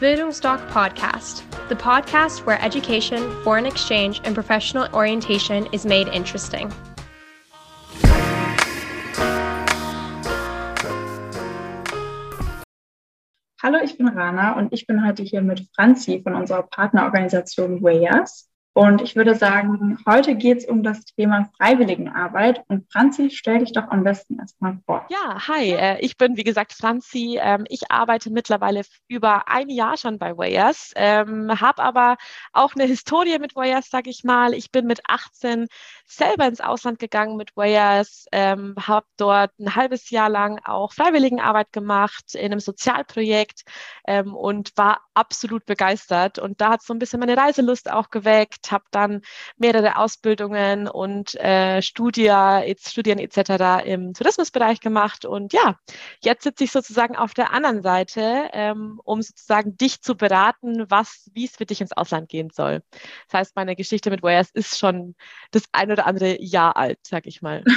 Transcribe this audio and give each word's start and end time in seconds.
Bildungsdoc 0.00 0.64
Podcast, 0.70 1.42
the 1.68 1.74
podcast 1.74 2.46
where 2.46 2.62
education, 2.62 3.18
foreign 3.42 3.66
exchange, 3.66 4.20
and 4.22 4.32
professional 4.32 4.86
orientation 4.94 5.66
is 5.72 5.84
made 5.84 6.06
interesting. 6.06 6.72
Hallo, 13.60 13.80
ich 13.82 13.98
bin 13.98 14.06
Rana 14.06 14.56
und 14.56 14.72
ich 14.72 14.86
bin 14.86 15.04
heute 15.04 15.24
hier 15.24 15.42
mit 15.42 15.66
Franzi 15.74 16.22
von 16.22 16.36
unserer 16.36 16.62
Partnerorganisation 16.62 17.82
WAYAS. 17.82 18.48
Und 18.78 19.02
ich 19.02 19.16
würde 19.16 19.34
sagen, 19.34 19.98
heute 20.06 20.36
geht 20.36 20.58
es 20.58 20.64
um 20.64 20.84
das 20.84 21.04
Thema 21.04 21.50
Freiwilligenarbeit. 21.56 22.62
Und 22.68 22.86
Franzi, 22.92 23.28
stell 23.32 23.58
dich 23.58 23.72
doch 23.72 23.88
am 23.88 24.04
besten 24.04 24.38
erstmal 24.38 24.78
vor. 24.86 25.04
Ja, 25.10 25.48
hi, 25.48 25.72
äh, 25.72 25.98
ich 25.98 26.16
bin 26.16 26.36
wie 26.36 26.44
gesagt 26.44 26.74
Franzi. 26.74 27.40
Ähm, 27.42 27.64
ich 27.68 27.90
arbeite 27.90 28.30
mittlerweile 28.30 28.82
über 29.08 29.48
ein 29.48 29.68
Jahr 29.68 29.96
schon 29.96 30.20
bei 30.20 30.38
Wayers, 30.38 30.92
ähm, 30.94 31.60
habe 31.60 31.82
aber 31.82 32.18
auch 32.52 32.76
eine 32.76 32.84
Historie 32.84 33.40
mit 33.40 33.56
Wayers, 33.56 33.90
sage 33.90 34.10
ich 34.10 34.22
mal. 34.22 34.54
Ich 34.54 34.70
bin 34.70 34.86
mit 34.86 35.00
18 35.08 35.66
selber 36.06 36.46
ins 36.46 36.60
Ausland 36.60 37.00
gegangen 37.00 37.36
mit 37.36 37.56
Wayers, 37.56 38.26
ähm, 38.30 38.76
habe 38.80 39.06
dort 39.16 39.58
ein 39.58 39.74
halbes 39.74 40.10
Jahr 40.10 40.28
lang 40.28 40.60
auch 40.64 40.92
Freiwilligenarbeit 40.92 41.72
gemacht 41.72 42.36
in 42.36 42.52
einem 42.52 42.60
Sozialprojekt 42.60 43.62
und 44.06 44.72
war 44.76 45.00
absolut 45.14 45.66
begeistert. 45.66 46.38
Und 46.38 46.60
da 46.60 46.70
hat 46.70 46.82
so 46.82 46.94
ein 46.94 46.98
bisschen 46.98 47.20
meine 47.20 47.36
Reiselust 47.36 47.90
auch 47.90 48.08
geweckt 48.10 48.67
habe 48.72 48.84
dann 48.90 49.22
mehrere 49.56 49.96
Ausbildungen 49.96 50.88
und 50.88 51.34
äh, 51.36 51.82
Studia, 51.82 52.62
Studien 52.78 53.18
etc. 53.18 53.84
im 53.86 54.14
Tourismusbereich 54.14 54.80
gemacht. 54.80 55.24
Und 55.24 55.52
ja, 55.52 55.76
jetzt 56.20 56.44
sitze 56.44 56.64
ich 56.64 56.72
sozusagen 56.72 57.16
auf 57.16 57.34
der 57.34 57.52
anderen 57.52 57.82
Seite, 57.82 58.48
ähm, 58.52 59.00
um 59.04 59.22
sozusagen 59.22 59.76
dich 59.76 60.00
zu 60.02 60.16
beraten, 60.16 60.84
was, 60.88 61.30
wie 61.34 61.44
es 61.44 61.56
für 61.56 61.66
dich 61.66 61.80
ins 61.80 61.92
Ausland 61.92 62.28
gehen 62.28 62.50
soll. 62.50 62.82
Das 63.30 63.40
heißt, 63.40 63.56
meine 63.56 63.76
Geschichte 63.76 64.10
mit 64.10 64.22
Wayers 64.22 64.50
ist 64.52 64.78
schon 64.78 65.14
das 65.50 65.64
ein 65.72 65.90
oder 65.90 66.06
andere 66.06 66.40
Jahr 66.40 66.76
alt, 66.76 66.98
sag 67.02 67.26
ich 67.26 67.42
mal. 67.42 67.64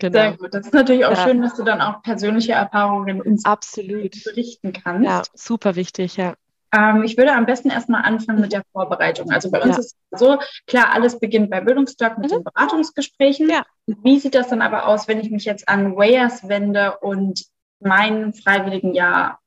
Genau. 0.00 0.18
Sehr 0.18 0.36
gut. 0.36 0.54
Das 0.54 0.66
ist 0.66 0.74
natürlich 0.74 1.04
auch 1.04 1.12
ja. 1.12 1.24
schön, 1.24 1.42
dass 1.42 1.54
du 1.54 1.64
dann 1.64 1.80
auch 1.80 2.02
persönliche 2.02 2.52
Erfahrungen 2.52 3.20
uns 3.20 3.44
Absolut. 3.44 4.12
berichten 4.24 4.72
kannst. 4.72 5.04
Ja, 5.04 5.22
super 5.34 5.76
wichtig, 5.76 6.16
ja. 6.16 6.34
Ähm, 6.72 7.02
ich 7.02 7.16
würde 7.16 7.32
am 7.32 7.46
besten 7.46 7.70
erstmal 7.70 8.02
anfangen 8.02 8.40
mit 8.40 8.52
der 8.52 8.62
Vorbereitung. 8.72 9.30
Also 9.30 9.50
bei 9.50 9.62
uns 9.62 9.76
ja. 9.76 9.80
ist 9.80 9.96
es 10.10 10.18
so, 10.18 10.38
klar, 10.66 10.92
alles 10.92 11.18
beginnt 11.18 11.50
bei 11.50 11.60
Bildungsdoc 11.60 12.18
mit 12.18 12.30
mhm. 12.30 12.36
den 12.36 12.44
Beratungsgesprächen. 12.44 13.48
Ja. 13.48 13.64
Wie 13.86 14.18
sieht 14.18 14.34
das 14.34 14.48
dann 14.48 14.62
aber 14.62 14.86
aus, 14.86 15.08
wenn 15.08 15.20
ich 15.20 15.30
mich 15.30 15.44
jetzt 15.44 15.68
an 15.68 15.96
Wayers 15.96 16.48
wende 16.48 16.98
und 16.98 17.44
mein 17.80 18.34
freiwilligen 18.34 18.94
Jahr 18.94 19.40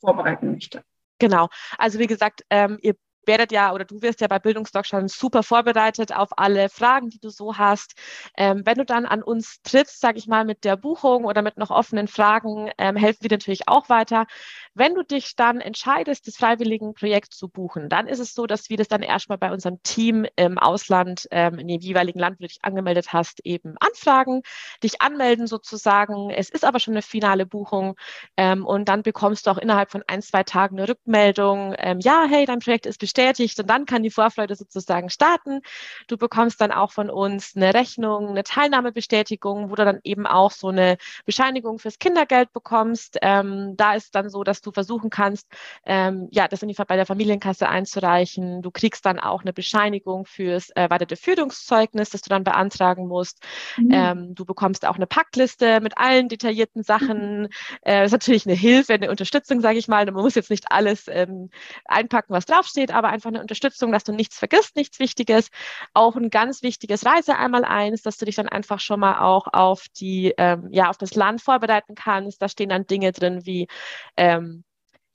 vorbereiten 0.00 0.52
möchte? 0.52 0.82
Genau. 1.18 1.48
Also 1.78 1.98
wie 1.98 2.06
gesagt, 2.06 2.44
ähm, 2.50 2.78
ihr 2.80 2.94
werdet 3.26 3.52
ja 3.52 3.72
oder 3.72 3.84
du 3.84 4.02
wirst 4.02 4.20
ja 4.20 4.28
bei 4.28 4.38
Bildungsdoc 4.38 4.86
schon 4.86 5.08
super 5.08 5.42
vorbereitet 5.42 6.14
auf 6.14 6.30
alle 6.36 6.68
Fragen, 6.68 7.08
die 7.10 7.20
du 7.20 7.30
so 7.30 7.56
hast. 7.56 7.94
Ähm, 8.36 8.62
wenn 8.64 8.76
du 8.76 8.84
dann 8.84 9.06
an 9.06 9.22
uns 9.22 9.62
trittst, 9.62 10.00
sage 10.00 10.18
ich 10.18 10.26
mal, 10.26 10.44
mit 10.44 10.64
der 10.64 10.76
Buchung 10.76 11.24
oder 11.24 11.42
mit 11.42 11.56
noch 11.56 11.70
offenen 11.70 12.08
Fragen, 12.08 12.70
ähm, 12.78 12.96
helfen 12.96 13.22
wir 13.22 13.30
natürlich 13.30 13.68
auch 13.68 13.88
weiter. 13.88 14.26
Wenn 14.74 14.94
du 14.94 15.02
dich 15.04 15.36
dann 15.36 15.60
entscheidest, 15.60 16.26
das 16.26 16.36
Freiwilligenprojekt 16.36 17.32
zu 17.32 17.48
buchen, 17.48 17.88
dann 17.88 18.08
ist 18.08 18.18
es 18.18 18.34
so, 18.34 18.46
dass 18.46 18.70
wir 18.70 18.76
das 18.76 18.88
dann 18.88 19.02
erstmal 19.02 19.38
bei 19.38 19.52
unserem 19.52 19.82
Team 19.82 20.26
im 20.36 20.58
Ausland, 20.58 21.28
ähm, 21.30 21.58
in 21.58 21.68
dem 21.68 21.80
jeweiligen 21.80 22.18
Land, 22.18 22.38
wo 22.38 22.42
du 22.42 22.48
dich 22.48 22.58
angemeldet 22.62 23.12
hast, 23.12 23.40
eben 23.44 23.76
anfragen, 23.80 24.42
dich 24.82 25.00
anmelden 25.00 25.46
sozusagen. 25.46 26.30
Es 26.30 26.50
ist 26.50 26.64
aber 26.64 26.80
schon 26.80 26.94
eine 26.94 27.02
finale 27.02 27.46
Buchung 27.46 27.96
ähm, 28.36 28.66
und 28.66 28.88
dann 28.88 29.02
bekommst 29.02 29.46
du 29.46 29.50
auch 29.50 29.58
innerhalb 29.58 29.90
von 29.90 30.02
ein, 30.06 30.22
zwei 30.22 30.42
Tagen 30.42 30.78
eine 30.78 30.88
Rückmeldung. 30.88 31.74
Ähm, 31.78 32.00
ja, 32.00 32.24
hey, 32.28 32.46
dein 32.46 32.58
Projekt 32.58 32.86
ist 32.86 32.98
bestätigt 32.98 33.11
und 33.58 33.68
dann 33.68 33.86
kann 33.86 34.02
die 34.02 34.10
Vorfreude 34.10 34.54
sozusagen 34.54 35.10
starten. 35.10 35.60
Du 36.06 36.16
bekommst 36.16 36.60
dann 36.60 36.72
auch 36.72 36.92
von 36.92 37.10
uns 37.10 37.54
eine 37.56 37.74
Rechnung, 37.74 38.28
eine 38.28 38.42
Teilnahmebestätigung, 38.42 39.70
wo 39.70 39.74
du 39.74 39.84
dann 39.84 40.00
eben 40.04 40.26
auch 40.26 40.50
so 40.50 40.68
eine 40.68 40.96
Bescheinigung 41.24 41.78
fürs 41.78 41.98
Kindergeld 41.98 42.52
bekommst. 42.52 43.18
Ähm, 43.22 43.74
da 43.76 43.94
ist 43.94 44.14
dann 44.14 44.30
so, 44.30 44.44
dass 44.44 44.60
du 44.60 44.72
versuchen 44.72 45.10
kannst, 45.10 45.46
ähm, 45.84 46.28
ja, 46.30 46.48
das 46.48 46.62
in 46.62 46.68
die, 46.68 46.74
bei 46.74 46.96
der 46.96 47.06
Familienkasse 47.06 47.68
einzureichen. 47.68 48.62
Du 48.62 48.70
kriegst 48.70 49.04
dann 49.04 49.18
auch 49.18 49.42
eine 49.42 49.52
Bescheinigung 49.52 50.26
fürs 50.26 50.70
äh, 50.70 50.88
weitere 50.90 51.16
Führungszeugnis, 51.16 52.10
das 52.10 52.22
du 52.22 52.30
dann 52.30 52.44
beantragen 52.44 53.06
musst. 53.06 53.42
Mhm. 53.76 53.90
Ähm, 53.92 54.34
du 54.34 54.44
bekommst 54.44 54.86
auch 54.86 54.96
eine 54.96 55.06
Packliste 55.06 55.80
mit 55.80 55.98
allen 55.98 56.28
detaillierten 56.28 56.82
Sachen. 56.82 57.42
Mhm. 57.42 57.48
Äh, 57.82 58.00
das 58.00 58.06
ist 58.06 58.12
natürlich 58.12 58.46
eine 58.46 58.56
Hilfe, 58.56 58.94
eine 58.94 59.10
Unterstützung, 59.10 59.60
sage 59.60 59.78
ich 59.78 59.88
mal. 59.88 60.04
Man 60.06 60.22
muss 60.22 60.34
jetzt 60.34 60.50
nicht 60.50 60.70
alles 60.70 61.06
ähm, 61.08 61.50
einpacken, 61.84 62.32
was 62.32 62.46
draufsteht, 62.46 62.92
aber 62.92 63.01
einfach 63.08 63.28
eine 63.28 63.40
Unterstützung, 63.40 63.92
dass 63.92 64.04
du 64.04 64.12
nichts 64.12 64.38
vergisst, 64.38 64.76
nichts 64.76 64.98
Wichtiges. 64.98 65.48
Auch 65.94 66.16
ein 66.16 66.30
ganz 66.30 66.62
wichtiges 66.62 67.06
Reise 67.06 67.36
einmal 67.36 67.64
eins, 67.64 68.02
dass 68.02 68.18
du 68.18 68.24
dich 68.24 68.36
dann 68.36 68.48
einfach 68.48 68.80
schon 68.80 69.00
mal 69.00 69.20
auch 69.20 69.46
auf 69.52 69.86
die, 69.96 70.34
ähm, 70.38 70.68
ja, 70.70 70.90
auf 70.90 70.98
das 70.98 71.14
Land 71.14 71.42
vorbereiten 71.42 71.94
kannst. 71.94 72.42
Da 72.42 72.48
stehen 72.48 72.70
dann 72.70 72.86
Dinge 72.86 73.12
drin 73.12 73.44
wie 73.46 73.68
ähm, 74.16 74.64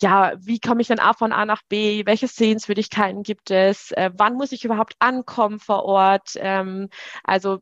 ja, 0.01 0.33
wie 0.39 0.59
komme 0.59 0.81
ich 0.81 0.87
denn 0.87 0.99
A 0.99 1.13
von 1.13 1.31
A 1.31 1.45
nach 1.45 1.63
B? 1.69 2.05
Welche 2.05 2.27
Sehenswürdigkeiten 2.27 3.23
gibt 3.23 3.49
es? 3.51 3.91
Äh, 3.91 4.11
wann 4.15 4.35
muss 4.35 4.51
ich 4.51 4.63
überhaupt 4.63 4.95
ankommen 4.99 5.59
vor 5.59 5.83
Ort? 5.85 6.31
Ähm, 6.35 6.89
also 7.23 7.59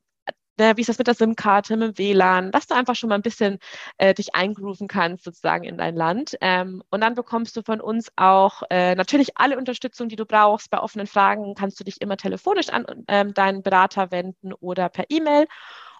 wie 0.58 0.82
ist 0.82 0.90
das 0.90 0.98
mit 0.98 1.08
der 1.08 1.14
SIM-Karte, 1.16 1.78
mit 1.78 1.98
dem 1.98 1.98
WLAN, 1.98 2.52
dass 2.52 2.68
du 2.68 2.76
einfach 2.76 2.96
schon 2.96 3.10
mal 3.10 3.16
ein 3.16 3.22
bisschen 3.22 3.60
äh, 3.98 4.14
dich 4.14 4.36
eingrooven 4.36 4.88
kannst 4.88 5.24
sozusagen 5.24 5.64
in 5.64 5.78
dein 5.78 5.96
Land. 5.96 6.38
Ähm, 6.42 6.84
und 6.90 7.02
dann 7.02 7.16
bekommst 7.16 7.58
du 7.58 7.62
von 7.62 7.82
uns 7.82 8.12
auch 8.16 8.64
äh, 8.70 8.96
natürlich 8.96 9.38
alle 9.38 9.58
Unterstützung, 9.58 10.10
die 10.10 10.16
du 10.16 10.26
brauchst. 10.26 10.70
Bei 10.70 10.80
offenen 10.80 11.08
Fragen 11.08 11.56
kannst 11.56 11.80
du 11.80 11.84
dich 11.84 12.02
immer 12.02 12.18
telefonisch 12.18 12.70
an 12.70 12.86
ähm, 13.08 13.34
deinen 13.34 13.64
Berater 13.64 14.12
wenden 14.12 14.54
oder 14.54 14.90
per 14.90 15.06
E-Mail. 15.10 15.46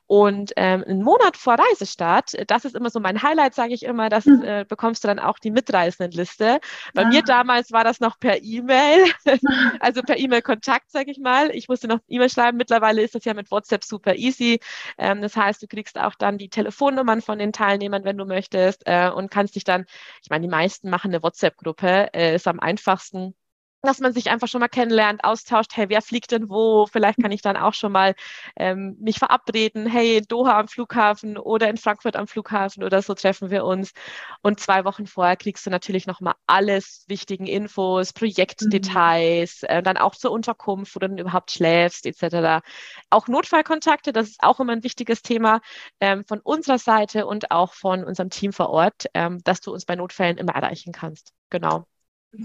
Und 0.08 0.54
ähm, 0.56 0.84
einen 0.84 1.02
Monat 1.02 1.36
vor 1.36 1.56
Reisestart, 1.56 2.34
das 2.48 2.66
ist 2.66 2.76
immer 2.76 2.90
so 2.90 3.00
mein 3.00 3.24
Highlight, 3.24 3.56
sage 3.56 3.74
ich 3.74 3.84
immer, 3.84 4.10
das 4.10 4.26
hm. 4.26 4.44
äh, 4.44 4.66
bekommst 4.68 5.04
du 5.04 5.08
dann 5.08 5.20
auch 5.20 5.40
die 5.40 5.50
Mitreisendenliste. 5.50 6.60
Bei 6.94 7.02
ja. 7.04 7.08
mir 7.08 7.20
ah. 7.20 7.26
damals 7.26 7.72
war 7.72 7.84
das 7.84 8.00
noch 8.00 8.20
per 8.20 8.44
E-Mail, 8.44 9.06
also 9.80 10.04
per 10.04 10.18
E-Mail-Kontakt, 10.18 10.92
sage 10.92 11.10
ich 11.10 11.18
mal. 11.18 11.50
Ich 11.56 11.68
musste 11.68 11.88
noch 11.88 12.00
E-Mail 12.08 12.30
schreiben. 12.30 12.58
Mittlerweile 12.58 13.02
ist 13.02 13.16
das 13.16 13.26
ja 13.26 13.34
mit 13.34 13.50
WhatsApp 13.50 13.84
super 13.84 14.16
easy. 14.16 14.60
Ähm, 14.98 15.22
das 15.22 15.36
heißt, 15.36 15.64
du 15.64 15.68
kriegst 15.68 15.98
auch 15.98 16.16
dann 16.16 16.38
die 16.38 16.50
Telefonnummern 16.50 17.22
von 17.22 17.40
den 17.40 17.52
Teilnehmern, 17.52 18.04
wenn 18.04 18.18
du 18.18 18.26
möchtest, 18.26 18.84
äh, 18.86 19.10
und 19.10 19.32
kannst 19.32 19.56
dich 19.56 19.64
dann, 19.64 19.86
ich 20.22 20.30
meine, 20.30 20.44
die 20.44 20.52
meisten 20.52 20.90
machen 20.90 21.12
eine 21.12 21.24
WhatsApp-Gruppe, 21.24 22.14
äh, 22.14 22.36
ist 22.36 22.48
am 22.48 22.60
einfachsten 22.60 23.36
dass 23.86 24.00
man 24.00 24.14
sich 24.14 24.30
einfach 24.30 24.48
schon 24.48 24.62
mal 24.62 24.68
kennenlernt, 24.68 25.24
austauscht, 25.24 25.72
hey, 25.76 25.90
wer 25.90 26.02
fliegt 26.02 26.32
denn 26.32 26.50
wo? 26.50 26.86
Vielleicht 26.88 27.22
kann 27.22 27.32
ich 27.32 27.42
dann 27.42 27.58
auch 27.58 27.74
schon 27.74 27.92
mal 27.92 28.16
ähm, 28.56 28.98
mich 29.00 29.20
verabreden, 29.20 29.86
hey, 29.88 30.18
in 30.18 30.26
Doha 30.28 30.60
am 30.60 30.68
Flughafen 30.68 31.38
oder 31.38 31.70
in 31.70 31.78
Frankfurt 31.78 32.16
am 32.16 32.28
Flughafen 32.28 32.84
oder 32.84 33.02
so 33.02 33.14
treffen 33.14 33.50
wir 33.50 33.66
uns. 33.66 33.94
Und 34.42 34.60
zwei 34.60 34.86
Wochen 34.86 35.08
vorher 35.08 35.36
kriegst 35.36 35.66
du 35.66 35.70
natürlich 35.70 36.08
noch 36.08 36.22
mal 36.22 36.36
alles 36.48 37.06
wichtigen 37.08 37.48
Infos, 37.48 38.14
Projektdetails, 38.14 39.62
mhm. 39.62 39.68
äh, 39.70 39.84
dann 39.84 39.98
auch 39.98 40.16
zur 40.16 40.32
Unterkunft, 40.32 40.96
wo 40.96 41.00
du 41.00 41.08
dann 41.08 41.18
überhaupt 41.18 41.52
schläfst, 41.52 42.06
etc. 42.06 42.66
Auch 43.10 43.28
Notfallkontakte, 43.28 44.14
das 44.14 44.30
ist 44.30 44.44
auch 44.44 44.60
immer 44.60 44.74
ein 44.74 44.84
wichtiges 44.84 45.22
Thema 45.22 45.62
ähm, 46.00 46.26
von 46.26 46.40
unserer 46.40 46.78
Seite 46.80 47.26
und 47.26 47.52
auch 47.52 47.74
von 47.74 48.04
unserem 48.04 48.30
Team 48.30 48.54
vor 48.54 48.70
Ort, 48.70 49.06
ähm, 49.14 49.42
dass 49.44 49.62
du 49.62 49.72
uns 49.74 49.86
bei 49.86 49.96
Notfällen 49.96 50.38
immer 50.38 50.54
erreichen 50.54 50.92
kannst. 50.92 51.34
Genau. 51.50 51.86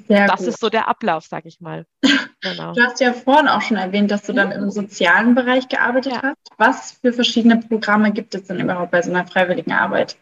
Sehr 0.09 0.27
das 0.27 0.41
gut. 0.41 0.49
ist 0.49 0.61
so 0.61 0.69
der 0.69 0.89
Ablauf, 0.89 1.25
sag 1.27 1.47
ich 1.47 1.61
mal. 1.61 1.87
Genau. 2.43 2.73
Du 2.73 2.83
hast 2.83 3.01
ja 3.01 3.13
vorhin 3.13 3.49
auch 3.49 3.61
schon 3.61 3.77
erwähnt, 3.77 4.11
dass 4.11 4.23
du 4.23 4.33
dann 4.33 4.51
im 4.51 4.71
sozialen 4.71 5.35
Bereich 5.35 5.69
gearbeitet 5.69 6.15
ja. 6.15 6.23
hast. 6.23 6.37
Was 6.57 6.93
für 6.93 7.13
verschiedene 7.13 7.59
Programme 7.59 8.13
gibt 8.13 8.35
es 8.35 8.45
denn 8.45 8.59
überhaupt 8.59 8.93
bei 8.93 9.03
so 9.03 9.11
einer 9.11 9.27
freiwilligen 9.27 9.73
Arbeit? 9.73 10.17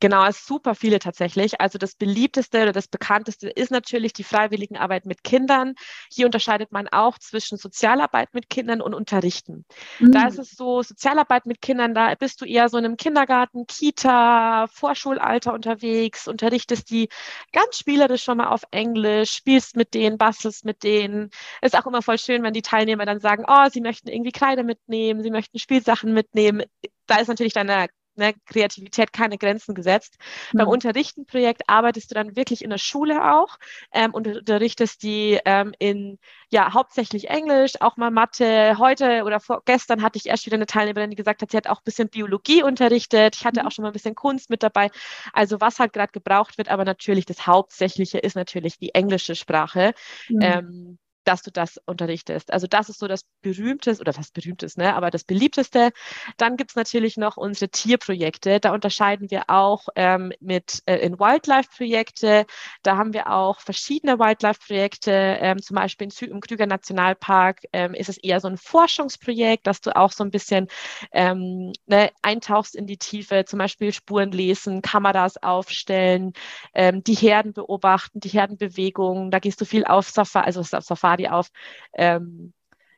Genau, 0.00 0.26
es 0.26 0.46
super 0.46 0.74
viele 0.74 0.98
tatsächlich. 0.98 1.60
Also 1.60 1.78
das 1.78 1.94
beliebteste 1.94 2.62
oder 2.62 2.72
das 2.72 2.88
bekannteste 2.88 3.50
ist 3.50 3.70
natürlich 3.70 4.14
die 4.14 4.24
Freiwilligenarbeit 4.24 5.04
mit 5.04 5.22
Kindern. 5.22 5.74
Hier 6.10 6.24
unterscheidet 6.24 6.72
man 6.72 6.88
auch 6.88 7.18
zwischen 7.18 7.58
Sozialarbeit 7.58 8.32
mit 8.32 8.48
Kindern 8.48 8.80
und 8.80 8.94
Unterrichten. 8.94 9.66
Mhm. 9.98 10.12
Da 10.12 10.28
ist 10.28 10.38
es 10.38 10.52
so, 10.52 10.82
Sozialarbeit 10.82 11.44
mit 11.44 11.60
Kindern, 11.60 11.94
da 11.94 12.14
bist 12.14 12.40
du 12.40 12.46
eher 12.46 12.70
so 12.70 12.78
in 12.78 12.86
einem 12.86 12.96
Kindergarten, 12.96 13.66
Kita, 13.66 14.66
Vorschulalter 14.68 15.52
unterwegs, 15.52 16.26
unterrichtest 16.26 16.90
die 16.90 17.10
ganz 17.52 17.76
spielerisch 17.76 18.24
schon 18.24 18.38
mal 18.38 18.48
auf 18.48 18.62
Englisch, 18.70 19.32
spielst 19.32 19.76
mit 19.76 19.92
denen, 19.92 20.16
bastelst 20.16 20.64
mit 20.64 20.82
denen. 20.82 21.28
Ist 21.60 21.76
auch 21.76 21.86
immer 21.86 22.00
voll 22.00 22.18
schön, 22.18 22.42
wenn 22.42 22.54
die 22.54 22.62
Teilnehmer 22.62 23.04
dann 23.04 23.20
sagen, 23.20 23.44
oh, 23.46 23.68
sie 23.70 23.82
möchten 23.82 24.08
irgendwie 24.08 24.32
Kleider 24.32 24.62
mitnehmen, 24.62 25.22
sie 25.22 25.30
möchten 25.30 25.58
Spielsachen 25.58 26.14
mitnehmen. 26.14 26.62
Da 27.06 27.16
ist 27.16 27.28
natürlich 27.28 27.52
deine 27.52 27.88
ne, 28.20 28.34
Kreativität 28.46 29.12
keine 29.12 29.38
Grenzen 29.38 29.74
gesetzt. 29.74 30.16
Mhm. 30.52 30.58
Beim 30.58 30.68
Unterrichtenprojekt 30.68 31.62
arbeitest 31.66 32.10
du 32.10 32.14
dann 32.14 32.36
wirklich 32.36 32.62
in 32.62 32.70
der 32.70 32.78
Schule 32.78 33.34
auch 33.34 33.58
ähm, 33.92 34.14
und 34.14 34.28
unterrichtest 34.28 35.02
die 35.02 35.40
ähm, 35.44 35.72
in 35.78 36.18
ja 36.50 36.72
hauptsächlich 36.72 37.28
Englisch, 37.30 37.80
auch 37.80 37.96
mal 37.96 38.10
Mathe. 38.10 38.76
Heute 38.78 39.24
oder 39.24 39.40
vor, 39.40 39.62
gestern 39.64 40.02
hatte 40.02 40.18
ich 40.18 40.26
erst 40.26 40.46
wieder 40.46 40.56
eine 40.56 40.66
Teilnehmerin, 40.66 41.10
die 41.10 41.16
gesagt 41.16 41.42
hat, 41.42 41.50
sie 41.50 41.56
hat 41.56 41.68
auch 41.68 41.78
ein 41.78 41.84
bisschen 41.84 42.08
Biologie 42.08 42.62
unterrichtet. 42.62 43.36
Ich 43.36 43.44
hatte 43.44 43.62
mhm. 43.62 43.66
auch 43.66 43.72
schon 43.72 43.82
mal 43.82 43.90
ein 43.90 43.94
bisschen 43.94 44.14
Kunst 44.14 44.50
mit 44.50 44.62
dabei. 44.62 44.90
Also 45.32 45.60
was 45.60 45.78
halt 45.78 45.92
gerade 45.92 46.12
gebraucht 46.12 46.58
wird, 46.58 46.68
aber 46.68 46.84
natürlich 46.84 47.26
das 47.26 47.46
Hauptsächliche 47.46 48.18
ist 48.18 48.36
natürlich 48.36 48.78
die 48.78 48.94
englische 48.94 49.34
Sprache. 49.34 49.92
Mhm. 50.28 50.38
Ähm, 50.42 50.98
dass 51.24 51.42
du 51.42 51.50
das 51.50 51.78
unterrichtest. 51.86 52.52
Also 52.52 52.66
das 52.66 52.88
ist 52.88 52.98
so 52.98 53.08
das 53.08 53.24
berühmteste, 53.42 54.00
oder 54.00 54.16
was 54.16 54.30
berühmtes, 54.30 54.76
ne, 54.76 54.94
aber 54.94 55.10
das 55.10 55.24
beliebteste. 55.24 55.90
Dann 56.36 56.56
gibt 56.56 56.70
es 56.70 56.76
natürlich 56.76 57.16
noch 57.16 57.36
unsere 57.36 57.70
Tierprojekte. 57.70 58.60
Da 58.60 58.72
unterscheiden 58.72 59.30
wir 59.30 59.44
auch 59.48 59.88
ähm, 59.96 60.32
mit 60.40 60.82
äh, 60.86 60.96
in 60.96 61.18
Wildlife-Projekte. 61.18 62.46
Da 62.82 62.96
haben 62.96 63.12
wir 63.12 63.30
auch 63.30 63.60
verschiedene 63.60 64.18
Wildlife-Projekte. 64.18 65.10
Ähm, 65.12 65.62
zum 65.62 65.76
Beispiel 65.76 66.08
in, 66.08 66.28
im 66.28 66.40
Krüger 66.40 66.66
Nationalpark 66.66 67.60
ähm, 67.72 67.94
ist 67.94 68.08
es 68.08 68.18
eher 68.18 68.40
so 68.40 68.48
ein 68.48 68.56
Forschungsprojekt, 68.56 69.66
dass 69.66 69.80
du 69.80 69.94
auch 69.94 70.12
so 70.12 70.24
ein 70.24 70.30
bisschen 70.30 70.68
ähm, 71.12 71.72
ne, 71.86 72.10
eintauchst 72.22 72.74
in 72.74 72.86
die 72.86 72.98
Tiefe, 72.98 73.44
zum 73.44 73.58
Beispiel 73.58 73.92
Spuren 73.92 74.32
lesen, 74.32 74.82
Kameras 74.82 75.42
aufstellen, 75.42 76.32
ähm, 76.74 77.04
die 77.04 77.14
Herden 77.14 77.52
beobachten, 77.52 78.20
die 78.20 78.28
Herdenbewegungen. 78.28 79.30
Da 79.30 79.38
gehst 79.38 79.60
du 79.60 79.64
viel 79.64 79.84
auf 79.84 80.08
Safari, 80.08 80.46
also 80.46 80.60
auf 80.60 80.84
Safari 80.84 81.09
Party 81.10 81.28
auf 81.28 81.50
ähm, 81.94 82.52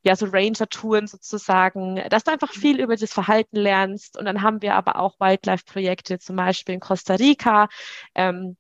ja, 0.05 0.17
so 0.17 0.27
Ranger-Touren 0.27 1.07
sozusagen, 1.07 2.03
dass 2.11 2.25
du 2.25 2.33
einfach 2.33 2.51
viel 2.51 2.81
über 2.81 2.97
das 2.97 3.13
Verhalten 3.13 3.57
lernst. 3.57 4.19
Und 4.19 4.25
dann 4.25 4.43
haben 4.43 4.61
wir 4.61 4.75
aber 4.75 4.97
auch 4.97 5.21
Wildlife-Projekte, 5.21 6.19
zum 6.19 6.37
Beispiel 6.37 6.75
in 6.75 6.81
Costa 6.81 7.15
Rica, 7.15 7.69
ähm, 8.17 8.57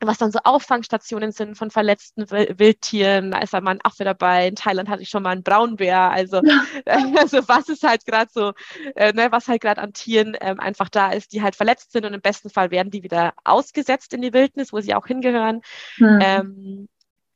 was 0.00 0.18
dann 0.18 0.32
so 0.32 0.40
Auffangstationen 0.44 1.32
sind 1.32 1.56
von 1.56 1.70
verletzten 1.70 2.30
Wildtieren. 2.30 3.30
Da 3.30 3.38
ist 3.38 3.54
dann 3.54 3.64
mal 3.64 3.70
ein 3.70 3.84
Affe 3.84 4.04
dabei. 4.04 4.48
In 4.48 4.56
Thailand 4.56 4.88
hatte 4.88 5.02
ich 5.02 5.08
schon 5.08 5.22
mal 5.22 5.30
einen 5.30 5.44
Braunbär. 5.44 6.10
Also, 6.10 6.42
also 7.16 7.48
was 7.48 7.68
ist 7.68 7.84
halt 7.84 8.04
gerade 8.04 8.30
so, 8.30 8.52
äh, 8.96 9.12
ne, 9.12 9.28
was 9.30 9.48
halt 9.48 9.62
gerade 9.62 9.80
an 9.80 9.94
Tieren 9.94 10.36
ähm, 10.40 10.60
einfach 10.60 10.90
da 10.90 11.12
ist, 11.12 11.32
die 11.32 11.40
halt 11.40 11.56
verletzt 11.56 11.92
sind 11.92 12.04
und 12.04 12.12
im 12.12 12.20
besten 12.20 12.50
Fall 12.50 12.70
werden 12.70 12.90
die 12.90 13.02
wieder 13.02 13.32
ausgesetzt 13.44 14.12
in 14.12 14.20
die 14.20 14.34
Wildnis, 14.34 14.72
wo 14.72 14.80
sie 14.80 14.94
auch 14.94 15.06
hingehören. 15.06 15.62
Mhm. 15.96 16.18
Ähm, 16.20 16.88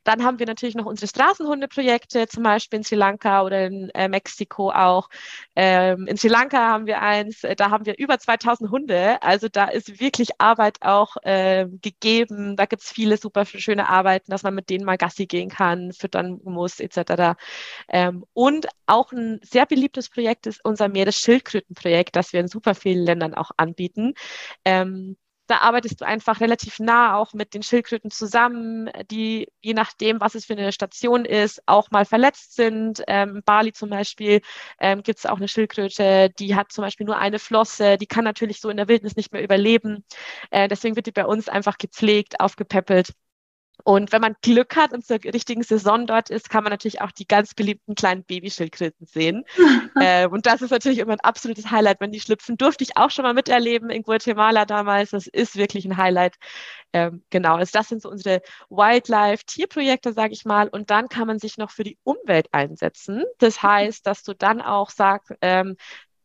dann 0.07 0.23
haben 0.23 0.39
wir 0.39 0.45
natürlich 0.45 0.75
noch 0.75 0.85
unsere 0.85 1.07
Straßenhundeprojekte, 1.09 2.27
zum 2.27 2.43
Beispiel 2.43 2.77
in 2.77 2.83
Sri 2.83 2.95
Lanka 2.95 3.43
oder 3.43 3.65
in 3.65 3.89
äh, 3.89 4.07
Mexiko 4.07 4.71
auch. 4.71 5.09
Ähm, 5.55 6.07
in 6.07 6.15
Sri 6.15 6.29
Lanka 6.29 6.57
haben 6.57 6.85
wir 6.85 7.01
eins, 7.01 7.43
äh, 7.43 7.57
da 7.57 7.71
haben 7.71 7.85
wir 7.85 7.97
über 7.97 8.17
2000 8.17 8.71
Hunde. 8.71 9.21
Also 9.21 9.49
da 9.49 9.65
ist 9.65 9.99
wirklich 9.99 10.39
Arbeit 10.39 10.77
auch 10.81 11.17
äh, 11.23 11.67
gegeben. 11.81 12.55
Da 12.55 12.65
gibt 12.65 12.83
es 12.83 12.91
viele 12.91 13.17
super 13.17 13.43
schöne 13.45 13.89
Arbeiten, 13.89 14.31
dass 14.31 14.43
man 14.43 14.55
mit 14.55 14.69
denen 14.69 14.85
mal 14.85 14.97
Gassi 14.97 15.25
gehen 15.25 15.49
kann, 15.49 15.91
füttern 15.91 16.39
muss 16.45 16.79
etc. 16.79 17.35
Ähm, 17.89 18.23
und 18.33 18.67
auch 18.85 19.11
ein 19.11 19.41
sehr 19.43 19.65
beliebtes 19.65 20.09
Projekt 20.09 20.47
ist 20.47 20.63
unser 20.63 20.87
Meeresschildkrötenprojekt, 20.87 22.15
das 22.15 22.31
wir 22.31 22.39
in 22.39 22.47
super 22.47 22.75
vielen 22.75 23.03
Ländern 23.03 23.33
auch 23.33 23.51
anbieten. 23.57 24.13
Ähm, 24.63 25.17
da 25.47 25.59
arbeitest 25.59 26.01
du 26.01 26.05
einfach 26.05 26.41
relativ 26.41 26.79
nah 26.79 27.15
auch 27.17 27.33
mit 27.33 27.53
den 27.53 27.63
Schildkröten 27.63 28.11
zusammen, 28.11 28.89
die 29.09 29.47
je 29.61 29.73
nachdem, 29.73 30.19
was 30.19 30.35
es 30.35 30.45
für 30.45 30.53
eine 30.53 30.71
Station 30.71 31.25
ist, 31.25 31.61
auch 31.65 31.89
mal 31.91 32.05
verletzt 32.05 32.55
sind. 32.55 33.01
Ähm, 33.07 33.41
Bali 33.45 33.71
zum 33.73 33.89
Beispiel 33.89 34.41
ähm, 34.79 35.03
gibt 35.03 35.19
es 35.19 35.25
auch 35.25 35.37
eine 35.37 35.47
Schildkröte, 35.47 36.29
die 36.37 36.55
hat 36.55 36.71
zum 36.71 36.83
Beispiel 36.83 37.05
nur 37.05 37.17
eine 37.17 37.39
Flosse, 37.39 37.97
die 37.97 38.07
kann 38.07 38.23
natürlich 38.23 38.59
so 38.61 38.69
in 38.69 38.77
der 38.77 38.87
Wildnis 38.87 39.15
nicht 39.15 39.31
mehr 39.31 39.43
überleben. 39.43 40.03
Äh, 40.51 40.67
deswegen 40.67 40.95
wird 40.95 41.07
die 41.07 41.11
bei 41.11 41.25
uns 41.25 41.49
einfach 41.49 41.77
gepflegt, 41.77 42.39
aufgepäppelt. 42.39 43.13
Und 43.83 44.11
wenn 44.11 44.21
man 44.21 44.35
Glück 44.41 44.75
hat 44.75 44.91
und 44.91 45.05
zur 45.05 45.17
richtigen 45.23 45.63
Saison 45.63 46.07
dort 46.07 46.29
ist, 46.29 46.49
kann 46.49 46.63
man 46.63 46.71
natürlich 46.71 47.01
auch 47.01 47.11
die 47.11 47.27
ganz 47.27 47.53
beliebten 47.53 47.95
kleinen 47.95 48.23
Babyschildkröten 48.23 49.05
sehen. 49.05 49.45
äh, 49.95 50.27
und 50.27 50.45
das 50.45 50.61
ist 50.61 50.71
natürlich 50.71 50.99
immer 50.99 51.13
ein 51.13 51.19
absolutes 51.21 51.71
Highlight, 51.71 52.01
wenn 52.01 52.11
die 52.11 52.19
schlüpfen. 52.19 52.57
Durfte 52.57 52.83
ich 52.83 52.97
auch 52.97 53.11
schon 53.11 53.23
mal 53.23 53.33
miterleben 53.33 53.89
in 53.89 54.03
Guatemala 54.03 54.65
damals. 54.65 55.11
Das 55.11 55.27
ist 55.27 55.55
wirklich 55.55 55.85
ein 55.85 55.97
Highlight. 55.97 56.35
Ähm, 56.93 57.23
genau, 57.29 57.55
also 57.55 57.71
das 57.73 57.89
sind 57.89 58.01
so 58.01 58.09
unsere 58.09 58.41
Wildlife-Tierprojekte, 58.69 60.13
sage 60.13 60.33
ich 60.33 60.45
mal. 60.45 60.67
Und 60.67 60.89
dann 60.89 61.09
kann 61.09 61.27
man 61.27 61.39
sich 61.39 61.57
noch 61.57 61.71
für 61.71 61.83
die 61.83 61.97
Umwelt 62.03 62.47
einsetzen. 62.53 63.23
Das 63.39 63.61
heißt, 63.61 64.05
dass 64.05 64.23
du 64.23 64.33
dann 64.33 64.61
auch 64.61 64.89
sagst, 64.89 65.33
ähm, 65.41 65.71
äh, 65.71 65.75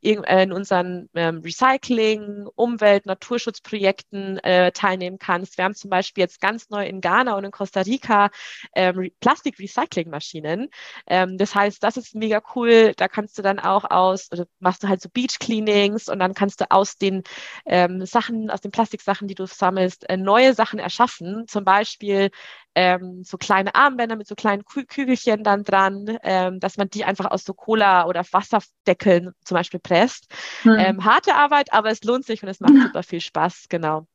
in 0.02 0.52
unseren 0.52 1.08
ähm, 1.14 1.40
Recycling, 1.44 2.48
Umwelt, 2.56 3.06
Naturschutzprojekten 3.06 4.38
äh, 4.38 4.72
teilnehmen 4.72 5.18
kannst. 5.18 5.56
Wir 5.56 5.64
haben 5.64 5.76
zum 5.76 5.90
Beispiel 5.90 6.22
jetzt 6.22 6.40
ganz 6.40 6.70
neu 6.70 6.84
in 6.84 7.00
Ghana 7.00 7.36
und 7.36 7.44
in 7.44 7.52
Costa 7.52 7.82
Rica 7.82 8.30
ähm, 8.74 9.10
Plastik-Recycling-Maschinen. 9.20 10.70
Ähm, 11.06 11.38
das 11.38 11.54
heißt, 11.54 11.82
das 11.82 11.96
ist 11.96 12.16
mega 12.16 12.42
cool. 12.56 12.94
Da 12.96 13.06
kannst 13.06 13.38
du 13.38 13.42
dann 13.42 13.60
auch 13.60 13.84
aus, 13.88 14.30
oder 14.32 14.46
machst 14.58 14.82
du 14.82 14.88
halt 14.88 15.00
so 15.00 15.08
Beach-Cleanings 15.08 16.08
und 16.08 16.18
dann 16.18 16.34
kannst 16.34 16.60
du 16.60 16.70
aus 16.70 16.96
den 16.96 17.22
ähm, 17.64 18.04
Sachen, 18.04 18.50
aus 18.50 18.60
den 18.60 18.72
Plastiksachen, 18.72 19.28
die 19.28 19.36
du 19.36 19.46
sammelst, 19.46 20.08
äh, 20.10 20.16
neue 20.16 20.54
Sachen 20.54 20.80
erschaffen. 20.80 21.46
Zum 21.46 21.64
Beispiel 21.64 22.30
ähm, 22.74 23.22
so 23.24 23.36
kleine 23.36 23.74
Armbänder 23.74 24.16
mit 24.16 24.26
so 24.26 24.34
kleinen 24.34 24.64
Kü 24.64 24.84
Kügelchen 24.84 25.44
dann 25.44 25.64
dran, 25.64 26.18
ähm, 26.22 26.60
dass 26.60 26.76
man 26.76 26.88
die 26.88 27.04
einfach 27.04 27.30
aus 27.30 27.44
so 27.44 27.54
Cola- 27.54 28.06
oder 28.06 28.24
Wasserdeckeln 28.30 29.32
zum 29.44 29.56
Beispiel 29.56 29.80
presst. 29.80 30.32
Mhm. 30.64 30.76
Ähm, 30.78 31.04
harte 31.04 31.34
Arbeit, 31.34 31.72
aber 31.72 31.90
es 31.90 32.02
lohnt 32.04 32.24
sich 32.24 32.42
und 32.42 32.48
es 32.48 32.60
macht 32.60 32.74
super 32.74 33.02
viel 33.02 33.20
Spaß, 33.20 33.66
genau. 33.68 34.06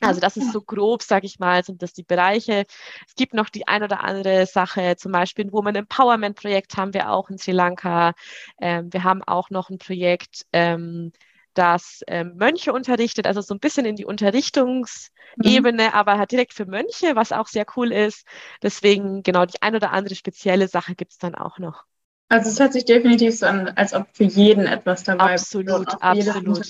Also 0.00 0.20
das 0.20 0.36
ist 0.36 0.52
so 0.52 0.60
grob, 0.60 1.02
sage 1.02 1.26
ich 1.26 1.38
mal, 1.38 1.64
sind 1.64 1.82
das 1.82 1.92
die 1.92 2.02
Bereiche. 2.02 2.66
Es 3.06 3.14
gibt 3.14 3.32
noch 3.32 3.48
die 3.48 3.66
ein 3.66 3.82
oder 3.82 4.02
andere 4.02 4.46
Sache, 4.46 4.96
zum 4.96 5.12
Beispiel 5.12 5.46
ein 5.46 5.52
Woman 5.52 5.76
Empowerment 5.76 6.36
Projekt 6.36 6.76
haben 6.76 6.94
wir 6.94 7.10
auch 7.10 7.30
in 7.30 7.38
Sri 7.38 7.52
Lanka. 7.52 8.12
Ähm, 8.60 8.92
wir 8.92 9.04
haben 9.04 9.22
auch 9.22 9.50
noch 9.50 9.70
ein 9.70 9.78
Projekt, 9.78 10.46
ähm, 10.52 11.12
das 11.54 12.02
ähm, 12.06 12.34
Mönche 12.36 12.72
unterrichtet, 12.72 13.26
also 13.26 13.40
so 13.40 13.54
ein 13.54 13.60
bisschen 13.60 13.86
in 13.86 13.96
die 13.96 14.04
Unterrichtungsebene, 14.04 15.84
mhm. 15.84 15.92
aber 15.92 16.18
halt 16.18 16.32
direkt 16.32 16.52
für 16.52 16.66
Mönche, 16.66 17.16
was 17.16 17.32
auch 17.32 17.46
sehr 17.46 17.66
cool 17.76 17.92
ist. 17.92 18.26
Deswegen, 18.62 19.22
genau, 19.22 19.46
die 19.46 19.62
ein 19.62 19.74
oder 19.74 19.92
andere 19.92 20.14
spezielle 20.14 20.68
Sache 20.68 20.94
gibt 20.94 21.12
es 21.12 21.18
dann 21.18 21.34
auch 21.34 21.58
noch. 21.58 21.84
Also 22.28 22.50
es 22.50 22.58
hört 22.58 22.72
sich 22.72 22.84
definitiv 22.84 23.38
so 23.38 23.46
an, 23.46 23.68
als 23.76 23.94
ob 23.94 24.06
für 24.12 24.24
jeden 24.24 24.66
etwas 24.66 25.04
dabei 25.04 25.34
ist. 25.34 25.42
Absolut, 25.42 26.02
absolut. 26.02 26.60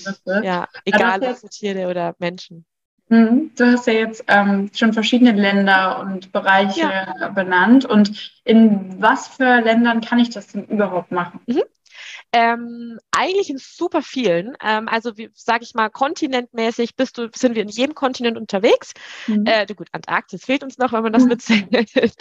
Ja, 0.43 0.67
egal 0.83 1.23
ob 1.23 1.37
für 1.37 1.49
Tiere 1.49 1.89
oder 1.89 2.15
Menschen. 2.19 2.65
Mhm. 3.09 3.51
Du 3.55 3.65
hast 3.65 3.87
ja 3.87 3.93
jetzt 3.93 4.23
ähm, 4.27 4.69
schon 4.73 4.93
verschiedene 4.93 5.31
Länder 5.31 5.99
und 5.99 6.31
Bereiche 6.31 6.81
ja. 6.81 7.29
benannt. 7.29 7.85
Und 7.85 8.33
in 8.43 9.01
was 9.01 9.27
für 9.27 9.61
Ländern 9.61 10.01
kann 10.01 10.19
ich 10.19 10.31
das 10.31 10.47
denn 10.47 10.65
überhaupt 10.65 11.11
machen? 11.11 11.39
Mhm. 11.45 11.63
Ähm, 12.31 12.99
eigentlich 13.11 13.49
in 13.49 13.57
super 13.57 14.01
vielen. 14.01 14.55
Ähm, 14.63 14.87
also, 14.87 15.17
wie 15.17 15.29
sage 15.33 15.63
ich 15.63 15.73
mal, 15.73 15.89
kontinentmäßig 15.89 16.95
bist 16.95 17.17
du, 17.17 17.29
sind 17.33 17.55
wir 17.55 17.61
in 17.61 17.69
jedem 17.69 17.95
Kontinent 17.95 18.37
unterwegs. 18.37 18.93
Mhm. 19.27 19.45
Äh, 19.45 19.65
gut, 19.73 19.87
Antarktis 19.91 20.45
fehlt 20.45 20.63
uns 20.63 20.77
noch, 20.77 20.91
wenn 20.91 21.03
man 21.03 21.13
das 21.13 21.23
mhm. 21.23 21.29
mitzählt. 21.69 22.15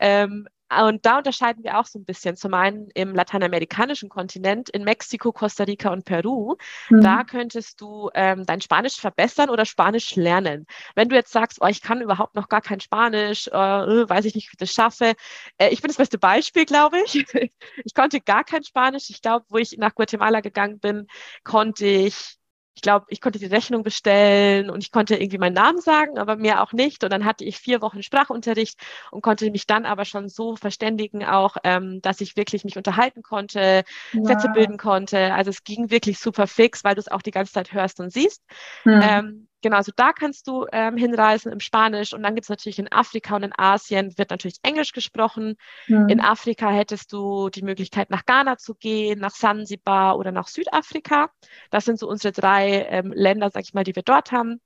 ähm, 0.00 0.48
und 0.70 1.06
da 1.06 1.18
unterscheiden 1.18 1.64
wir 1.64 1.78
auch 1.78 1.86
so 1.86 1.98
ein 1.98 2.04
bisschen. 2.04 2.36
Zum 2.36 2.54
einen 2.54 2.88
im 2.94 3.14
lateinamerikanischen 3.14 4.08
Kontinent, 4.08 4.68
in 4.70 4.84
Mexiko, 4.84 5.32
Costa 5.32 5.64
Rica 5.64 5.90
und 5.90 6.04
Peru. 6.04 6.56
Mhm. 6.90 7.00
Da 7.00 7.24
könntest 7.24 7.80
du 7.80 8.10
ähm, 8.14 8.44
dein 8.44 8.60
Spanisch 8.60 8.96
verbessern 8.96 9.50
oder 9.50 9.64
Spanisch 9.64 10.16
lernen. 10.16 10.66
Wenn 10.94 11.08
du 11.08 11.16
jetzt 11.16 11.32
sagst, 11.32 11.58
oh, 11.60 11.66
ich 11.66 11.82
kann 11.82 12.00
überhaupt 12.00 12.34
noch 12.34 12.48
gar 12.48 12.60
kein 12.60 12.80
Spanisch, 12.80 13.48
äh, 13.48 13.52
weiß 13.52 14.24
ich 14.26 14.34
nicht, 14.34 14.48
wie 14.48 14.54
ich 14.54 14.58
das 14.58 14.72
schaffe. 14.72 15.14
Äh, 15.58 15.70
ich 15.70 15.80
bin 15.80 15.88
das 15.88 15.96
beste 15.96 16.18
Beispiel, 16.18 16.64
glaube 16.64 16.98
ich. 17.04 17.14
ich 17.84 17.94
konnte 17.94 18.20
gar 18.20 18.44
kein 18.44 18.64
Spanisch. 18.64 19.10
Ich 19.10 19.22
glaube, 19.22 19.46
wo 19.48 19.58
ich 19.58 19.76
nach 19.78 19.94
Guatemala 19.94 20.40
gegangen 20.40 20.80
bin, 20.80 21.06
konnte 21.44 21.86
ich 21.86 22.37
ich 22.78 22.82
glaube, 22.82 23.06
ich 23.08 23.20
konnte 23.20 23.40
die 23.40 23.46
Rechnung 23.46 23.82
bestellen 23.82 24.70
und 24.70 24.84
ich 24.84 24.92
konnte 24.92 25.16
irgendwie 25.16 25.38
meinen 25.38 25.54
Namen 25.54 25.80
sagen, 25.80 26.16
aber 26.16 26.36
mehr 26.36 26.62
auch 26.62 26.72
nicht. 26.72 27.02
Und 27.02 27.12
dann 27.12 27.24
hatte 27.24 27.44
ich 27.44 27.58
vier 27.58 27.82
Wochen 27.82 28.04
Sprachunterricht 28.04 28.78
und 29.10 29.20
konnte 29.20 29.50
mich 29.50 29.66
dann 29.66 29.84
aber 29.84 30.04
schon 30.04 30.28
so 30.28 30.54
verständigen 30.54 31.24
auch, 31.24 31.56
ähm, 31.64 32.00
dass 32.02 32.20
ich 32.20 32.36
wirklich 32.36 32.62
mich 32.62 32.76
unterhalten 32.76 33.24
konnte, 33.24 33.82
ja. 34.12 34.24
Sätze 34.24 34.48
bilden 34.50 34.76
konnte. 34.76 35.34
Also 35.34 35.50
es 35.50 35.64
ging 35.64 35.90
wirklich 35.90 36.20
super 36.20 36.46
fix, 36.46 36.84
weil 36.84 36.94
du 36.94 37.00
es 37.00 37.08
auch 37.08 37.20
die 37.20 37.32
ganze 37.32 37.52
Zeit 37.52 37.72
hörst 37.72 37.98
und 37.98 38.12
siehst. 38.12 38.44
Mhm. 38.84 39.00
Ähm, 39.02 39.48
genau, 39.62 39.76
also 39.76 39.92
da 39.94 40.12
kannst 40.12 40.46
du 40.46 40.66
ähm, 40.72 40.96
hinreisen 40.96 41.52
im 41.52 41.60
Spanisch 41.60 42.12
und 42.12 42.22
dann 42.22 42.34
gibt 42.34 42.44
es 42.44 42.48
natürlich 42.48 42.78
in 42.78 42.90
Afrika 42.92 43.36
und 43.36 43.42
in 43.42 43.52
Asien 43.56 44.16
wird 44.18 44.30
natürlich 44.30 44.58
Englisch 44.62 44.92
gesprochen. 44.92 45.56
Mhm. 45.86 46.08
In 46.08 46.20
Afrika 46.20 46.70
hättest 46.70 47.12
du 47.12 47.48
die 47.50 47.62
Möglichkeit, 47.62 48.10
nach 48.10 48.24
Ghana 48.24 48.56
zu 48.58 48.74
gehen, 48.74 49.18
nach 49.20 49.34
Sansibar 49.34 50.18
oder 50.18 50.32
nach 50.32 50.48
Südafrika. 50.48 51.30
Das 51.70 51.84
sind 51.84 51.98
so 51.98 52.08
unsere 52.08 52.32
drei 52.32 52.86
ähm, 52.90 53.12
Länder, 53.12 53.50
sag 53.50 53.62
ich 53.62 53.74
mal, 53.74 53.84
die 53.84 53.96
wir 53.96 54.02
dort 54.02 54.32
haben. 54.32 54.60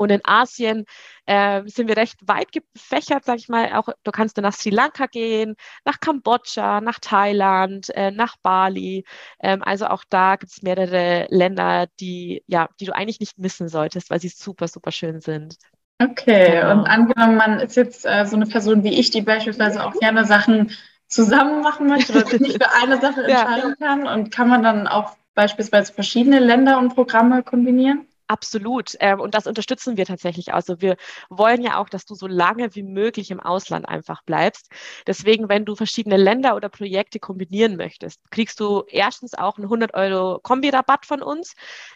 Und 0.00 0.10
in 0.10 0.22
Asien 0.24 0.86
äh, 1.26 1.60
sind 1.66 1.86
wir 1.86 1.98
recht 1.98 2.26
weit 2.26 2.52
gefächert, 2.52 3.26
sag 3.26 3.36
ich 3.36 3.50
mal. 3.50 3.74
Auch 3.74 3.90
du 4.02 4.10
kannst 4.10 4.38
dann 4.38 4.44
nach 4.44 4.54
Sri 4.54 4.70
Lanka 4.70 5.04
gehen, 5.04 5.56
nach 5.84 6.00
Kambodscha, 6.00 6.80
nach 6.80 6.98
Thailand, 7.00 7.90
äh, 7.94 8.10
nach 8.10 8.36
Bali. 8.42 9.04
Ähm, 9.42 9.62
also 9.62 9.88
auch 9.88 10.02
da 10.08 10.36
gibt 10.36 10.52
es 10.52 10.62
mehrere 10.62 11.26
Länder, 11.28 11.86
die 12.00 12.42
ja, 12.46 12.70
die 12.80 12.86
du 12.86 12.94
eigentlich 12.94 13.20
nicht 13.20 13.38
missen 13.38 13.68
solltest, 13.68 14.08
weil 14.08 14.20
sie 14.20 14.28
super, 14.28 14.68
super 14.68 14.90
schön 14.90 15.20
sind. 15.20 15.56
Okay, 16.02 16.52
genau. 16.52 16.70
und 16.72 16.86
angenommen, 16.86 17.36
man 17.36 17.60
ist 17.60 17.76
jetzt 17.76 18.06
äh, 18.06 18.24
so 18.24 18.36
eine 18.36 18.46
Person 18.46 18.82
wie 18.84 18.98
ich, 18.98 19.10
die 19.10 19.20
beispielsweise 19.20 19.84
auch 19.84 19.92
gerne 19.92 20.24
Sachen 20.24 20.74
zusammen 21.08 21.60
machen 21.60 21.88
möchte 21.88 22.14
oder 22.14 22.24
sich 22.24 22.40
nicht 22.40 22.62
für 22.62 22.72
eine 22.72 22.98
Sache 23.02 23.24
entscheiden 23.28 23.76
ja. 23.78 23.86
kann 23.86 24.06
und 24.06 24.30
kann 24.30 24.48
man 24.48 24.62
dann 24.62 24.86
auch 24.86 25.14
beispielsweise 25.34 25.92
verschiedene 25.92 26.38
Länder 26.38 26.78
und 26.78 26.94
Programme 26.94 27.42
kombinieren? 27.42 28.06
Absolut. 28.30 28.94
Ähm, 29.00 29.18
und 29.18 29.34
das 29.34 29.48
unterstützen 29.48 29.96
wir 29.96 30.06
tatsächlich. 30.06 30.54
Also 30.54 30.80
wir 30.80 30.96
wollen 31.30 31.62
ja 31.62 31.78
auch, 31.78 31.88
dass 31.88 32.04
du 32.04 32.14
so 32.14 32.28
lange 32.28 32.76
wie 32.76 32.84
möglich 32.84 33.32
im 33.32 33.40
Ausland 33.40 33.88
einfach 33.88 34.22
bleibst. 34.22 34.70
Deswegen, 35.04 35.48
wenn 35.48 35.64
du 35.64 35.74
verschiedene 35.74 36.16
Länder 36.16 36.54
oder 36.54 36.68
Projekte 36.68 37.18
kombinieren 37.18 37.74
möchtest, 37.76 38.20
kriegst 38.30 38.60
du 38.60 38.84
erstens 38.86 39.34
auch 39.34 39.56
einen 39.58 39.68
100 39.68 39.94
Euro 39.94 40.38
Kombi-Rabatt 40.44 41.06
von 41.06 41.22
uns. 41.22 41.54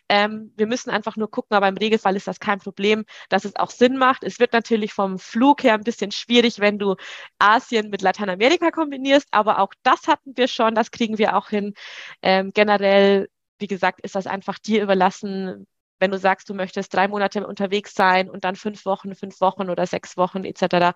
Ähm, 0.09 0.53
wir 0.57 0.67
müssen 0.67 0.91
einfach 0.91 1.15
nur 1.17 1.31
gucken, 1.31 1.57
aber 1.57 1.69
im 1.69 1.77
Regelfall 1.77 2.17
ist 2.17 2.27
das 2.27 2.41
kein 2.41 2.59
Problem, 2.59 3.05
dass 3.29 3.45
es 3.45 3.55
auch 3.55 3.71
Sinn 3.71 3.97
macht. 3.97 4.25
Es 4.25 4.41
wird 4.41 4.53
natürlich 4.53 4.93
vom 4.93 5.21
Flug 5.21 5.63
her 5.63 5.75
ein 5.75 5.85
bisschen 5.85 6.11
schwierig, 6.11 6.59
wenn 6.59 6.81
du 6.81 6.97
Asien 7.39 7.91
mit 7.91 8.03
Lateinamerika 8.03 8.73
kombinierst, 8.73 9.29
aber 9.31 9.61
auch 9.61 9.73
das 9.85 10.09
hatten 10.09 10.37
wir 10.37 10.49
schon, 10.49 10.75
das 10.75 10.91
kriegen 10.91 11.17
wir 11.19 11.37
auch 11.37 11.49
hin. 11.49 11.75
Ähm, 12.23 12.51
generell 12.53 13.29
wie 13.59 13.67
gesagt, 13.69 14.01
ist 14.01 14.17
das 14.17 14.27
einfach 14.27 14.59
dir 14.59 14.83
überlassen, 14.83 15.67
wenn 16.05 16.11
du 16.11 16.19
sagst, 16.19 16.51
du 16.51 16.55
möchtest 16.55 16.93
drei 16.93 17.09
Monate 17.09 17.47
unterwegs 17.47 17.95
sein 17.95 18.29
und 18.29 18.45
dann 18.45 18.57
fünf 18.57 18.85
Wochen, 18.85 19.15
fünf 19.15 19.41
Wochen 19.41 19.71
oder 19.71 19.87
sechs 19.87 20.19
Wochen 20.19 20.45
etc., 20.45 20.95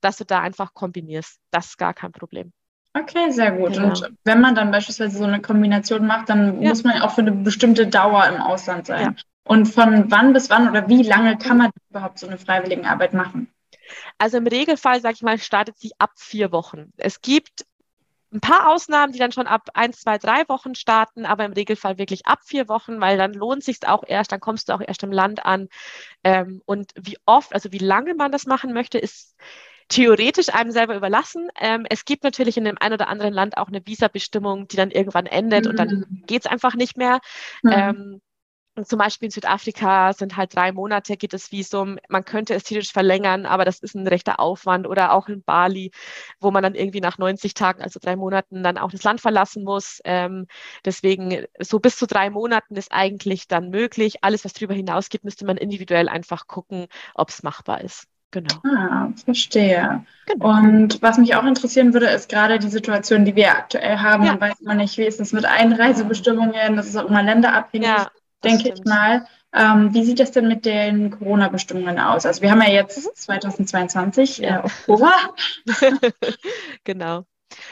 dass 0.00 0.16
du 0.16 0.24
da 0.24 0.40
einfach 0.40 0.74
kombinierst. 0.74 1.38
Das 1.52 1.66
ist 1.66 1.78
gar 1.78 1.94
kein 1.94 2.10
Problem. 2.10 2.52
Okay, 2.92 3.30
sehr 3.30 3.52
gut. 3.52 3.76
Ja. 3.76 3.84
Und 3.84 4.10
wenn 4.24 4.40
man 4.40 4.56
dann 4.56 4.72
beispielsweise 4.72 5.16
so 5.16 5.22
eine 5.22 5.40
Kombination 5.40 6.04
macht, 6.08 6.28
dann 6.28 6.60
ja. 6.60 6.70
muss 6.70 6.82
man 6.82 6.96
ja 6.96 7.04
auch 7.04 7.12
für 7.12 7.20
eine 7.20 7.30
bestimmte 7.30 7.86
Dauer 7.86 8.26
im 8.26 8.40
Ausland 8.40 8.86
sein. 8.86 9.14
Ja. 9.16 9.22
Und 9.44 9.66
von 9.66 10.10
wann 10.10 10.32
bis 10.32 10.50
wann 10.50 10.68
oder 10.68 10.88
wie 10.88 11.04
lange 11.04 11.38
kann 11.38 11.58
man 11.58 11.70
überhaupt 11.90 12.18
so 12.18 12.26
eine 12.26 12.36
Freiwilligenarbeit 12.36 13.14
machen? 13.14 13.48
Also 14.18 14.38
im 14.38 14.46
Regelfall, 14.48 15.00
sage 15.00 15.14
ich 15.14 15.22
mal, 15.22 15.38
startet 15.38 15.78
sie 15.78 15.92
ab 15.98 16.10
vier 16.16 16.50
Wochen. 16.50 16.92
Es 16.96 17.20
gibt 17.20 17.64
ein 18.32 18.40
paar 18.40 18.68
Ausnahmen, 18.68 19.12
die 19.12 19.18
dann 19.18 19.32
schon 19.32 19.46
ab 19.46 19.68
ein, 19.74 19.92
zwei, 19.92 20.18
drei 20.18 20.46
Wochen 20.48 20.74
starten, 20.74 21.24
aber 21.24 21.44
im 21.44 21.52
Regelfall 21.52 21.98
wirklich 21.98 22.26
ab 22.26 22.40
vier 22.44 22.68
Wochen, 22.68 23.00
weil 23.00 23.16
dann 23.16 23.32
lohnt 23.32 23.64
sich 23.64 23.86
auch 23.86 24.04
erst, 24.06 24.32
dann 24.32 24.40
kommst 24.40 24.68
du 24.68 24.74
auch 24.74 24.82
erst 24.86 25.02
im 25.02 25.12
Land 25.12 25.44
an. 25.46 25.68
Ähm, 26.24 26.60
und 26.66 26.92
wie 26.94 27.16
oft, 27.24 27.54
also 27.54 27.72
wie 27.72 27.78
lange 27.78 28.14
man 28.14 28.30
das 28.30 28.46
machen 28.46 28.74
möchte, 28.74 28.98
ist 28.98 29.34
theoretisch 29.88 30.50
einem 30.50 30.70
selber 30.70 30.94
überlassen. 30.94 31.48
Ähm, 31.58 31.86
es 31.88 32.04
gibt 32.04 32.22
natürlich 32.22 32.58
in 32.58 32.64
dem 32.64 32.76
einen 32.78 32.94
oder 32.94 33.08
anderen 33.08 33.32
Land 33.32 33.56
auch 33.56 33.68
eine 33.68 33.86
Visabestimmung, 33.86 34.68
die 34.68 34.76
dann 34.76 34.90
irgendwann 34.90 35.26
endet 35.26 35.64
mhm. 35.64 35.70
und 35.70 35.78
dann 35.78 35.88
mhm. 35.88 36.22
geht's 36.26 36.46
einfach 36.46 36.74
nicht 36.74 36.98
mehr. 36.98 37.20
Mhm. 37.62 37.72
Ähm, 37.72 38.20
zum 38.86 38.98
Beispiel 38.98 39.26
in 39.26 39.30
Südafrika 39.30 40.12
sind 40.12 40.36
halt 40.36 40.54
drei 40.54 40.72
Monate 40.72 41.16
geht 41.16 41.32
das 41.32 41.52
Visum. 41.52 41.98
Man 42.08 42.24
könnte 42.24 42.54
es 42.54 42.64
theoretisch 42.64 42.92
verlängern, 42.92 43.46
aber 43.46 43.64
das 43.64 43.78
ist 43.80 43.94
ein 43.94 44.06
rechter 44.06 44.40
Aufwand. 44.40 44.86
Oder 44.86 45.12
auch 45.12 45.28
in 45.28 45.42
Bali, 45.42 45.90
wo 46.40 46.50
man 46.50 46.62
dann 46.62 46.74
irgendwie 46.74 47.00
nach 47.00 47.18
90 47.18 47.54
Tagen, 47.54 47.82
also 47.82 47.98
drei 48.00 48.16
Monaten, 48.16 48.62
dann 48.62 48.78
auch 48.78 48.90
das 48.90 49.04
Land 49.04 49.20
verlassen 49.20 49.64
muss. 49.64 50.00
Ähm, 50.04 50.46
deswegen 50.84 51.44
so 51.58 51.78
bis 51.78 51.96
zu 51.96 52.06
drei 52.06 52.30
Monaten 52.30 52.76
ist 52.76 52.92
eigentlich 52.92 53.48
dann 53.48 53.70
möglich. 53.70 54.22
Alles, 54.22 54.44
was 54.44 54.52
darüber 54.52 54.74
hinausgeht, 54.74 55.24
müsste 55.24 55.46
man 55.46 55.56
individuell 55.56 56.08
einfach 56.08 56.46
gucken, 56.46 56.86
ob 57.14 57.30
es 57.30 57.42
machbar 57.42 57.80
ist. 57.82 58.06
Genau. 58.30 58.56
Ah, 58.64 59.08
verstehe. 59.24 60.04
Genau. 60.26 60.50
Und 60.50 61.00
was 61.00 61.16
mich 61.16 61.34
auch 61.34 61.44
interessieren 61.44 61.94
würde, 61.94 62.06
ist 62.06 62.28
gerade 62.28 62.58
die 62.58 62.68
Situation, 62.68 63.24
die 63.24 63.34
wir 63.34 63.52
aktuell 63.52 63.98
haben. 63.98 64.24
Ja. 64.24 64.32
Dann 64.32 64.40
weiß 64.50 64.60
man 64.60 64.76
nicht, 64.76 64.98
wie 64.98 65.06
ist 65.06 65.18
es 65.18 65.32
mit 65.32 65.46
Einreisebestimmungen. 65.46 66.76
Das 66.76 66.86
ist 66.86 66.96
auch 66.96 67.08
immer 67.08 67.22
länderabhängig. 67.22 67.88
Ja 67.88 68.10
denke 68.44 68.70
ich 68.70 68.84
mal. 68.84 69.26
Ähm, 69.52 69.94
wie 69.94 70.04
sieht 70.04 70.20
das 70.20 70.30
denn 70.30 70.46
mit 70.46 70.66
den 70.66 71.10
Corona-Bestimmungen 71.10 71.98
aus? 71.98 72.26
Also 72.26 72.42
wir 72.42 72.50
haben 72.50 72.60
ja 72.60 72.68
jetzt 72.68 73.16
2022, 73.16 74.38
mhm. 74.38 74.44
äh, 74.44 74.58
Oktober. 74.64 75.12
genau. 76.84 77.24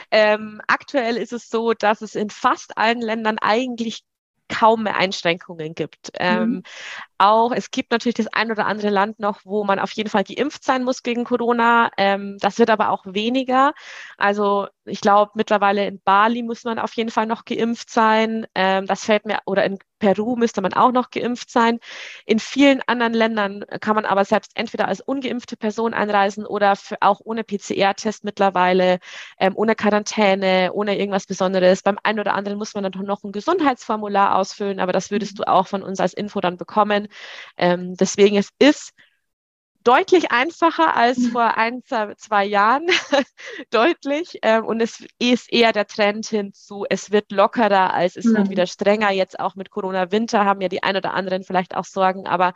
Ähm, 0.09 0.59
aktuell 0.67 1.17
ist 1.17 1.33
es 1.33 1.49
so, 1.49 1.73
dass 1.73 2.01
es 2.01 2.15
in 2.15 2.31
fast 2.31 2.77
allen 2.77 3.01
Ländern 3.01 3.37
eigentlich 3.39 4.03
kaum 4.49 4.83
mehr 4.83 4.95
Einschränkungen 4.95 5.75
gibt. 5.75 6.11
Ähm, 6.15 6.49
mhm. 6.49 6.63
Auch 7.17 7.51
es 7.51 7.71
gibt 7.71 7.91
natürlich 7.91 8.15
das 8.15 8.27
ein 8.27 8.51
oder 8.51 8.65
andere 8.65 8.89
Land 8.89 9.19
noch, 9.19 9.41
wo 9.43 9.63
man 9.63 9.79
auf 9.79 9.91
jeden 9.91 10.09
Fall 10.09 10.23
geimpft 10.23 10.63
sein 10.63 10.83
muss 10.83 11.03
gegen 11.03 11.25
Corona. 11.25 11.91
Ähm, 11.97 12.37
das 12.39 12.57
wird 12.57 12.69
aber 12.69 12.89
auch 12.89 13.05
weniger. 13.05 13.73
Also 14.17 14.67
ich 14.87 15.01
glaube, 15.01 15.31
mittlerweile 15.35 15.85
in 15.87 16.01
Bali 16.01 16.43
muss 16.43 16.63
man 16.63 16.79
auf 16.79 16.93
jeden 16.93 17.09
Fall 17.11 17.25
noch 17.25 17.45
geimpft 17.45 17.89
sein. 17.89 18.47
Ähm, 18.55 18.85
das 18.85 19.05
fällt 19.05 19.25
mir, 19.25 19.39
oder 19.45 19.65
in 19.65 19.79
Peru 19.99 20.35
müsste 20.35 20.61
man 20.61 20.73
auch 20.73 20.91
noch 20.91 21.09
geimpft 21.09 21.49
sein. 21.49 21.79
In 22.25 22.39
vielen 22.39 22.81
anderen 22.87 23.13
Ländern 23.13 23.63
kann 23.81 23.95
man 23.95 24.05
aber 24.05 24.25
selbst 24.25 24.51
entweder 24.55 24.87
als 24.87 25.01
ungeimpfte 25.01 25.57
Person 25.57 25.93
einreisen 25.93 26.45
oder 26.45 26.77
auch 27.01 27.21
ohne 27.23 27.43
PCR-Test 27.43 28.23
mittlerweile, 28.23 28.99
ähm, 29.39 29.53
ohne 29.55 29.75
Quarantäne, 29.75 30.71
ohne 30.73 30.97
irgendwas 30.97 31.25
Besonderes. 31.25 31.83
Beim 31.83 31.97
einen 32.03 32.19
oder 32.19 32.33
anderen 32.33 32.57
muss 32.57 32.73
man 32.73 32.83
dann 32.83 33.05
noch 33.05 33.23
ein 33.23 33.31
Gesundheitsformular 33.31 34.35
ausfüllen, 34.35 34.79
aber 34.79 34.93
das 34.93 35.11
würdest 35.11 35.33
mhm. 35.33 35.43
du 35.43 35.47
auch 35.47 35.67
von 35.67 35.83
uns 35.83 35.99
als 35.99 36.13
Info 36.13 36.41
dann 36.41 36.57
bekommen. 36.57 37.07
Ähm, 37.57 37.95
deswegen 37.95 38.37
es 38.37 38.49
ist 38.59 38.93
deutlich 39.87 40.31
einfacher 40.31 40.97
als 40.97 41.17
mhm. 41.17 41.31
vor 41.31 41.57
ein, 41.57 41.81
zwei 42.17 42.45
Jahren, 42.45 42.87
deutlich. 43.69 44.37
Ähm, 44.41 44.65
und 44.65 44.81
es 44.81 45.05
ist 45.17 45.51
eher 45.51 45.71
der 45.71 45.87
Trend 45.87 46.27
hinzu, 46.27 46.85
es 46.89 47.11
wird 47.11 47.31
lockerer, 47.31 47.93
als 47.93 48.17
es 48.17 48.25
mhm. 48.25 48.35
wird 48.35 48.49
wieder 48.49 48.67
strenger. 48.67 49.11
Jetzt 49.11 49.39
auch 49.39 49.55
mit 49.55 49.69
Corona-Winter 49.69 50.43
haben 50.43 50.59
ja 50.59 50.67
die 50.67 50.83
ein 50.83 50.97
oder 50.97 51.13
anderen 51.13 51.43
vielleicht 51.43 51.73
auch 51.73 51.85
Sorgen, 51.85 52.27
aber 52.27 52.53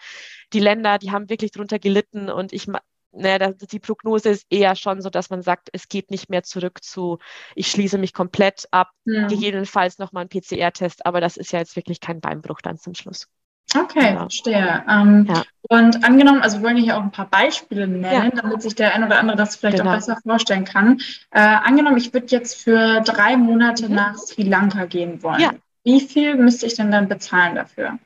die 0.51 0.59
Länder, 0.59 0.97
die 0.97 1.11
haben 1.11 1.29
wirklich 1.29 1.51
drunter 1.51 1.79
gelitten 1.79 2.29
und 2.29 2.51
ich 2.51 2.67
ne, 3.13 3.55
die 3.71 3.79
Prognose 3.79 4.29
ist 4.29 4.45
eher 4.49 4.75
schon 4.75 5.01
so, 5.01 5.09
dass 5.09 5.29
man 5.29 5.41
sagt, 5.41 5.69
es 5.71 5.87
geht 5.87 6.11
nicht 6.11 6.29
mehr 6.29 6.43
zurück 6.43 6.83
zu, 6.83 7.17
ich 7.55 7.67
schließe 7.71 7.97
mich 7.97 8.13
komplett 8.13 8.67
ab, 8.71 8.91
ja. 9.05 9.27
gegebenenfalls 9.27 9.99
nochmal 9.99 10.25
ein 10.25 10.29
PCR-Test, 10.29 11.05
aber 11.05 11.21
das 11.21 11.37
ist 11.37 11.53
ja 11.53 11.59
jetzt 11.59 11.77
wirklich 11.77 12.01
kein 12.01 12.19
Beinbruch 12.19 12.61
dann 12.61 12.77
zum 12.77 12.93
Schluss. 12.93 13.27
Okay, 13.75 14.13
ja. 14.13 14.17
verstehe. 14.17 14.83
Ähm, 14.89 15.27
ja. 15.29 15.43
Und 15.69 16.03
angenommen, 16.03 16.41
also 16.41 16.57
wir 16.57 16.63
wollen 16.63 16.77
hier 16.77 16.97
auch 16.97 17.01
ein 17.01 17.11
paar 17.11 17.29
Beispiele 17.29 17.87
nennen, 17.87 18.31
ja. 18.35 18.41
damit 18.41 18.61
sich 18.61 18.75
der 18.75 18.93
ein 18.93 19.03
oder 19.03 19.19
andere 19.19 19.37
das 19.37 19.55
vielleicht 19.55 19.77
genau. 19.77 19.91
auch 19.91 19.95
besser 19.95 20.17
vorstellen 20.21 20.65
kann. 20.65 20.99
Äh, 21.31 21.39
angenommen, 21.39 21.97
ich 21.97 22.13
würde 22.13 22.27
jetzt 22.27 22.61
für 22.61 23.01
drei 23.01 23.37
Monate 23.37 23.87
mhm. 23.87 23.95
nach 23.95 24.17
Sri 24.17 24.43
Lanka 24.43 24.85
gehen 24.85 25.23
wollen. 25.23 25.61
Wie 25.83 26.01
viel 26.01 26.35
müsste 26.35 26.65
ich 26.65 26.75
denn 26.75 26.91
dann 26.91 27.07
bezahlen 27.07 27.55
dafür? 27.55 27.97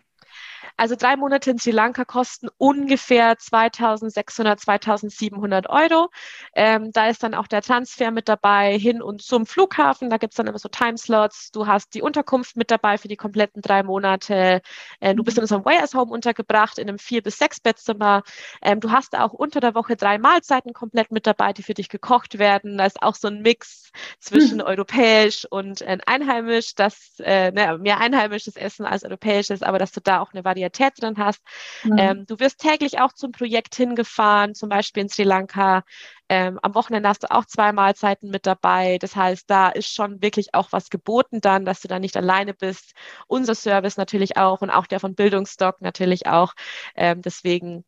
Also 0.77 0.95
drei 0.95 1.15
Monate 1.15 1.51
in 1.51 1.57
Sri 1.57 1.71
Lanka 1.71 2.03
kosten 2.03 2.49
ungefähr 2.57 3.37
2600, 3.37 4.59
2700 4.59 5.69
Euro. 5.69 6.09
Ähm, 6.53 6.91
da 6.91 7.07
ist 7.07 7.23
dann 7.23 7.33
auch 7.33 7.47
der 7.47 7.61
Transfer 7.61 8.11
mit 8.11 8.27
dabei 8.27 8.77
hin 8.77 9.01
und 9.01 9.21
zum 9.21 9.45
Flughafen. 9.45 10.09
Da 10.09 10.17
gibt 10.17 10.33
es 10.33 10.37
dann 10.37 10.47
immer 10.47 10.59
so 10.59 10.67
Timeslots. 10.67 11.51
Du 11.51 11.65
hast 11.67 11.93
die 11.93 12.01
Unterkunft 12.01 12.57
mit 12.57 12.71
dabei 12.71 12.97
für 12.97 13.07
die 13.07 13.15
kompletten 13.15 13.61
drei 13.61 13.83
Monate. 13.83 14.61
Äh, 14.99 15.15
du 15.15 15.23
bist 15.23 15.37
in 15.37 15.43
unserem 15.43 15.63
Wayers 15.63 15.93
Home 15.93 16.11
untergebracht, 16.11 16.77
in 16.77 16.89
einem 16.89 16.99
vier- 16.99 17.23
bis 17.23 17.37
sechs 17.37 17.61
Bettzimmer. 17.61 18.23
Ähm, 18.61 18.81
du 18.81 18.91
hast 18.91 19.17
auch 19.17 19.31
unter 19.31 19.61
der 19.61 19.75
Woche 19.75 19.95
drei 19.95 20.17
Mahlzeiten 20.17 20.73
komplett 20.73 21.11
mit 21.11 21.25
dabei, 21.25 21.53
die 21.53 21.63
für 21.63 21.73
dich 21.73 21.87
gekocht 21.87 22.37
werden. 22.37 22.77
Da 22.77 22.85
ist 22.85 23.01
auch 23.01 23.15
so 23.15 23.29
ein 23.29 23.41
Mix 23.41 23.91
zwischen 24.19 24.57
mhm. 24.57 24.65
europäisch 24.65 25.45
und 25.49 25.81
äh, 25.81 25.97
einheimisch, 26.05 26.75
das 26.75 27.13
äh, 27.19 27.51
ne, 27.51 27.77
mehr 27.77 27.99
einheimisches 27.99 28.57
Essen 28.57 28.85
als 28.85 29.05
europäisches, 29.05 29.61
aber 29.61 29.79
dass 29.79 29.93
du 29.93 30.01
da 30.01 30.19
auch 30.19 30.33
eine 30.33 30.43
Variante 30.43 30.64
Varietät 30.65 31.01
drin 31.01 31.17
hast. 31.17 31.41
Mhm. 31.83 31.97
Ähm, 31.97 32.25
du 32.25 32.39
wirst 32.39 32.59
täglich 32.59 32.99
auch 32.99 33.13
zum 33.13 33.31
Projekt 33.31 33.75
hingefahren, 33.75 34.55
zum 34.55 34.69
Beispiel 34.69 35.03
in 35.03 35.09
Sri 35.09 35.23
Lanka. 35.23 35.83
Ähm, 36.29 36.59
am 36.61 36.75
Wochenende 36.75 37.09
hast 37.09 37.23
du 37.23 37.31
auch 37.31 37.45
zwei 37.45 37.71
Mahlzeiten 37.71 38.29
mit 38.29 38.45
dabei. 38.45 38.97
Das 38.97 39.15
heißt, 39.15 39.49
da 39.49 39.69
ist 39.69 39.93
schon 39.93 40.21
wirklich 40.21 40.53
auch 40.53 40.71
was 40.71 40.89
geboten 40.89 41.41
dann, 41.41 41.65
dass 41.65 41.81
du 41.81 41.87
da 41.87 41.99
nicht 41.99 42.17
alleine 42.17 42.53
bist. 42.53 42.93
Unser 43.27 43.55
Service 43.55 43.97
natürlich 43.97 44.37
auch 44.37 44.61
und 44.61 44.69
auch 44.71 44.87
der 44.87 44.99
von 44.99 45.15
Bildungsstock 45.15 45.81
natürlich 45.81 46.27
auch. 46.27 46.53
Ähm, 46.95 47.21
deswegen, 47.21 47.85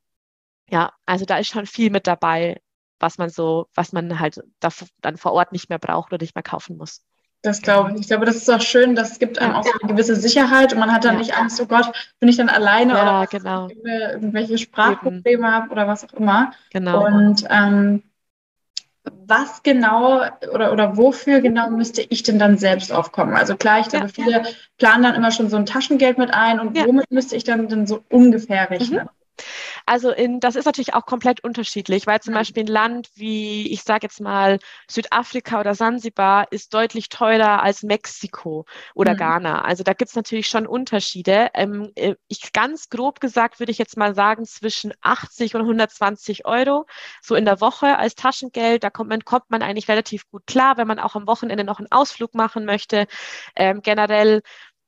ja, 0.70 0.94
also 1.06 1.26
da 1.26 1.40
ist 1.40 1.50
schon 1.50 1.68
viel 1.68 1.92
mit 1.92 2.08
dabei, 2.08 2.62
was 3.00 3.18
man 3.20 3.30
so, 3.30 3.68
was 3.76 3.94
man 3.94 4.20
halt 4.20 4.42
da, 4.60 4.70
dann 5.02 5.18
vor 5.18 5.34
Ort 5.34 5.54
nicht 5.54 5.70
mehr 5.70 5.80
braucht 5.80 6.14
oder 6.14 6.24
nicht 6.24 6.36
mehr 6.36 6.44
kaufen 6.44 6.78
muss. 6.78 7.04
Das 7.44 7.62
glaube 7.62 7.92
ich. 7.94 8.02
Ich 8.02 8.08
glaube, 8.08 8.26
das 8.26 8.36
ist 8.36 8.50
auch 8.50 8.62
schön, 8.62 8.96
das 8.96 9.20
gibt 9.20 9.40
einem 9.40 9.54
auch 9.54 9.64
so 9.64 9.72
eine 9.82 9.92
gewisse 9.92 10.16
Sicherheit 10.16 10.74
und 10.74 10.80
man 10.80 10.92
hat 10.92 11.06
dann 11.06 11.14
ja. 11.14 11.20
nicht 11.20 11.38
Angst, 11.38 11.62
oh 11.62 11.66
Gott, 11.66 11.92
bin 12.20 12.30
ich 12.30 12.38
dann 12.38 12.50
alleine 12.50 12.94
ja, 12.94 13.02
oder 13.02 13.28
genau. 13.28 13.70
irgendwelche 13.86 14.58
Sprachprobleme 14.58 15.50
habe 15.50 15.70
oder 15.70 15.88
was 15.88 16.04
auch 16.04 16.14
immer. 16.14 16.52
Genau. 16.72 17.06
Und 17.06 17.46
ähm, 17.50 18.04
was 19.26 19.64
genau 19.64 20.24
oder, 20.52 20.72
oder 20.72 20.98
wofür 20.98 21.42
genau 21.42 21.70
müsste 21.70 22.02
ich 22.02 22.24
denn 22.24 22.40
dann 22.40 22.58
selbst 22.58 22.92
aufkommen? 22.92 23.36
Also 23.36 23.56
klar, 23.56 23.80
ich 23.80 23.88
glaube, 23.88 24.08
ja, 24.08 24.12
viele 24.14 24.44
planen 24.78 25.04
dann 25.04 25.16
immer 25.16 25.32
schon 25.32 25.50
so 25.50 25.58
ein 25.58 25.66
Taschengeld 25.66 26.18
mit 26.18 26.34
ein 26.34 26.60
und 26.60 26.76
womit 26.76 27.12
müsste 27.12 27.36
ich 27.36 27.44
dann 27.44 27.68
denn 27.68 27.88
so 27.88 28.04
ungefähr 28.10 28.70
rechnen? 28.70 29.04
Mhm. 29.04 29.10
Also 29.88 30.12
in, 30.12 30.42
das 30.42 30.58
ist 30.58 30.66
natürlich 30.66 30.94
auch 30.94 31.06
komplett 31.06 31.42
unterschiedlich, 31.46 32.08
weil 32.08 32.20
zum 32.20 32.34
mhm. 32.34 32.40
Beispiel 32.40 32.64
ein 32.64 32.68
Land 32.68 33.10
wie, 33.16 33.72
ich 33.72 33.84
sage 33.84 34.06
jetzt 34.06 34.20
mal, 34.20 34.60
Südafrika 34.90 35.62
oder 35.62 35.76
Sansibar 35.76 36.52
ist 36.52 36.74
deutlich 36.74 37.08
teurer 37.08 37.64
als 37.64 37.84
Mexiko 37.84 38.66
oder 38.96 39.14
mhm. 39.14 39.18
Ghana. 39.18 39.62
Also 39.62 39.84
da 39.84 39.94
gibt 39.94 40.10
es 40.10 40.16
natürlich 40.16 40.50
schon 40.50 40.68
Unterschiede. 40.68 41.52
Ähm, 41.54 41.94
äh, 41.96 42.16
ich 42.28 42.52
ganz 42.52 42.90
grob 42.90 43.22
gesagt 43.22 43.60
würde 43.62 43.72
ich 43.72 43.78
jetzt 43.78 43.96
mal 43.96 44.14
sagen, 44.14 44.46
zwischen 44.46 44.92
80 45.02 45.56
und 45.56 45.62
120 45.62 46.46
Euro 46.46 46.86
so 47.22 47.36
in 47.36 47.46
der 47.46 47.62
Woche 47.62 47.98
als 47.98 48.16
Taschengeld. 48.16 48.84
Da 48.84 48.90
kommt 48.90 49.10
man, 49.10 49.24
kommt 49.24 49.50
man 49.50 49.62
eigentlich 49.62 49.88
relativ 49.88 50.30
gut 50.30 50.46
klar, 50.48 50.76
wenn 50.76 50.88
man 50.88 51.00
auch 51.00 51.16
am 51.16 51.28
Wochenende 51.28 51.64
noch 51.64 51.80
einen 51.80 51.92
Ausflug 51.92 52.36
machen 52.36 52.66
möchte. 52.66 53.08
Ähm, 53.56 53.82
generell 53.82 54.42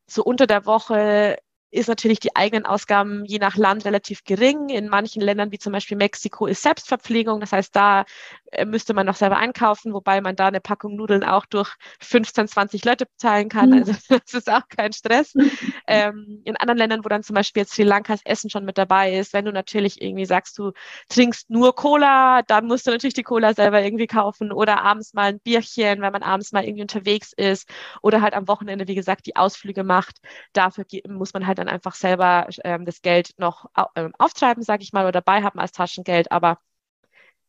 so 0.07 0.23
unter 0.23 0.45
der 0.45 0.65
Woche 0.65 1.37
ist 1.71 1.87
natürlich 1.87 2.19
die 2.19 2.35
eigenen 2.35 2.65
Ausgaben 2.65 3.25
je 3.25 3.37
nach 3.37 3.55
Land 3.55 3.85
relativ 3.85 4.23
gering. 4.23 4.69
In 4.69 4.89
manchen 4.89 5.21
Ländern, 5.21 5.51
wie 5.51 5.59
zum 5.59 5.73
Beispiel 5.73 5.97
Mexiko, 5.97 6.47
ist 6.47 6.63
Selbstverpflegung. 6.63 7.39
Das 7.39 7.51
heißt, 7.51 7.75
da 7.75 8.05
äh, 8.51 8.65
müsste 8.65 8.93
man 8.93 9.05
noch 9.05 9.15
selber 9.15 9.37
einkaufen, 9.37 9.93
wobei 9.93 10.21
man 10.21 10.35
da 10.35 10.47
eine 10.47 10.61
Packung 10.61 10.95
Nudeln 10.95 11.23
auch 11.23 11.45
durch 11.45 11.75
15, 12.01 12.47
20 12.47 12.85
Leute 12.85 13.05
bezahlen 13.05 13.49
kann. 13.49 13.73
Also 13.73 13.93
das 14.09 14.33
ist 14.33 14.51
auch 14.51 14.67
kein 14.75 14.93
Stress. 14.93 15.33
ähm, 15.87 16.41
in 16.45 16.55
anderen 16.57 16.79
Ländern, 16.79 17.05
wo 17.05 17.09
dann 17.09 17.21
zum 17.21 17.35
Beispiel 17.35 17.61
jetzt 17.61 17.73
Sri 17.73 17.83
Lankas 17.83 18.21
Essen 18.25 18.49
schon 18.49 18.65
mit 18.65 18.77
dabei 18.77 19.15
ist, 19.15 19.33
wenn 19.33 19.45
du 19.45 19.51
natürlich 19.51 20.01
irgendwie 20.01 20.25
sagst, 20.25 20.57
du 20.57 20.71
trinkst 21.09 21.49
nur 21.49 21.75
Cola, 21.75 22.41
dann 22.43 22.65
musst 22.65 22.87
du 22.87 22.91
natürlich 22.91 23.13
die 23.13 23.23
Cola 23.23 23.53
selber 23.53 23.83
irgendwie 23.83 24.07
kaufen 24.07 24.51
oder 24.51 24.81
abends 24.81 25.13
mal 25.13 25.29
ein 25.29 25.39
Bierchen, 25.39 26.01
wenn 26.01 26.11
man 26.11 26.23
abends 26.23 26.51
mal 26.51 26.63
irgendwie 26.63 26.81
unterwegs 26.81 27.33
ist 27.33 27.69
oder 28.01 28.21
halt 28.21 28.33
am 28.33 28.47
Wochenende, 28.47 28.87
wie 28.87 28.95
gesagt, 28.95 29.27
die 29.27 29.35
Ausflüge 29.35 29.83
macht. 29.83 30.17
Dafür 30.53 30.85
muss 31.07 31.33
man 31.33 31.45
halt 31.45 31.58
dann 31.59 31.69
einfach 31.69 31.95
selber 31.95 32.47
ähm, 32.63 32.85
das 32.85 33.01
Geld 33.01 33.33
noch 33.37 33.69
ähm, 33.95 34.13
auftreiben, 34.17 34.63
sage 34.63 34.83
ich 34.83 34.93
mal, 34.93 35.03
oder 35.03 35.11
dabei 35.11 35.43
haben 35.43 35.59
als 35.59 35.71
Taschengeld. 35.71 36.31
Aber 36.31 36.59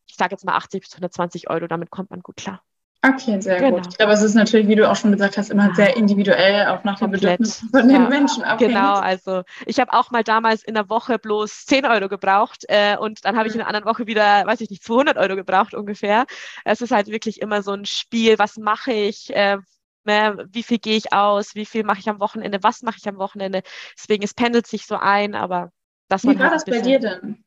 ich 0.06 0.16
sage 0.16 0.32
jetzt 0.32 0.44
mal 0.44 0.56
80 0.56 0.82
bis 0.82 0.92
120 0.92 1.48
Euro, 1.50 1.66
damit 1.66 1.90
kommt 1.90 2.10
man 2.10 2.20
gut 2.20 2.36
klar. 2.36 2.62
Okay, 3.02 3.40
sehr 3.40 3.58
genau. 3.58 3.76
gut. 3.76 3.86
Ich 3.88 3.96
glaube, 3.96 4.12
es 4.12 4.20
ist 4.20 4.34
natürlich, 4.34 4.68
wie 4.68 4.74
du 4.74 4.88
auch 4.88 4.94
schon 4.94 5.10
gesagt 5.10 5.38
hast, 5.38 5.50
immer 5.50 5.74
sehr 5.74 5.96
individuell, 5.96 6.66
auch 6.66 6.84
nach 6.84 6.98
den 6.98 7.10
Bedürfnissen 7.10 7.70
von 7.70 7.88
den 7.88 8.02
ja. 8.02 8.08
Menschen 8.08 8.42
abhängig. 8.42 8.74
Genau, 8.74 8.94
also 8.96 9.42
ich 9.64 9.80
habe 9.80 9.94
auch 9.94 10.10
mal 10.10 10.22
damals 10.22 10.62
in 10.62 10.74
der 10.74 10.90
Woche 10.90 11.18
bloß 11.18 11.64
10 11.64 11.86
Euro 11.86 12.10
gebraucht 12.10 12.66
äh, 12.68 12.98
und 12.98 13.24
dann 13.24 13.38
habe 13.38 13.48
ich 13.48 13.54
in 13.54 13.60
der 13.60 13.68
anderen 13.68 13.86
Woche 13.86 14.06
wieder, 14.06 14.44
weiß 14.44 14.60
ich 14.60 14.68
nicht, 14.68 14.84
200 14.84 15.16
Euro 15.16 15.34
gebraucht 15.34 15.72
ungefähr. 15.72 16.26
Es 16.66 16.82
ist 16.82 16.90
halt 16.90 17.06
wirklich 17.06 17.40
immer 17.40 17.62
so 17.62 17.72
ein 17.72 17.86
Spiel, 17.86 18.38
was 18.38 18.58
mache 18.58 18.92
ich, 18.92 19.34
äh, 19.34 19.56
Ne, 20.04 20.46
wie 20.50 20.62
viel 20.62 20.78
gehe 20.78 20.96
ich 20.96 21.12
aus, 21.12 21.54
wie 21.54 21.66
viel 21.66 21.84
mache 21.84 21.98
ich 21.98 22.08
am 22.08 22.20
Wochenende, 22.20 22.62
was 22.62 22.82
mache 22.82 22.96
ich 22.98 23.08
am 23.08 23.18
Wochenende. 23.18 23.62
Deswegen, 23.96 24.22
es 24.22 24.34
pendelt 24.34 24.66
sich 24.66 24.86
so 24.86 24.96
ein, 24.96 25.34
aber 25.34 25.72
das 26.08 26.24
Wie 26.24 26.28
war 26.28 26.38
halt 26.38 26.52
das 26.54 26.64
bei 26.64 26.80
dir 26.80 26.98
denn? 26.98 27.44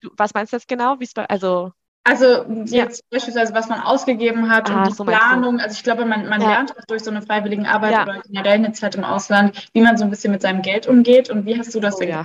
Du, 0.00 0.10
was 0.16 0.34
meinst 0.34 0.52
du 0.52 0.56
jetzt 0.56 0.68
genau? 0.68 0.98
Wie 0.98 1.08
bei, 1.14 1.28
also 1.28 1.72
also 2.04 2.44
jetzt 2.64 2.72
ja. 2.72 2.86
beispielsweise, 3.10 3.54
was 3.54 3.68
man 3.68 3.80
ausgegeben 3.80 4.50
hat 4.50 4.70
ah, 4.70 4.78
und 4.78 4.88
die 4.88 4.94
so 4.94 5.04
Planung. 5.04 5.60
Also 5.60 5.74
ich 5.74 5.84
glaube, 5.84 6.04
man, 6.04 6.28
man 6.28 6.40
ja. 6.40 6.48
lernt 6.48 6.76
auch 6.76 6.84
durch 6.86 7.02
so 7.02 7.10
eine 7.10 7.22
freiwillige 7.22 7.68
Arbeit 7.68 7.92
ja. 7.92 8.02
oder 8.02 8.22
generell 8.22 8.54
eine 8.54 8.72
Zeit 8.72 8.94
im 8.94 9.04
Ausland, 9.04 9.68
wie 9.72 9.80
man 9.80 9.96
so 9.96 10.04
ein 10.04 10.10
bisschen 10.10 10.32
mit 10.32 10.42
seinem 10.42 10.62
Geld 10.62 10.86
umgeht. 10.86 11.30
Und 11.30 11.46
wie 11.46 11.58
hast 11.58 11.74
du 11.74 11.80
das 11.80 11.96
oh, 12.00 12.02
ja. 12.02 12.24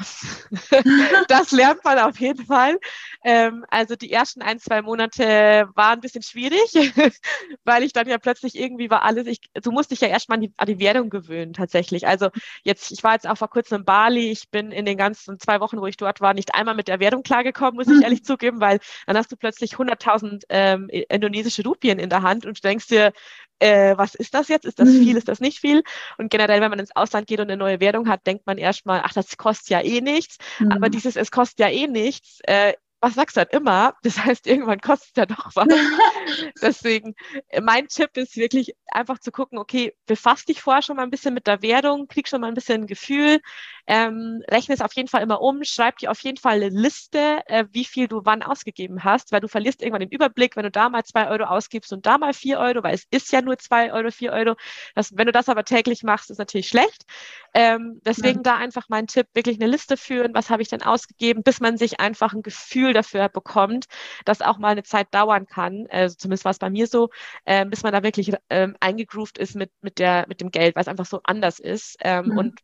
das 1.27 1.51
lernt 1.51 1.83
man 1.83 1.99
auf 1.99 2.19
jeden 2.19 2.45
Fall. 2.45 2.77
Ähm, 3.23 3.65
also 3.69 3.95
die 3.95 4.11
ersten 4.11 4.41
ein, 4.41 4.59
zwei 4.59 4.81
Monate 4.81 5.69
waren 5.75 5.99
ein 5.99 6.01
bisschen 6.01 6.23
schwierig, 6.23 6.73
weil 7.63 7.83
ich 7.83 7.93
dann 7.93 8.07
ja 8.07 8.17
plötzlich 8.17 8.57
irgendwie 8.57 8.89
war 8.89 9.03
alles, 9.03 9.27
ich, 9.27 9.41
du 9.61 9.71
musst 9.71 9.91
dich 9.91 10.01
ja 10.01 10.07
erstmal 10.07 10.37
an 10.37 10.41
die, 10.41 10.53
an 10.57 10.67
die 10.67 10.79
Währung 10.79 11.09
gewöhnen 11.09 11.53
tatsächlich. 11.53 12.07
Also 12.07 12.29
jetzt, 12.63 12.91
ich 12.91 13.03
war 13.03 13.13
jetzt 13.13 13.27
auch 13.27 13.37
vor 13.37 13.49
kurzem 13.49 13.77
in 13.77 13.85
Bali, 13.85 14.31
ich 14.31 14.49
bin 14.49 14.71
in 14.71 14.85
den 14.85 14.97
ganzen 14.97 15.39
zwei 15.39 15.59
Wochen, 15.59 15.79
wo 15.79 15.85
ich 15.85 15.97
dort 15.97 16.21
war, 16.21 16.33
nicht 16.33 16.55
einmal 16.55 16.75
mit 16.75 16.87
der 16.87 16.99
Währung 16.99 17.21
klargekommen, 17.21 17.75
muss 17.75 17.87
ich 17.87 18.01
ehrlich 18.03 18.23
zugeben, 18.23 18.59
weil 18.59 18.79
dann 19.05 19.17
hast 19.17 19.31
du 19.31 19.35
plötzlich 19.35 19.66
plötzlich 19.67 19.75
100.000 19.75 20.43
ähm, 20.49 20.89
indonesische 20.89 21.63
Rupien 21.63 21.99
in 21.99 22.09
der 22.09 22.21
Hand 22.21 22.45
und 22.45 22.57
du 22.57 22.61
denkst 22.61 22.87
dir, 22.87 23.13
äh, 23.59 23.97
was 23.97 24.15
ist 24.15 24.33
das 24.33 24.47
jetzt? 24.49 24.65
Ist 24.65 24.79
das 24.79 24.89
viel? 24.89 25.13
Mhm. 25.13 25.17
Ist 25.17 25.27
das 25.27 25.39
nicht 25.39 25.59
viel? 25.59 25.83
Und 26.17 26.29
generell, 26.29 26.61
wenn 26.61 26.69
man 26.69 26.79
ins 26.79 26.95
Ausland 26.95 27.27
geht 27.27 27.39
und 27.39 27.49
eine 27.49 27.57
neue 27.57 27.79
Währung 27.79 28.07
hat, 28.07 28.25
denkt 28.27 28.45
man 28.45 28.57
erstmal, 28.57 29.01
ach, 29.03 29.13
das 29.13 29.35
kostet 29.37 29.69
ja 29.69 29.81
eh 29.81 30.01
nichts. 30.01 30.37
Mhm. 30.59 30.71
Aber 30.71 30.89
dieses, 30.89 31.15
es 31.15 31.31
kostet 31.31 31.59
ja 31.59 31.69
eh 31.69 31.87
nichts, 31.87 32.39
äh, 32.43 32.73
was 32.99 33.13
sagst 33.13 33.35
du 33.37 33.39
halt 33.39 33.53
immer? 33.53 33.93
Das 34.01 34.17
heißt, 34.17 34.47
irgendwann 34.47 34.79
kostet 34.79 35.09
es 35.09 35.15
ja 35.15 35.25
doch 35.25 35.55
was. 35.55 35.67
Deswegen, 36.61 37.15
äh, 37.49 37.61
mein 37.61 37.87
Tipp 37.87 38.17
ist 38.17 38.37
wirklich 38.37 38.73
einfach 38.91 39.19
zu 39.19 39.31
gucken, 39.31 39.57
okay, 39.57 39.93
befass 40.05 40.45
dich 40.45 40.61
vorher 40.61 40.81
schon 40.81 40.95
mal 40.95 41.03
ein 41.03 41.09
bisschen 41.09 41.33
mit 41.33 41.47
der 41.47 41.61
Währung, 41.61 42.07
krieg 42.07 42.27
schon 42.27 42.41
mal 42.41 42.47
ein 42.47 42.53
bisschen 42.53 42.83
ein 42.83 42.87
Gefühl, 42.87 43.39
ähm, 43.87 44.43
rechne 44.49 44.75
es 44.75 44.81
auf 44.81 44.93
jeden 44.93 45.07
Fall 45.07 45.21
immer 45.21 45.41
um, 45.41 45.63
schreib 45.63 45.97
dir 45.97 46.11
auf 46.11 46.19
jeden 46.21 46.37
Fall 46.37 46.55
eine 46.55 46.69
Liste, 46.69 47.41
äh, 47.47 47.65
wie 47.71 47.85
viel 47.85 48.07
du 48.07 48.21
wann 48.25 48.43
ausgegeben 48.43 49.03
hast, 49.03 49.31
weil 49.31 49.39
du 49.39 49.47
verlierst 49.47 49.81
irgendwann 49.81 50.01
den 50.01 50.09
Überblick, 50.09 50.55
wenn 50.55 50.63
du 50.63 50.71
da 50.71 50.89
mal 50.89 51.03
zwei 51.03 51.29
Euro 51.29 51.45
ausgibst 51.45 51.93
und 51.93 52.05
da 52.05 52.17
mal 52.17 52.33
vier 52.33 52.59
Euro, 52.59 52.83
weil 52.83 52.95
es 52.95 53.05
ist 53.11 53.31
ja 53.31 53.41
nur 53.41 53.57
zwei 53.57 53.93
Euro, 53.93 54.11
vier 54.11 54.33
Euro. 54.33 54.55
Das, 54.95 55.15
wenn 55.15 55.25
du 55.25 55.31
das 55.31 55.49
aber 55.49 55.63
täglich 55.63 56.03
machst, 56.03 56.29
ist 56.29 56.37
natürlich 56.37 56.67
schlecht. 56.67 57.05
Ähm, 57.53 58.01
deswegen 58.05 58.39
ja. 58.39 58.43
da 58.43 58.57
einfach 58.57 58.85
mein 58.89 59.07
Tipp, 59.07 59.27
wirklich 59.33 59.59
eine 59.59 59.69
Liste 59.69 59.97
führen, 59.97 60.33
was 60.33 60.49
habe 60.49 60.61
ich 60.61 60.67
denn 60.67 60.83
ausgegeben, 60.83 61.43
bis 61.43 61.59
man 61.59 61.77
sich 61.77 61.99
einfach 61.99 62.33
ein 62.33 62.43
Gefühl 62.43 62.93
dafür 62.93 63.29
bekommt, 63.29 63.85
dass 64.25 64.41
auch 64.41 64.57
mal 64.57 64.69
eine 64.69 64.83
Zeit 64.83 65.07
dauern 65.11 65.47
kann, 65.47 65.87
also 65.89 66.16
zumindest 66.17 66.45
war 66.45 66.51
es 66.51 66.59
bei 66.59 66.69
mir 66.69 66.87
so, 66.87 67.09
äh, 67.45 67.65
bis 67.65 67.83
man 67.83 67.93
da 67.93 68.03
wirklich 68.03 68.33
ähm, 68.49 68.75
eingegroovt 68.79 69.37
ist 69.37 69.55
mit, 69.55 69.71
mit, 69.81 69.99
der, 69.99 70.25
mit 70.27 70.41
dem 70.41 70.51
Geld, 70.51 70.75
weil 70.75 70.81
es 70.81 70.87
einfach 70.87 71.05
so 71.05 71.21
anders 71.23 71.59
ist. 71.59 71.97
Ähm, 72.01 72.27
mhm. 72.27 72.37
Und 72.37 72.59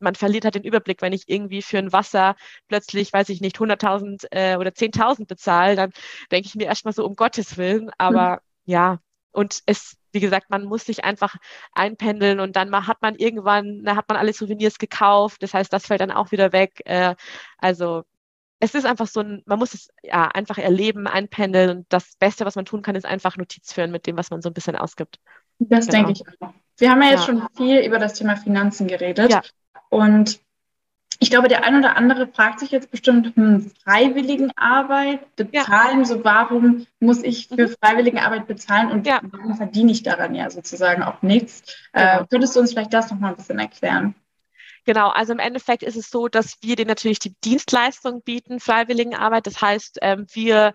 man 0.00 0.14
verliert 0.14 0.44
halt 0.44 0.54
den 0.54 0.64
Überblick, 0.64 1.02
wenn 1.02 1.12
ich 1.12 1.28
irgendwie 1.28 1.62
für 1.62 1.78
ein 1.78 1.92
Wasser 1.92 2.36
plötzlich, 2.68 3.12
weiß 3.12 3.28
ich 3.30 3.40
nicht, 3.40 3.56
100.000 3.56 4.26
äh, 4.30 4.56
oder 4.56 4.70
10.000 4.70 5.26
bezahle, 5.26 5.76
dann 5.76 5.92
denke 6.30 6.46
ich 6.46 6.54
mir 6.54 6.66
erstmal 6.66 6.94
so, 6.94 7.04
um 7.04 7.16
Gottes 7.16 7.56
Willen, 7.56 7.90
aber 7.98 8.36
mhm. 8.36 8.72
ja, 8.72 8.98
und 9.32 9.62
es, 9.66 9.96
wie 10.12 10.20
gesagt, 10.20 10.50
man 10.50 10.64
muss 10.64 10.84
sich 10.84 11.04
einfach 11.04 11.36
einpendeln 11.72 12.40
und 12.40 12.56
dann 12.56 12.86
hat 12.86 13.02
man 13.02 13.14
irgendwann, 13.16 13.84
da 13.84 13.96
hat 13.96 14.08
man 14.08 14.16
alle 14.16 14.32
Souvenirs 14.32 14.78
gekauft, 14.78 15.42
das 15.42 15.54
heißt, 15.54 15.72
das 15.72 15.86
fällt 15.86 16.00
dann 16.00 16.10
auch 16.10 16.32
wieder 16.32 16.52
weg. 16.52 16.80
Äh, 16.84 17.14
also 17.58 18.04
es 18.60 18.74
ist 18.74 18.86
einfach 18.86 19.06
so 19.06 19.20
ein, 19.20 19.42
man 19.46 19.58
muss 19.58 19.74
es 19.74 19.88
ja 20.02 20.28
einfach 20.28 20.58
erleben, 20.58 21.06
einpendeln 21.06 21.70
und 21.70 21.86
das 21.88 22.16
Beste, 22.16 22.44
was 22.44 22.56
man 22.56 22.64
tun 22.64 22.82
kann, 22.82 22.96
ist 22.96 23.06
einfach 23.06 23.36
Notiz 23.36 23.72
führen 23.72 23.90
mit 23.90 24.06
dem, 24.06 24.16
was 24.16 24.30
man 24.30 24.42
so 24.42 24.50
ein 24.50 24.54
bisschen 24.54 24.76
ausgibt. 24.76 25.18
Das 25.58 25.86
genau. 25.86 26.06
denke 26.06 26.12
ich 26.12 26.22
auch. 26.40 26.52
Wir 26.76 26.90
haben 26.90 27.02
ja 27.02 27.10
jetzt 27.10 27.26
ja. 27.26 27.26
schon 27.26 27.48
viel 27.56 27.80
über 27.80 27.98
das 27.98 28.14
Thema 28.14 28.36
Finanzen 28.36 28.86
geredet. 28.86 29.30
Ja. 29.30 29.42
Und 29.90 30.40
ich 31.20 31.30
glaube, 31.30 31.48
der 31.48 31.64
ein 31.64 31.76
oder 31.76 31.96
andere 31.96 32.28
fragt 32.28 32.60
sich 32.60 32.70
jetzt 32.70 32.90
bestimmt, 32.90 33.34
hm, 33.34 33.72
Freiwilligenarbeit 33.82 35.34
bezahlen, 35.34 35.98
ja. 35.98 36.04
so 36.04 36.24
warum 36.24 36.86
muss 37.00 37.24
ich 37.24 37.48
für 37.48 37.68
mhm. 37.68 37.74
Freiwilligenarbeit 37.82 38.46
bezahlen 38.46 38.90
und 38.90 39.06
warum 39.06 39.56
verdiene 39.56 39.90
ich 39.90 40.04
daran 40.04 40.34
ja 40.34 40.48
sozusagen 40.48 41.02
auch 41.02 41.22
nichts? 41.22 41.62
Äh, 41.92 42.02
genau. 42.02 42.22
Äh, 42.22 42.26
könntest 42.30 42.54
du 42.54 42.60
uns 42.60 42.72
vielleicht 42.72 42.94
das 42.94 43.10
nochmal 43.10 43.32
ein 43.32 43.36
bisschen 43.36 43.58
erklären? 43.58 44.14
Genau, 44.88 45.10
also 45.10 45.34
im 45.34 45.38
Endeffekt 45.38 45.82
ist 45.82 45.96
es 45.96 46.08
so, 46.08 46.28
dass 46.28 46.56
wir 46.62 46.74
dir 46.74 46.86
natürlich 46.86 47.18
die 47.18 47.34
Dienstleistung 47.44 48.22
bieten, 48.22 48.58
Freiwilligenarbeit. 48.58 49.46
Das 49.46 49.60
heißt, 49.60 49.98
ähm, 50.00 50.24
wir 50.32 50.72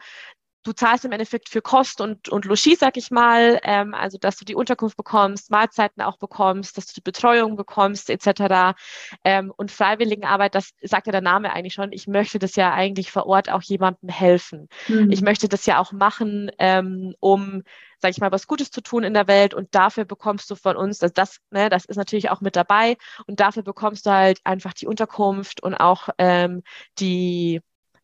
du 0.64 0.72
zahlst 0.72 1.06
im 1.06 1.12
Endeffekt 1.12 1.50
für 1.50 1.62
Kost 1.62 2.02
und, 2.02 2.30
und 2.30 2.46
Logis, 2.46 2.80
sag 2.80 2.98
ich 2.98 3.12
mal, 3.12 3.60
ähm, 3.64 3.94
also 3.94 4.18
dass 4.18 4.38
du 4.38 4.46
die 4.46 4.56
Unterkunft 4.56 4.98
bekommst, 4.98 5.52
Mahlzeiten 5.52 6.02
auch 6.02 6.18
bekommst, 6.18 6.78
dass 6.78 6.88
du 6.88 6.94
die 6.96 7.02
Betreuung 7.02 7.56
bekommst, 7.56 8.10
etc. 8.10 8.76
Ähm, 9.24 9.54
und 9.56 9.72
Freiwilligenarbeit, 9.72 10.56
das 10.56 10.72
sagt 10.82 11.08
ja 11.08 11.12
der 11.12 11.22
Name 11.22 11.54
eigentlich 11.54 11.74
schon, 11.74 11.92
ich 11.92 12.08
möchte 12.08 12.40
das 12.40 12.56
ja 12.56 12.74
eigentlich 12.74 13.12
vor 13.12 13.26
Ort 13.28 13.52
auch 13.52 13.62
jemandem 13.62 14.10
helfen. 14.10 14.70
Mhm. 14.88 15.12
Ich 15.12 15.22
möchte 15.22 15.50
das 15.50 15.66
ja 15.66 15.80
auch 15.80 15.92
machen, 15.92 16.50
ähm, 16.60 17.14
um 17.20 17.64
sag 18.00 18.12
ich 18.12 18.20
mal, 18.20 18.34
was 18.34 18.48
Gutes 18.48 18.70
zu 18.70 18.82
tun 18.82 19.04
in 19.04 19.14
der 19.14 19.28
Welt 19.28 19.54
und 19.54 19.74
dafür 19.74 20.04
bekommst 20.04 20.52
du 20.52 20.56
von 20.56 20.76
uns, 20.76 21.00
das, 21.00 21.14
das, 21.14 21.38
ne, 21.52 21.70
das 21.70 21.86
ist 21.86 21.96
natürlich 21.96 22.30
auch 22.30 22.42
mit 22.42 22.58
dabei 22.58 22.98
und 23.28 23.40
dafür 23.40 23.64
bekommst 23.64 24.06
du 24.06 24.12
halt 24.12 24.40
einfach 24.44 24.74
die 24.74 24.88
Unterkunft 24.88 25.64
und 25.64 25.74
auch 25.76 26.10
ähm, 26.18 26.64
die 27.00 27.62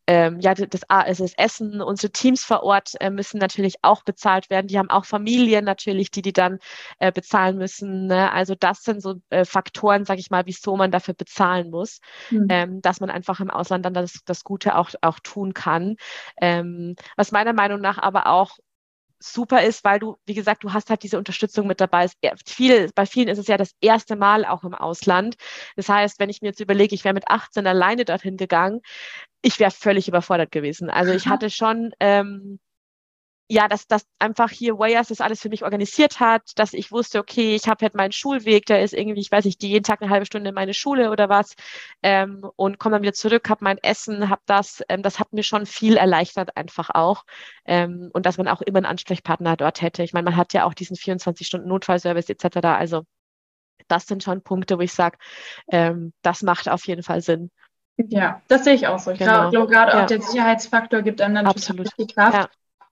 ähm, 0.09 0.39
ja, 0.39 0.55
das, 0.55 0.81
das 0.89 1.33
Essen, 1.37 1.83
unsere 1.83 2.11
Teams 2.11 2.43
vor 2.43 2.63
Ort 2.63 2.93
äh, 2.99 3.11
müssen 3.11 3.37
natürlich 3.37 3.75
auch 3.83 4.01
bezahlt 4.03 4.49
werden. 4.49 4.65
Die 4.65 4.79
haben 4.79 4.89
auch 4.89 5.05
Familien 5.05 5.63
natürlich, 5.63 6.09
die 6.09 6.23
die 6.23 6.33
dann 6.33 6.57
äh, 6.97 7.11
bezahlen 7.11 7.59
müssen. 7.59 8.07
Ne? 8.07 8.31
Also 8.31 8.55
das 8.55 8.81
sind 8.81 9.03
so 9.03 9.21
äh, 9.29 9.45
Faktoren, 9.45 10.05
sage 10.05 10.19
ich 10.19 10.31
mal, 10.31 10.47
wieso 10.47 10.75
man 10.75 10.89
dafür 10.89 11.13
bezahlen 11.13 11.69
muss, 11.69 11.99
mhm. 12.31 12.47
ähm, 12.49 12.81
dass 12.81 13.01
man 13.01 13.11
einfach 13.11 13.39
im 13.39 13.51
Ausland 13.51 13.85
dann 13.85 13.93
das, 13.93 14.21
das 14.25 14.43
Gute 14.43 14.75
auch, 14.77 14.89
auch 15.01 15.19
tun 15.19 15.53
kann. 15.53 15.95
Ähm, 16.41 16.95
was 17.15 17.31
meiner 17.31 17.53
Meinung 17.53 17.79
nach 17.79 17.99
aber 17.99 18.25
auch 18.25 18.57
super 19.19 19.63
ist, 19.63 19.83
weil 19.83 19.99
du, 19.99 20.17
wie 20.25 20.33
gesagt, 20.33 20.63
du 20.63 20.73
hast 20.73 20.89
halt 20.89 21.03
diese 21.03 21.17
Unterstützung 21.17 21.67
mit 21.67 21.81
dabei. 21.81 22.07
Viel, 22.45 22.89
bei 22.95 23.05
vielen 23.05 23.27
ist 23.27 23.37
es 23.37 23.47
ja 23.47 23.57
das 23.57 23.75
erste 23.81 24.15
Mal 24.15 24.45
auch 24.45 24.63
im 24.63 24.73
Ausland. 24.73 25.35
Das 25.75 25.89
heißt, 25.89 26.19
wenn 26.19 26.29
ich 26.29 26.41
mir 26.41 26.49
jetzt 26.49 26.61
überlege, 26.61 26.95
ich 26.95 27.03
wäre 27.03 27.13
mit 27.13 27.27
18 27.27 27.67
alleine 27.67 28.05
dorthin 28.05 28.37
gegangen, 28.37 28.81
ich 29.41 29.59
wäre 29.59 29.71
völlig 29.71 30.07
überfordert 30.07 30.51
gewesen. 30.51 30.89
Also 30.89 31.13
ich 31.13 31.27
hatte 31.27 31.49
schon 31.49 31.91
ähm, 31.99 32.59
ja, 33.51 33.67
dass, 33.67 33.87
dass 33.87 34.05
einfach 34.19 34.51
hier 34.51 34.77
Wayers 34.77 35.07
das 35.07 35.21
alles 35.21 35.41
für 35.41 35.49
mich 35.49 35.63
organisiert 35.63 36.19
hat, 36.19 36.51
dass 36.57 36.73
ich 36.73 36.91
wusste, 36.91 37.17
okay, 37.17 37.55
ich 37.55 37.67
habe 37.67 37.83
halt 37.83 37.95
meinen 37.95 38.11
Schulweg, 38.11 38.67
der 38.67 38.83
ist 38.83 38.93
irgendwie, 38.93 39.21
ich 39.21 39.31
weiß 39.31 39.45
nicht, 39.45 39.63
jeden 39.63 39.83
Tag 39.83 40.01
eine 40.03 40.11
halbe 40.11 40.27
Stunde 40.27 40.49
in 40.49 40.55
meine 40.55 40.75
Schule 40.75 41.09
oder 41.09 41.29
was 41.29 41.55
ähm, 42.03 42.47
und 42.57 42.77
komme 42.77 42.95
dann 42.95 43.01
wieder 43.01 43.13
zurück, 43.13 43.49
habe 43.49 43.63
mein 43.63 43.79
Essen, 43.79 44.29
habe 44.29 44.41
das, 44.45 44.83
ähm, 44.87 45.01
das 45.01 45.19
hat 45.19 45.33
mir 45.33 45.41
schon 45.41 45.65
viel 45.65 45.97
erleichtert 45.97 46.55
einfach 46.55 46.91
auch 46.93 47.23
ähm, 47.65 48.11
und 48.13 48.27
dass 48.27 48.37
man 48.37 48.47
auch 48.47 48.61
immer 48.61 48.77
einen 48.77 48.85
Ansprechpartner 48.85 49.57
dort 49.57 49.81
hätte. 49.81 50.03
Ich 50.03 50.13
meine, 50.13 50.25
man 50.25 50.35
hat 50.35 50.53
ja 50.53 50.65
auch 50.65 50.75
diesen 50.75 50.95
24-Stunden-Notfallservice 50.95 52.29
etc. 52.29 52.57
Also 52.65 53.03
das 53.87 54.05
sind 54.05 54.23
schon 54.23 54.43
Punkte, 54.43 54.77
wo 54.77 54.81
ich 54.81 54.93
sage, 54.93 55.17
ähm, 55.71 56.13
das 56.21 56.43
macht 56.43 56.69
auf 56.69 56.85
jeden 56.85 57.01
Fall 57.01 57.21
Sinn. 57.21 57.49
Ja, 58.07 58.41
das 58.47 58.63
sehe 58.63 58.73
ich 58.73 58.87
auch 58.87 58.99
so. 58.99 59.11
Ich 59.11 59.19
genau. 59.19 59.49
glaube, 59.49 59.71
gerade 59.71 59.91
ja. 59.91 60.03
auch 60.03 60.07
der 60.07 60.21
Sicherheitsfaktor 60.21 61.01
gibt 61.01 61.21
einem 61.21 61.45
Absolut. 61.45 61.87
total 61.87 61.95
viel 61.95 62.15
Kraft. 62.15 62.33
Ja. 62.33 62.49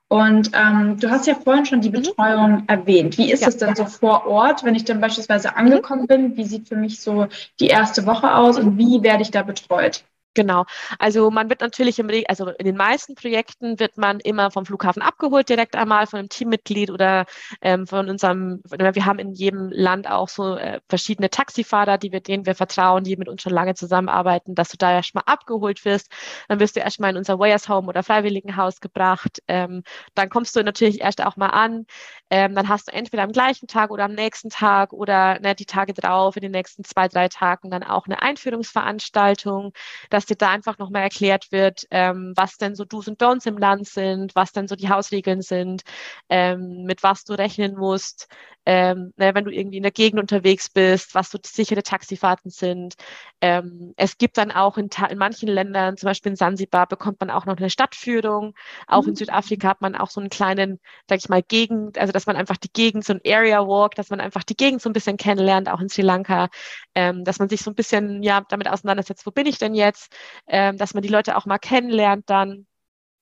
Und 0.09 0.51
ähm, 0.53 0.99
du 0.99 1.09
hast 1.09 1.27
ja 1.27 1.35
vorhin 1.35 1.65
schon 1.65 1.81
die 1.81 1.89
mhm. 1.89 1.93
Betreuung 1.93 2.51
mhm. 2.51 2.63
erwähnt. 2.67 3.17
Wie 3.17 3.31
ist 3.31 3.41
ja. 3.41 3.49
es 3.49 3.57
denn 3.57 3.75
so 3.75 3.85
vor 3.85 4.25
Ort, 4.25 4.63
wenn 4.63 4.75
ich 4.75 4.85
dann 4.85 5.01
beispielsweise 5.01 5.55
angekommen 5.55 6.03
mhm. 6.03 6.07
bin? 6.07 6.37
Wie 6.37 6.45
sieht 6.45 6.67
für 6.67 6.77
mich 6.77 7.01
so 7.01 7.27
die 7.59 7.67
erste 7.67 8.05
Woche 8.05 8.33
aus 8.35 8.57
und 8.57 8.77
wie 8.77 9.03
werde 9.03 9.21
ich 9.21 9.31
da 9.31 9.43
betreut? 9.43 10.03
Genau. 10.37 10.65
Also 10.99 11.31
man 11.31 11.49
wird 11.49 11.61
natürlich 11.61 11.97
im, 11.97 12.11
also 12.27 12.49
in 12.49 12.65
den 12.65 12.77
meisten 12.77 13.15
Projekten 13.15 13.79
wird 13.79 13.97
man 13.97 14.19
immer 14.19 14.51
vom 14.51 14.67
Flughafen 14.67 15.01
abgeholt, 15.01 15.49
direkt 15.49 15.75
einmal 15.75 16.05
von 16.05 16.19
einem 16.19 16.29
Teammitglied 16.29 16.91
oder 16.91 17.25
ähm, 17.61 17.87
von 17.87 18.07
unserem, 18.07 18.61
wir 18.69 19.05
haben 19.07 19.17
in 19.17 19.33
jedem 19.33 19.71
Land 19.71 20.07
auch 20.07 20.29
so 20.29 20.55
äh, 20.55 20.79
verschiedene 20.89 21.31
Taxifahrer, 21.31 21.97
die 21.97 22.11
wir, 22.11 22.19
denen 22.21 22.45
wir 22.45 22.53
vertrauen, 22.53 23.03
die 23.03 23.17
mit 23.17 23.27
uns 23.29 23.41
schon 23.41 23.51
lange 23.51 23.73
zusammenarbeiten, 23.73 24.53
dass 24.53 24.69
du 24.69 24.77
da 24.77 24.91
erstmal 24.91 25.23
abgeholt 25.25 25.83
wirst. 25.85 26.11
Dann 26.49 26.59
wirst 26.59 26.75
du 26.75 26.81
erstmal 26.81 27.09
in 27.09 27.17
unser 27.17 27.39
Wayers 27.39 27.67
Home 27.67 27.87
oder 27.87 28.03
Freiwilligenhaus 28.03 28.79
gebracht. 28.79 29.41
Ähm, 29.47 29.81
dann 30.13 30.29
kommst 30.29 30.55
du 30.55 30.61
natürlich 30.63 31.01
erst 31.01 31.25
auch 31.25 31.35
mal 31.35 31.47
an. 31.49 31.87
Ähm, 32.29 32.53
dann 32.53 32.69
hast 32.69 32.89
du 32.89 32.93
entweder 32.93 33.23
am 33.23 33.31
gleichen 33.31 33.67
Tag 33.67 33.89
oder 33.89 34.03
am 34.03 34.13
nächsten 34.13 34.49
Tag 34.51 34.93
oder 34.93 35.39
ne, 35.39 35.55
die 35.55 35.65
Tage 35.65 35.93
drauf, 35.95 36.35
in 36.35 36.43
den 36.43 36.51
nächsten 36.51 36.83
zwei, 36.83 37.07
drei 37.07 37.27
Tagen 37.27 37.71
dann 37.71 37.81
auch 37.83 38.05
eine 38.05 38.21
Einführungsveranstaltung, 38.21 39.73
dass 40.11 40.26
dir 40.27 40.35
da 40.35 40.49
einfach 40.49 40.77
nochmal 40.77 41.03
erklärt 41.03 41.51
wird, 41.51 41.85
ähm, 41.91 42.33
was 42.35 42.57
denn 42.57 42.75
so 42.75 42.85
Do's 42.85 43.07
und 43.07 43.21
Don'ts 43.21 43.47
im 43.47 43.57
Land 43.57 43.87
sind, 43.87 44.35
was 44.35 44.51
denn 44.51 44.67
so 44.67 44.75
die 44.75 44.89
Hausregeln 44.89 45.41
sind, 45.41 45.83
ähm, 46.29 46.83
mit 46.83 47.03
was 47.03 47.23
du 47.23 47.33
rechnen 47.33 47.75
musst, 47.75 48.27
ähm, 48.67 49.13
ne, 49.15 49.33
wenn 49.33 49.45
du 49.45 49.51
irgendwie 49.51 49.77
in 49.77 49.83
der 49.83 49.93
Gegend 49.93 50.19
unterwegs 50.19 50.69
bist, 50.69 51.15
was 51.15 51.31
so 51.31 51.39
sichere 51.41 51.83
Taxifahrten 51.83 52.51
sind. 52.51 52.95
Ähm, 53.39 53.93
es 53.95 54.17
gibt 54.17 54.37
dann 54.37 54.51
auch 54.51 54.77
in, 54.77 54.89
in, 55.09 55.17
manchen 55.17 55.47
Ländern, 55.47 55.95
zum 55.95 56.07
Beispiel 56.07 56.31
in 56.31 56.35
Sansibar, 56.35 56.85
bekommt 56.85 57.21
man 57.21 57.29
auch 57.29 57.45
noch 57.45 57.55
eine 57.55 57.69
Stadtführung. 57.69 58.55
Auch 58.85 59.03
mhm. 59.03 59.09
in 59.09 59.15
Südafrika 59.15 59.69
hat 59.69 59.79
man 59.79 59.95
auch 59.95 60.09
so 60.09 60.19
einen 60.19 60.29
kleinen, 60.29 60.81
sag 61.07 61.19
ich 61.19 61.29
mal, 61.29 61.41
Gegend, 61.41 61.97
also 61.97 62.11
dass 62.11 62.25
man 62.25 62.35
einfach 62.35 62.57
die 62.57 62.71
Gegend, 62.73 63.05
so 63.05 63.13
ein 63.13 63.21
Area 63.25 63.65
Walk, 63.65 63.95
dass 63.95 64.09
man 64.09 64.19
einfach 64.19 64.43
die 64.43 64.57
Gegend 64.57 64.81
so 64.81 64.89
ein 64.89 64.93
bisschen 64.93 65.15
kennenlernt, 65.15 65.69
auch 65.69 65.79
in 65.79 65.87
Sri 65.87 66.01
Lanka, 66.01 66.49
ähm, 66.93 67.23
dass 67.23 67.39
man 67.39 67.47
sich 67.47 67.61
so 67.61 67.71
ein 67.71 67.75
bisschen 67.75 68.21
ja 68.21 68.41
damit 68.49 68.67
auseinandersetzt, 68.67 69.25
wo 69.25 69.31
bin 69.31 69.45
ich 69.45 69.59
denn 69.59 69.75
jetzt, 69.75 70.13
ähm, 70.47 70.77
dass 70.77 70.93
man 70.93 71.03
die 71.03 71.09
Leute 71.09 71.37
auch 71.37 71.45
mal 71.45 71.57
kennenlernt 71.57 72.29
dann. 72.29 72.67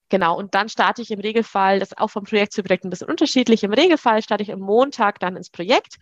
Genau, 0.09 0.37
und 0.37 0.53
dann 0.53 0.69
starte 0.69 1.01
ich 1.01 1.09
im 1.09 1.19
Regelfall, 1.19 1.79
das 1.79 1.91
ist 1.91 1.97
auch 1.97 2.09
vom 2.09 2.25
Projekt 2.25 2.53
zu 2.53 2.61
Projekt 2.61 2.85
ein 2.85 2.91
bisschen 2.91 3.09
unterschiedlich, 3.09 3.63
im 3.63 3.73
Regelfall 3.73 4.21
starte 4.21 4.43
ich 4.43 4.53
am 4.53 4.59
Montag 4.59 5.19
dann 5.19 5.35
ins 5.35 5.49
Projekt. 5.49 5.95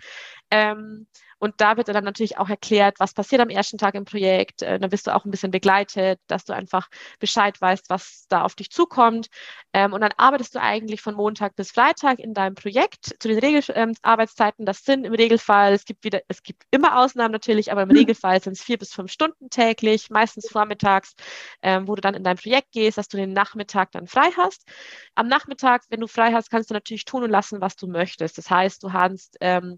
Ähm, 0.52 1.08
und 1.44 1.60
da 1.60 1.76
wird 1.76 1.90
dann 1.90 2.06
natürlich 2.06 2.38
auch 2.38 2.48
erklärt, 2.48 3.02
was 3.02 3.14
passiert 3.14 3.42
am 3.42 3.50
ersten 3.50 3.78
Tag 3.78 3.96
im 3.96 4.06
Projekt. 4.06 4.62
Äh, 4.62 4.80
dann 4.80 4.94
wirst 4.94 5.08
du 5.08 5.14
auch 5.14 5.26
ein 5.26 5.32
bisschen 5.32 5.52
begleitet, 5.52 6.22
dass 6.28 6.46
du 6.46 6.54
einfach 6.54 6.88
Bescheid 7.20 7.60
weißt, 7.60 7.90
was 7.90 8.28
da 8.30 8.44
auf 8.44 8.56
dich 8.56 8.72
zukommt. 8.72 9.28
Ähm, 9.74 9.92
und 9.92 10.00
dann 10.00 10.14
arbeitest 10.16 10.56
du 10.56 10.62
eigentlich 10.62 11.02
von 11.02 11.16
Montag 11.16 11.58
bis 11.58 11.72
Freitag 11.72 12.20
in 12.20 12.34
deinem 12.34 12.56
Projekt 12.56 13.18
zu 13.20 13.28
den 13.28 13.40
Regelarbeitszeiten. 13.40 14.62
Ähm, 14.62 14.66
das 14.66 14.86
sind 14.86 15.04
im 15.04 15.14
Regelfall, 15.14 15.74
es 15.74 15.84
gibt 15.84 16.06
wieder, 16.06 16.22
es 16.30 16.44
gibt 16.44 16.64
immer 16.72 16.98
Ausnahmen 16.98 17.34
natürlich, 17.34 17.74
aber 17.74 17.82
im 17.82 17.90
mhm. 17.90 17.98
Regelfall 17.98 18.42
sind 18.42 18.54
es 18.54 18.64
vier 18.64 18.78
bis 18.78 18.94
fünf 18.94 19.12
Stunden 19.12 19.50
täglich, 19.50 20.10
meistens 20.10 20.48
vormittags, 20.50 21.14
ähm, 21.62 21.90
wo 21.90 21.96
du 21.96 22.02
dann 22.02 22.14
in 22.14 22.24
dein 22.24 22.38
Projekt 22.38 22.72
gehst, 22.72 22.98
dass 22.98 23.10
du 23.10 23.18
den 23.18 23.34
Nachmittag 23.34 23.92
dann 23.92 24.08
frei 24.08 24.30
hast. 24.38 24.66
Am 25.16 25.28
Nachmittag, 25.28 25.84
wenn 25.90 26.00
du 26.00 26.08
frei 26.08 26.32
hast, 26.32 26.50
kannst 26.50 26.70
du 26.70 26.74
natürlich 26.74 27.04
tun 27.04 27.24
und 27.24 27.32
lassen, 27.32 27.60
was 27.60 27.76
du 27.76 27.88
möchtest. 27.88 28.38
Das 28.38 28.50
heißt, 28.50 28.82
du 28.82 28.94
hast 28.94 29.36
ähm, 29.42 29.78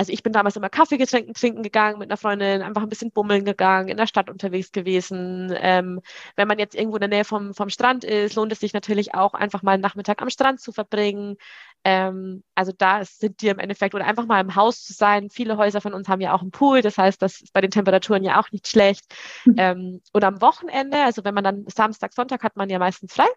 also 0.00 0.14
ich 0.14 0.22
bin 0.22 0.32
damals 0.32 0.56
immer 0.56 0.70
Kaffee 0.70 0.96
getrinken, 0.96 1.34
trinken 1.34 1.62
gegangen 1.62 1.98
mit 1.98 2.08
einer 2.08 2.16
Freundin, 2.16 2.62
einfach 2.62 2.80
ein 2.80 2.88
bisschen 2.88 3.10
bummeln 3.10 3.44
gegangen, 3.44 3.88
in 3.88 3.98
der 3.98 4.06
Stadt 4.06 4.30
unterwegs 4.30 4.72
gewesen. 4.72 5.54
Ähm, 5.60 6.00
wenn 6.36 6.48
man 6.48 6.58
jetzt 6.58 6.74
irgendwo 6.74 6.96
in 6.96 7.00
der 7.00 7.10
Nähe 7.10 7.24
vom, 7.26 7.52
vom 7.52 7.68
Strand 7.68 8.02
ist, 8.04 8.34
lohnt 8.34 8.50
es 8.50 8.60
sich 8.60 8.72
natürlich 8.72 9.14
auch 9.14 9.34
einfach 9.34 9.62
mal 9.62 9.72
einen 9.72 9.82
Nachmittag 9.82 10.22
am 10.22 10.30
Strand 10.30 10.58
zu 10.58 10.72
verbringen. 10.72 11.36
Ähm, 11.84 12.42
also 12.54 12.72
da 12.72 13.04
sind 13.04 13.42
die 13.42 13.48
im 13.48 13.58
Endeffekt 13.58 13.94
oder 13.94 14.06
einfach 14.06 14.24
mal 14.24 14.40
im 14.40 14.54
Haus 14.54 14.82
zu 14.82 14.94
sein. 14.94 15.28
Viele 15.28 15.58
Häuser 15.58 15.82
von 15.82 15.92
uns 15.92 16.08
haben 16.08 16.22
ja 16.22 16.32
auch 16.32 16.40
einen 16.40 16.50
Pool, 16.50 16.80
das 16.80 16.96
heißt, 16.96 17.20
das 17.20 17.42
ist 17.42 17.52
bei 17.52 17.60
den 17.60 17.70
Temperaturen 17.70 18.24
ja 18.24 18.40
auch 18.40 18.50
nicht 18.52 18.68
schlecht. 18.68 19.04
Mhm. 19.44 19.54
Ähm, 19.58 20.00
und 20.14 20.24
am 20.24 20.40
Wochenende, 20.40 20.96
also 21.04 21.24
wenn 21.24 21.34
man 21.34 21.44
dann 21.44 21.66
Samstag, 21.68 22.14
Sonntag 22.14 22.42
hat 22.42 22.56
man 22.56 22.70
ja 22.70 22.78
meistens 22.78 23.12
frei. 23.12 23.28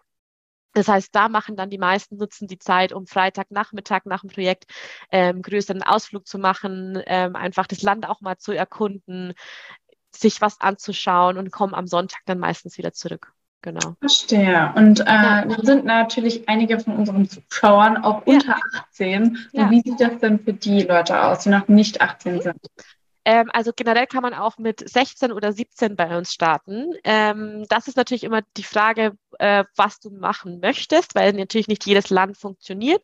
Das 0.74 0.88
heißt, 0.88 1.14
da 1.14 1.28
machen 1.28 1.56
dann 1.56 1.70
die 1.70 1.78
meisten, 1.78 2.16
nutzen 2.16 2.48
die 2.48 2.58
Zeit, 2.58 2.92
um 2.92 3.06
Freitagnachmittag 3.06 4.02
nach 4.04 4.20
dem 4.20 4.30
Projekt 4.30 4.66
ähm, 5.10 5.40
größeren 5.40 5.82
Ausflug 5.82 6.26
zu 6.26 6.38
machen, 6.38 7.02
ähm, 7.06 7.36
einfach 7.36 7.66
das 7.66 7.82
Land 7.82 8.08
auch 8.08 8.20
mal 8.20 8.36
zu 8.36 8.52
erkunden, 8.52 9.32
sich 10.14 10.40
was 10.40 10.60
anzuschauen 10.60 11.38
und 11.38 11.50
kommen 11.50 11.74
am 11.74 11.86
Sonntag 11.86 12.20
dann 12.26 12.38
meistens 12.38 12.76
wieder 12.78 12.92
zurück. 12.92 13.32
Genau. 13.62 13.96
Verstehe. 13.98 14.72
Und 14.76 15.00
äh, 15.00 15.04
ja. 15.04 15.46
sind 15.62 15.86
natürlich 15.86 16.46
einige 16.50 16.78
von 16.78 16.96
unseren 16.96 17.26
Zuschauern 17.26 17.96
auch 17.96 18.26
ja. 18.26 18.34
unter 18.34 18.56
18. 18.90 19.38
Ja. 19.52 19.70
Wie 19.70 19.80
sieht 19.80 19.98
das 19.98 20.18
denn 20.18 20.38
für 20.38 20.52
die 20.52 20.82
Leute 20.82 21.22
aus, 21.22 21.44
die 21.44 21.48
noch 21.48 21.66
nicht 21.68 22.02
18 22.02 22.42
sind? 22.42 22.60
Ähm, 23.24 23.50
also 23.52 23.72
generell 23.74 24.06
kann 24.06 24.22
man 24.22 24.34
auch 24.34 24.58
mit 24.58 24.88
16 24.88 25.32
oder 25.32 25.52
17 25.52 25.96
bei 25.96 26.16
uns 26.16 26.32
starten. 26.32 26.92
Ähm, 27.04 27.64
das 27.68 27.88
ist 27.88 27.96
natürlich 27.96 28.24
immer 28.24 28.42
die 28.56 28.62
Frage, 28.62 29.16
äh, 29.38 29.64
was 29.76 30.00
du 30.00 30.10
machen 30.10 30.60
möchtest, 30.60 31.14
weil 31.14 31.32
natürlich 31.32 31.68
nicht 31.68 31.86
jedes 31.86 32.10
Land 32.10 32.36
funktioniert. 32.36 33.02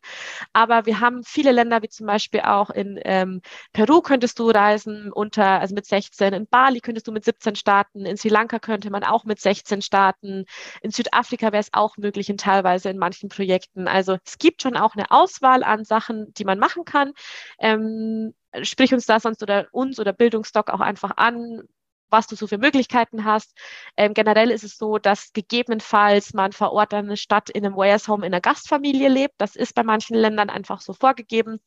Aber 0.53 0.85
wir 0.85 0.99
haben 0.99 1.23
viele 1.23 1.51
Länder, 1.51 1.81
wie 1.81 1.89
zum 1.89 2.07
Beispiel 2.07 2.41
auch 2.41 2.69
in 2.69 2.99
ähm, 3.03 3.41
Peru 3.73 4.01
könntest 4.01 4.39
du 4.39 4.49
reisen 4.49 5.11
unter, 5.11 5.59
also 5.59 5.75
mit 5.75 5.85
16. 5.85 6.33
In 6.33 6.47
Bali 6.47 6.79
könntest 6.81 7.07
du 7.07 7.11
mit 7.11 7.25
17 7.25 7.55
starten. 7.55 8.05
In 8.05 8.17
Sri 8.17 8.29
Lanka 8.29 8.59
könnte 8.59 8.89
man 8.91 9.03
auch 9.03 9.25
mit 9.25 9.39
16 9.39 9.81
starten. 9.81 10.45
In 10.81 10.91
Südafrika 10.91 11.47
wäre 11.51 11.61
es 11.61 11.73
auch 11.73 11.97
möglich, 11.97 12.29
in 12.29 12.37
teilweise 12.37 12.89
in 12.89 12.97
manchen 12.97 13.29
Projekten. 13.29 13.87
Also 13.87 14.17
es 14.25 14.37
gibt 14.37 14.61
schon 14.61 14.77
auch 14.77 14.95
eine 14.95 15.11
Auswahl 15.11 15.63
an 15.63 15.85
Sachen, 15.85 16.33
die 16.33 16.45
man 16.45 16.59
machen 16.59 16.85
kann. 16.85 17.13
Ähm, 17.59 18.33
sprich 18.63 18.93
uns 18.93 19.05
da 19.05 19.19
sonst 19.19 19.41
oder 19.43 19.67
uns 19.71 19.99
oder 19.99 20.13
Bildungsdoc 20.13 20.69
auch 20.69 20.81
einfach 20.81 21.17
an, 21.17 21.63
was 22.11 22.27
du 22.27 22.35
so 22.35 22.47
für 22.47 22.57
Möglichkeiten 22.57 23.25
hast. 23.25 23.57
Ähm, 23.97 24.13
generell 24.13 24.51
ist 24.51 24.63
es 24.63 24.77
so, 24.77 24.97
dass 24.97 25.33
gegebenenfalls 25.33 26.33
man 26.33 26.51
vor 26.51 26.71
Ort 26.73 26.93
eine 26.93 27.17
Stadt 27.17 27.49
in 27.49 27.65
einem 27.65 27.75
Wayers 27.75 28.07
Home 28.07 28.25
in 28.25 28.33
einer 28.33 28.41
Gastfamilie 28.41 29.09
lebt. 29.09 29.35
Das 29.37 29.55
ist 29.55 29.73
bei 29.73 29.83
manchen 29.83 30.15
Ländern 30.15 30.49
einfach 30.49 30.81
so 30.81 30.93
vorgegeben. 30.93 31.59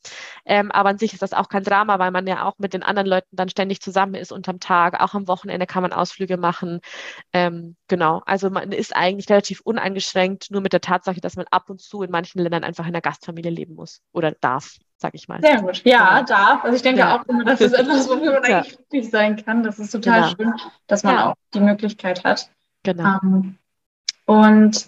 Ähm, 0.45 0.71
aber 0.71 0.91
an 0.91 0.99
sich 0.99 1.13
ist 1.15 1.23
das 1.23 1.33
auch 1.33 1.49
kein 1.49 1.65
Drama, 1.65 1.99
weil 1.99 2.11
man 2.11 2.27
ja 2.27 2.45
auch 2.45 2.59
mit 2.59 2.75
den 2.75 2.83
anderen 2.83 3.09
Leuten 3.09 3.35
dann 3.37 3.49
ständig 3.49 3.81
zusammen 3.81 4.15
ist 4.15 4.33
unterm 4.33 4.61
Tag. 4.61 5.01
Auch 5.01 5.15
am 5.15 5.29
Wochenende 5.29 5.67
kann 5.67 5.83
man 5.83 5.93
Ausflüge 5.93 6.37
machen. 6.37 6.81
Ähm, 7.33 7.77
genau. 7.89 8.23
Also 8.27 8.51
man 8.51 8.73
ist 8.73 8.95
eigentlich 8.95 9.29
relativ 9.31 9.61
uneingeschränkt, 9.63 10.51
nur 10.51 10.61
mit 10.61 10.73
der 10.73 10.81
Tatsache, 10.81 11.21
dass 11.21 11.37
man 11.37 11.47
ab 11.51 11.71
und 11.71 11.81
zu 11.81 12.03
in 12.03 12.11
manchen 12.11 12.41
Ländern 12.41 12.65
einfach 12.65 12.85
in 12.85 12.91
einer 12.91 13.01
Gastfamilie 13.01 13.51
leben 13.51 13.75
muss 13.75 14.03
oder 14.13 14.33
darf 14.33 14.77
sag 14.97 15.15
ich 15.15 15.29
mal. 15.29 15.41
Sehr 15.41 15.61
gut. 15.61 15.83
Ja, 15.85 16.21
genau. 16.21 16.27
darf. 16.27 16.65
Also 16.65 16.77
ich 16.77 16.83
denke 16.83 17.01
ja. 17.01 17.17
auch 17.17 17.25
immer, 17.27 17.45
das 17.45 17.61
ist 17.61 17.73
etwas, 17.79 18.09
wofür 18.09 18.41
man 18.41 18.51
ja. 18.51 18.59
eigentlich 18.59 18.77
glücklich 18.77 19.11
sein 19.11 19.45
kann. 19.45 19.63
Das 19.63 19.79
ist 19.79 19.91
total 19.91 20.35
genau. 20.35 20.37
schön, 20.37 20.71
dass 20.87 21.03
man 21.03 21.19
auch 21.19 21.35
die 21.53 21.61
Möglichkeit 21.61 22.25
hat. 22.25 22.51
Genau. 22.83 23.19
Ähm, 23.23 23.59
und 24.27 24.87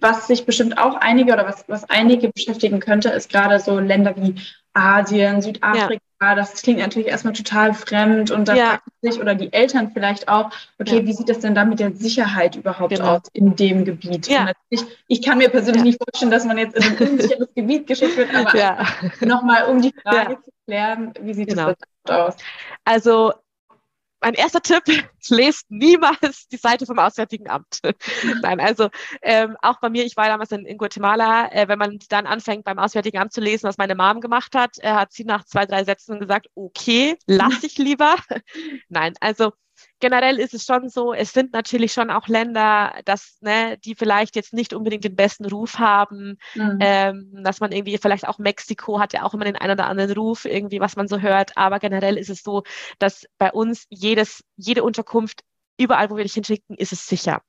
was 0.00 0.26
sich 0.26 0.46
bestimmt 0.46 0.78
auch 0.78 0.94
einige 0.94 1.32
oder 1.32 1.46
was, 1.46 1.64
was 1.68 1.88
einige 1.90 2.30
beschäftigen 2.30 2.80
könnte, 2.80 3.10
ist 3.10 3.30
gerade 3.30 3.60
so 3.60 3.78
Länder 3.78 4.14
wie 4.16 4.34
Asien, 4.72 5.42
Südafrika, 5.42 6.00
ja. 6.22 6.34
das 6.34 6.62
klingt 6.62 6.78
natürlich 6.78 7.08
erstmal 7.08 7.32
total 7.32 7.74
fremd 7.74 8.30
und 8.30 8.48
da 8.48 8.54
ja. 8.54 8.66
fragt 8.66 8.84
sich 9.02 9.20
oder 9.20 9.34
die 9.34 9.52
Eltern 9.52 9.90
vielleicht 9.92 10.28
auch, 10.28 10.50
okay, 10.78 11.00
ja. 11.00 11.06
wie 11.06 11.12
sieht 11.12 11.28
das 11.28 11.40
denn 11.40 11.54
da 11.54 11.64
mit 11.64 11.80
der 11.80 11.92
Sicherheit 11.92 12.56
überhaupt 12.56 12.94
genau. 12.94 13.16
aus 13.16 13.22
in 13.32 13.56
dem 13.56 13.84
Gebiet? 13.84 14.28
Ja. 14.28 14.52
ich 15.08 15.22
kann 15.22 15.38
mir 15.38 15.48
persönlich 15.48 15.82
nicht 15.82 15.98
vorstellen, 16.02 16.30
dass 16.30 16.44
man 16.44 16.58
jetzt 16.58 16.76
in 16.76 16.82
ein 16.84 17.10
unsicheres 17.10 17.48
Gebiet 17.54 17.86
geschickt 17.86 18.16
wird, 18.16 18.34
aber 18.34 18.56
ja. 18.56 18.86
nochmal 19.20 19.64
um 19.64 19.82
die 19.82 19.92
Frage 20.02 20.38
zu 20.42 20.50
klären, 20.66 21.12
wie 21.20 21.34
sieht 21.34 21.48
genau. 21.48 21.72
das 22.04 22.16
aus? 22.16 22.36
Also 22.84 23.32
mein 24.20 24.34
erster 24.34 24.60
Tipp, 24.60 24.82
lest 25.28 25.70
niemals 25.70 26.48
die 26.48 26.56
Seite 26.56 26.86
vom 26.86 26.98
Auswärtigen 26.98 27.48
Amt. 27.48 27.80
Nein, 28.42 28.60
also 28.60 28.88
ähm, 29.22 29.56
auch 29.62 29.80
bei 29.80 29.90
mir, 29.90 30.04
ich 30.04 30.16
war 30.16 30.26
damals 30.26 30.52
in, 30.52 30.64
in 30.66 30.78
Guatemala, 30.78 31.50
äh, 31.52 31.68
wenn 31.68 31.78
man 31.78 31.98
dann 32.08 32.26
anfängt 32.26 32.64
beim 32.64 32.78
Auswärtigen 32.78 33.18
Amt 33.18 33.32
zu 33.32 33.40
lesen, 33.40 33.68
was 33.68 33.78
meine 33.78 33.94
Mom 33.94 34.20
gemacht 34.20 34.54
hat, 34.54 34.78
äh, 34.78 34.90
hat 34.90 35.12
sie 35.12 35.24
nach 35.24 35.44
zwei, 35.44 35.66
drei 35.66 35.84
Sätzen 35.84 36.20
gesagt, 36.20 36.48
okay, 36.54 37.16
lass 37.26 37.62
ich 37.62 37.78
lieber. 37.78 38.16
Nein, 38.88 39.14
also 39.20 39.52
generell 40.00 40.38
ist 40.38 40.54
es 40.54 40.64
schon 40.64 40.88
so, 40.88 41.12
es 41.12 41.32
sind 41.32 41.52
natürlich 41.52 41.92
schon 41.92 42.10
auch 42.10 42.28
Länder, 42.28 42.94
dass, 43.04 43.38
ne, 43.40 43.78
die 43.78 43.94
vielleicht 43.94 44.36
jetzt 44.36 44.52
nicht 44.52 44.72
unbedingt 44.72 45.04
den 45.04 45.16
besten 45.16 45.44
Ruf 45.46 45.78
haben, 45.78 46.38
mhm. 46.54 46.78
ähm, 46.80 47.40
dass 47.42 47.60
man 47.60 47.72
irgendwie 47.72 47.98
vielleicht 47.98 48.26
auch 48.26 48.38
Mexiko 48.38 49.00
hat 49.00 49.12
ja 49.12 49.24
auch 49.24 49.34
immer 49.34 49.44
den 49.44 49.56
einen 49.56 49.72
oder 49.72 49.86
anderen 49.86 50.12
Ruf 50.12 50.44
irgendwie, 50.44 50.80
was 50.80 50.96
man 50.96 51.08
so 51.08 51.20
hört, 51.20 51.56
aber 51.56 51.78
generell 51.78 52.16
ist 52.16 52.30
es 52.30 52.42
so, 52.42 52.62
dass 52.98 53.26
bei 53.38 53.52
uns 53.52 53.86
jedes, 53.90 54.44
jede 54.56 54.82
Unterkunft 54.82 55.42
überall, 55.78 56.10
wo 56.10 56.16
wir 56.16 56.24
dich 56.24 56.34
hinschicken, 56.34 56.76
ist 56.76 56.92
es 56.92 57.06
sicher. 57.06 57.42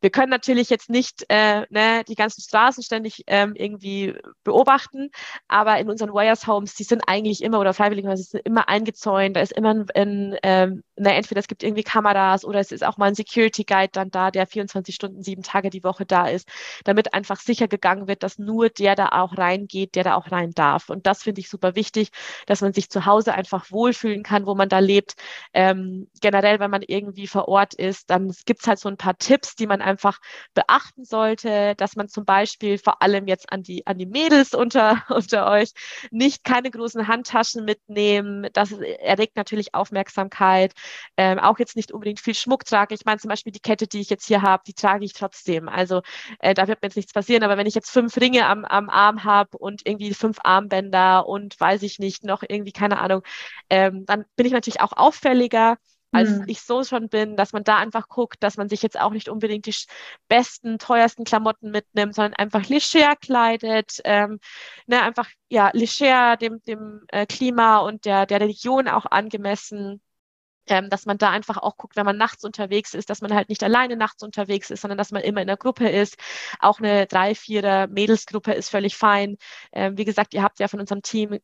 Wir 0.00 0.10
können 0.10 0.30
natürlich 0.30 0.70
jetzt 0.70 0.90
nicht 0.90 1.24
äh, 1.28 1.66
ne, 1.70 2.02
die 2.08 2.14
ganzen 2.14 2.40
Straßen 2.40 2.82
ständig 2.82 3.24
ähm, 3.26 3.54
irgendwie 3.54 4.14
beobachten, 4.42 5.10
aber 5.48 5.78
in 5.78 5.90
unseren 5.90 6.10
Wires 6.10 6.46
Homes, 6.46 6.74
die 6.74 6.84
sind 6.84 7.02
eigentlich 7.06 7.42
immer 7.42 7.60
oder 7.60 7.74
freiwilligerweise 7.74 8.22
sind 8.22 8.40
immer 8.46 8.68
eingezäunt. 8.68 9.36
Da 9.36 9.40
ist 9.40 9.52
immer 9.52 9.84
ein, 9.94 10.36
ähm, 10.42 10.82
ne, 10.96 11.14
entweder 11.14 11.40
es 11.40 11.48
gibt 11.48 11.62
irgendwie 11.62 11.82
Kameras 11.82 12.44
oder 12.44 12.58
es 12.58 12.72
ist 12.72 12.84
auch 12.84 12.96
mal 12.96 13.06
ein 13.06 13.14
Security 13.14 13.64
Guide 13.64 13.90
dann 13.92 14.10
da, 14.10 14.30
der 14.30 14.46
24 14.46 14.94
Stunden, 14.94 15.22
sieben 15.22 15.42
Tage 15.42 15.70
die 15.70 15.84
Woche 15.84 16.06
da 16.06 16.26
ist, 16.26 16.48
damit 16.84 17.12
einfach 17.14 17.38
sicher 17.40 17.68
gegangen 17.68 18.08
wird, 18.08 18.22
dass 18.22 18.38
nur 18.38 18.70
der 18.70 18.94
da 18.94 19.08
auch 19.10 19.36
reingeht, 19.36 19.94
der 19.94 20.04
da 20.04 20.14
auch 20.14 20.32
rein 20.32 20.52
darf. 20.52 20.88
Und 20.88 21.06
das 21.06 21.22
finde 21.22 21.40
ich 21.40 21.50
super 21.50 21.74
wichtig, 21.74 22.10
dass 22.46 22.60
man 22.62 22.72
sich 22.72 22.88
zu 22.90 23.04
Hause 23.06 23.34
einfach 23.34 23.70
wohlfühlen 23.70 24.22
kann, 24.22 24.46
wo 24.46 24.54
man 24.54 24.68
da 24.68 24.78
lebt. 24.78 25.16
Ähm, 25.52 26.08
generell, 26.20 26.60
wenn 26.60 26.70
man 26.70 26.82
irgendwie 26.82 27.26
vor 27.26 27.48
Ort 27.48 27.73
ist, 27.74 28.10
dann 28.10 28.32
gibt 28.46 28.60
es 28.62 28.66
halt 28.66 28.78
so 28.78 28.88
ein 28.88 28.96
paar 28.96 29.16
Tipps, 29.18 29.56
die 29.56 29.66
man 29.66 29.82
einfach 29.82 30.18
beachten 30.54 31.04
sollte, 31.04 31.74
dass 31.76 31.96
man 31.96 32.08
zum 32.08 32.24
Beispiel 32.24 32.78
vor 32.78 33.02
allem 33.02 33.26
jetzt 33.26 33.52
an 33.52 33.62
die, 33.62 33.86
an 33.86 33.98
die 33.98 34.06
Mädels 34.06 34.54
unter, 34.54 35.02
unter 35.08 35.50
euch 35.50 35.72
nicht 36.10 36.44
keine 36.44 36.70
großen 36.70 37.06
Handtaschen 37.08 37.64
mitnehmen. 37.64 38.48
Das 38.52 38.72
erregt 38.72 39.36
natürlich 39.36 39.74
Aufmerksamkeit. 39.74 40.72
Ähm, 41.16 41.38
auch 41.38 41.58
jetzt 41.58 41.76
nicht 41.76 41.92
unbedingt 41.92 42.20
viel 42.20 42.34
Schmuck 42.34 42.64
trage. 42.64 42.94
Ich 42.94 43.04
meine 43.04 43.18
zum 43.18 43.28
Beispiel 43.28 43.52
die 43.52 43.60
Kette, 43.60 43.86
die 43.86 44.00
ich 44.00 44.10
jetzt 44.10 44.26
hier 44.26 44.42
habe, 44.42 44.62
die 44.66 44.74
trage 44.74 45.04
ich 45.04 45.12
trotzdem. 45.12 45.68
Also 45.68 46.02
äh, 46.40 46.54
da 46.54 46.68
wird 46.68 46.82
mir 46.82 46.88
jetzt 46.88 46.96
nichts 46.96 47.12
passieren. 47.12 47.42
Aber 47.42 47.56
wenn 47.56 47.66
ich 47.66 47.74
jetzt 47.74 47.90
fünf 47.90 48.16
Ringe 48.16 48.46
am, 48.46 48.64
am 48.64 48.88
Arm 48.90 49.24
habe 49.24 49.56
und 49.58 49.82
irgendwie 49.86 50.14
fünf 50.14 50.38
Armbänder 50.42 51.26
und 51.26 51.58
weiß 51.58 51.82
ich 51.82 51.98
nicht, 51.98 52.24
noch 52.24 52.42
irgendwie, 52.46 52.72
keine 52.72 52.98
Ahnung, 52.98 53.22
ähm, 53.70 54.04
dann 54.06 54.24
bin 54.36 54.46
ich 54.46 54.52
natürlich 54.52 54.80
auch 54.80 54.92
auffälliger 54.92 55.78
als 56.14 56.30
mhm. 56.30 56.44
ich 56.46 56.60
so 56.62 56.84
schon 56.84 57.08
bin, 57.08 57.36
dass 57.36 57.52
man 57.52 57.64
da 57.64 57.76
einfach 57.78 58.08
guckt, 58.08 58.42
dass 58.42 58.56
man 58.56 58.68
sich 58.68 58.82
jetzt 58.82 58.98
auch 59.00 59.10
nicht 59.10 59.28
unbedingt 59.28 59.66
die 59.66 59.74
besten, 60.28 60.78
teuersten 60.78 61.24
Klamotten 61.24 61.70
mitnimmt, 61.70 62.14
sondern 62.14 62.34
einfach 62.34 62.68
leger 62.68 63.16
kleidet, 63.16 64.00
ähm, 64.04 64.38
ne, 64.86 65.02
einfach 65.02 65.28
ja 65.48 65.70
leger 65.72 66.36
dem, 66.36 66.62
dem 66.62 67.04
äh, 67.08 67.26
Klima 67.26 67.78
und 67.78 68.04
der, 68.04 68.26
der 68.26 68.40
Religion 68.40 68.88
auch 68.88 69.06
angemessen. 69.06 70.00
Ähm, 70.66 70.88
dass 70.88 71.04
man 71.04 71.18
da 71.18 71.28
einfach 71.28 71.58
auch 71.58 71.76
guckt, 71.76 71.94
wenn 71.94 72.06
man 72.06 72.16
nachts 72.16 72.42
unterwegs 72.42 72.94
ist, 72.94 73.10
dass 73.10 73.20
man 73.20 73.34
halt 73.34 73.50
nicht 73.50 73.62
alleine 73.62 73.96
nachts 73.96 74.22
unterwegs 74.22 74.70
ist, 74.70 74.80
sondern 74.80 74.96
dass 74.96 75.12
man 75.12 75.20
immer 75.22 75.42
in 75.42 75.46
der 75.46 75.58
Gruppe 75.58 75.90
ist. 75.90 76.16
Auch 76.58 76.78
eine 76.78 77.06
drei, 77.06 77.34
vierer 77.34 77.86
Mädelsgruppe 77.88 78.52
ist 78.54 78.70
völlig 78.70 78.96
fein. 78.96 79.36
Ähm, 79.72 79.98
wie 79.98 80.06
gesagt, 80.06 80.32
ihr 80.32 80.42
habt 80.42 80.60
ja 80.60 80.68
von 80.68 80.80
unserem 80.80 81.02
Team 81.02 81.38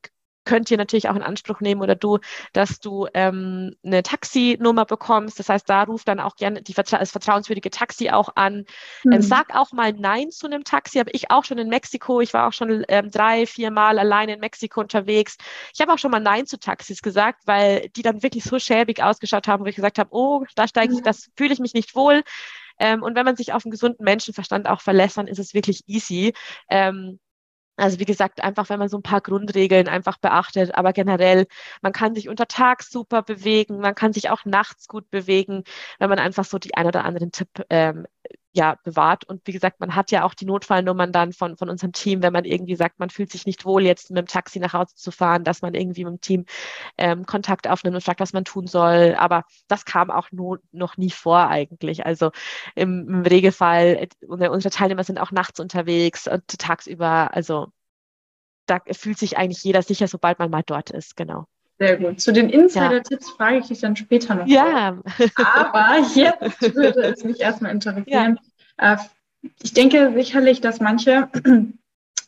könnt 0.45 0.71
ihr 0.71 0.77
natürlich 0.77 1.09
auch 1.09 1.17
in 1.17 1.23
Anspruch 1.23 1.61
nehmen 1.61 1.83
oder 1.83 1.95
du, 1.95 2.19
dass 2.53 2.81
du 2.81 3.07
ähm, 3.15 3.77
eine 3.85 4.03
Taxinummer 4.03 4.85
bekommst. 4.85 5.39
Das 5.39 5.49
heißt, 5.49 5.69
da 5.69 5.83
ruft 5.83 6.09
dann 6.09 6.21
auch 6.21 6.37
gerne 6.37 6.63
die, 6.63 6.75
das 6.75 7.11
vertrauenswürdige 7.11 7.71
Taxi 7.71 8.11
auch 8.11 8.31
an. 8.37 8.55
Ähm, 8.55 8.65
mhm. 9.05 9.13
Ähm, 9.13 9.23
sag 9.23 9.55
auch 9.55 9.73
mal 9.73 9.93
Nein 9.93 10.31
zu 10.31 10.47
einem 10.47 10.65
Taxi. 10.65 10.99
Habe 10.99 11.11
ich 11.13 11.31
auch 11.31 11.45
schon 11.45 11.59
in 11.59 11.69
Mexiko. 11.69 12.21
Ich 12.21 12.33
war 12.35 12.49
auch 12.49 12.53
schon 12.53 12.85
ähm, 12.89 13.11
drei, 13.11 13.47
vier 13.47 13.71
Mal 13.71 13.99
alleine 13.99 14.35
in 14.35 14.41
Mexiko 14.41 14.81
unterwegs. 14.81 15.37
Ich 15.75 15.81
habe 15.81 15.93
auch 15.93 15.99
schon 15.99 16.11
mal 16.11 16.21
Nein 16.21 16.47
zu 16.47 16.59
Taxis 16.59 17.03
gesagt, 17.03 17.43
weil 17.47 17.89
die 17.91 18.03
dann 18.03 18.23
wirklich 18.23 18.45
so 18.45 18.59
schäbig 18.59 19.03
ausgeschaut 19.03 19.49
haben, 19.49 19.65
wo 19.65 19.69
ich 19.69 19.77
gesagt 19.77 19.99
habe, 19.99 20.11
oh, 20.13 20.45
da 20.55 20.67
steige 20.67 20.95
ich, 20.95 21.03
das 21.03 21.31
fühle 21.37 21.53
ich 21.53 21.61
mich 21.61 21.75
nicht 21.75 21.95
wohl. 21.95 22.23
Ähm, 22.79 23.03
und 23.03 23.15
wenn 23.15 23.27
man 23.27 23.37
sich 23.37 23.53
auf 23.53 23.65
einen 23.65 23.71
gesunden 23.71 24.05
Menschenverstand 24.05 24.67
auch 24.67 24.81
verlässt, 24.81 25.19
dann 25.19 25.27
ist 25.27 25.39
es 25.39 25.55
wirklich 25.55 25.83
easy. 25.87 26.33
Ähm, 26.71 27.21
also 27.81 27.99
wie 27.99 28.05
gesagt, 28.05 28.43
einfach 28.43 28.69
wenn 28.69 28.79
man 28.79 28.89
so 28.89 28.99
ein 28.99 29.03
paar 29.03 29.21
Grundregeln 29.21 29.89
einfach 29.89 30.19
beachtet, 30.19 30.75
aber 30.75 30.93
generell, 30.93 31.47
man 31.83 31.93
kann 31.93 32.15
sich 32.15 32.29
unter 32.29 32.47
Tag 32.47 32.83
super 32.83 33.23
bewegen, 33.23 33.79
man 33.81 33.95
kann 33.95 34.13
sich 34.13 34.31
auch 34.31 34.45
nachts 34.45 34.89
gut 34.89 35.11
bewegen, 35.11 35.65
wenn 35.99 36.11
man 36.11 36.19
einfach 36.19 36.45
so 36.45 36.59
die 36.59 36.75
ein 36.75 36.87
oder 36.87 37.05
anderen 37.05 37.33
Tipp 37.33 37.49
ähm, 37.71 38.07
ja, 38.53 38.77
bewahrt. 38.83 39.25
Und 39.25 39.47
wie 39.47 39.53
gesagt, 39.53 39.81
man 39.81 39.95
hat 39.95 40.11
ja 40.11 40.25
auch 40.25 40.35
die 40.35 40.45
Notfallnummern 40.45 41.13
dann 41.13 41.33
von, 41.33 41.57
von 41.57 41.69
unserem 41.71 41.93
Team, 41.93 42.23
wenn 42.23 42.33
man 42.33 42.45
irgendwie 42.45 42.75
sagt, 42.75 42.99
man 42.99 43.11
fühlt 43.11 43.31
sich 43.31 43.47
nicht 43.47 43.65
wohl, 43.65 43.85
jetzt 43.85 44.11
mit 44.11 44.19
dem 44.19 44.27
Taxi 44.27 44.59
nach 44.59 44.73
Hause 44.73 44.95
zu 44.97 45.13
fahren, 45.13 45.45
dass 45.45 45.63
man 45.63 45.75
irgendwie 45.75 46.05
mit 46.05 46.15
dem 46.15 46.21
Team 46.21 46.47
ähm, 46.99 47.27
Kontakt 47.27 47.69
aufnimmt 47.69 47.95
und 47.95 48.03
fragt, 48.03 48.21
was 48.21 48.33
man 48.33 48.45
tun 48.45 48.67
soll. 48.67 49.15
Aber 49.19 49.45
das 49.69 49.85
kam 49.85 50.11
auch 50.11 50.29
no, 50.33 50.57
noch 50.73 50.97
nie 50.97 51.11
vor 51.11 51.49
eigentlich. 51.49 52.05
Also 52.07 52.33
im, 52.75 53.09
im 53.09 53.23
Regelfall, 53.23 54.09
unsere 54.27 54.71
Teilnehmer 54.71 55.05
sind 55.05 55.19
auch 55.19 55.31
nachts 55.33 55.61
unterwegs 55.61 56.27
und 56.27 56.47
tagsüber, 56.59 57.35
also 57.35 57.69
da 58.67 58.81
fühlt 58.93 59.19
sich 59.19 59.37
eigentlich 59.37 59.65
jeder 59.65 59.83
sicher, 59.83 60.07
sobald 60.09 60.39
man 60.39 60.51
mal 60.51 60.63
dort 60.65 60.91
ist, 60.91 61.17
genau. 61.17 61.47
Sehr 61.81 61.97
gut. 61.97 62.21
Zu 62.21 62.33
den 62.33 62.51
Insider-Tipps 62.51 63.29
ja. 63.29 63.35
frage 63.37 63.59
ich 63.59 63.69
dich 63.69 63.81
dann 63.81 63.97
später 63.97 64.35
noch. 64.35 64.47
Ja. 64.47 64.99
Aber 65.37 65.97
jetzt 66.15 66.61
würde 66.75 67.01
es 67.05 67.25
mich 67.25 67.41
erstmal 67.41 67.73
interessieren. 67.73 68.39
Ja. 68.79 68.95
Äh, 68.95 68.97
ich 69.63 69.73
denke 69.73 70.13
sicherlich, 70.15 70.61
dass 70.61 70.81
manche 70.81 71.31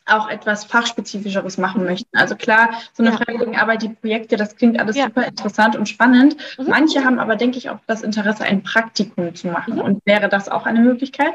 auch 0.07 0.27
etwas 0.27 0.65
Fachspezifischeres 0.65 1.59
machen 1.59 1.85
möchten. 1.85 2.17
Also 2.17 2.35
klar, 2.35 2.71
so 2.93 3.03
eine 3.03 3.11
ja. 3.11 3.17
Freiwilligenarbeit, 3.17 3.83
die 3.83 3.89
Projekte, 3.89 4.37
das 4.37 4.55
klingt 4.55 4.79
alles 4.79 4.95
ja. 4.95 5.05
super 5.05 5.27
interessant 5.27 5.75
und 5.75 5.87
spannend. 5.87 6.35
Mhm. 6.57 6.69
Manche 6.69 7.05
haben 7.05 7.19
aber, 7.19 7.35
denke 7.35 7.59
ich, 7.59 7.69
auch 7.69 7.79
das 7.85 8.01
Interesse, 8.01 8.45
ein 8.45 8.63
Praktikum 8.63 9.35
zu 9.35 9.49
machen. 9.49 9.75
Mhm. 9.75 9.81
Und 9.81 10.01
wäre 10.05 10.29
das 10.29 10.49
auch 10.49 10.65
eine 10.65 10.79
Möglichkeit? 10.79 11.33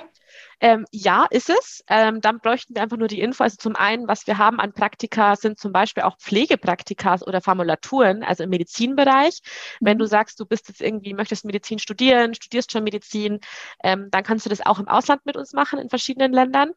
Ähm, 0.60 0.86
ja, 0.90 1.26
ist 1.30 1.50
es. 1.50 1.84
Ähm, 1.88 2.20
dann 2.20 2.40
bräuchten 2.40 2.74
wir 2.74 2.82
einfach 2.82 2.96
nur 2.96 3.08
die 3.08 3.20
Info. 3.20 3.44
Also 3.44 3.56
zum 3.56 3.76
einen, 3.76 4.08
was 4.08 4.26
wir 4.26 4.38
haben 4.38 4.58
an 4.58 4.72
Praktika, 4.72 5.36
sind 5.36 5.58
zum 5.58 5.72
Beispiel 5.72 6.02
auch 6.02 6.18
Pflegepraktika 6.18 7.18
oder 7.26 7.40
Formulaturen, 7.40 8.24
also 8.24 8.42
im 8.44 8.50
Medizinbereich. 8.50 9.40
Wenn 9.80 9.98
du 9.98 10.04
mhm. 10.04 10.08
sagst, 10.08 10.40
du 10.40 10.46
bist 10.46 10.68
jetzt 10.68 10.80
irgendwie, 10.80 11.14
möchtest 11.14 11.44
Medizin 11.44 11.78
studieren, 11.78 12.34
studierst 12.34 12.72
schon 12.72 12.82
Medizin, 12.84 13.40
ähm, 13.84 14.08
dann 14.10 14.24
kannst 14.24 14.46
du 14.46 14.50
das 14.50 14.64
auch 14.66 14.80
im 14.80 14.88
Ausland 14.88 15.24
mit 15.26 15.36
uns 15.36 15.52
machen, 15.52 15.78
in 15.78 15.88
verschiedenen 15.88 16.32
Ländern. 16.32 16.72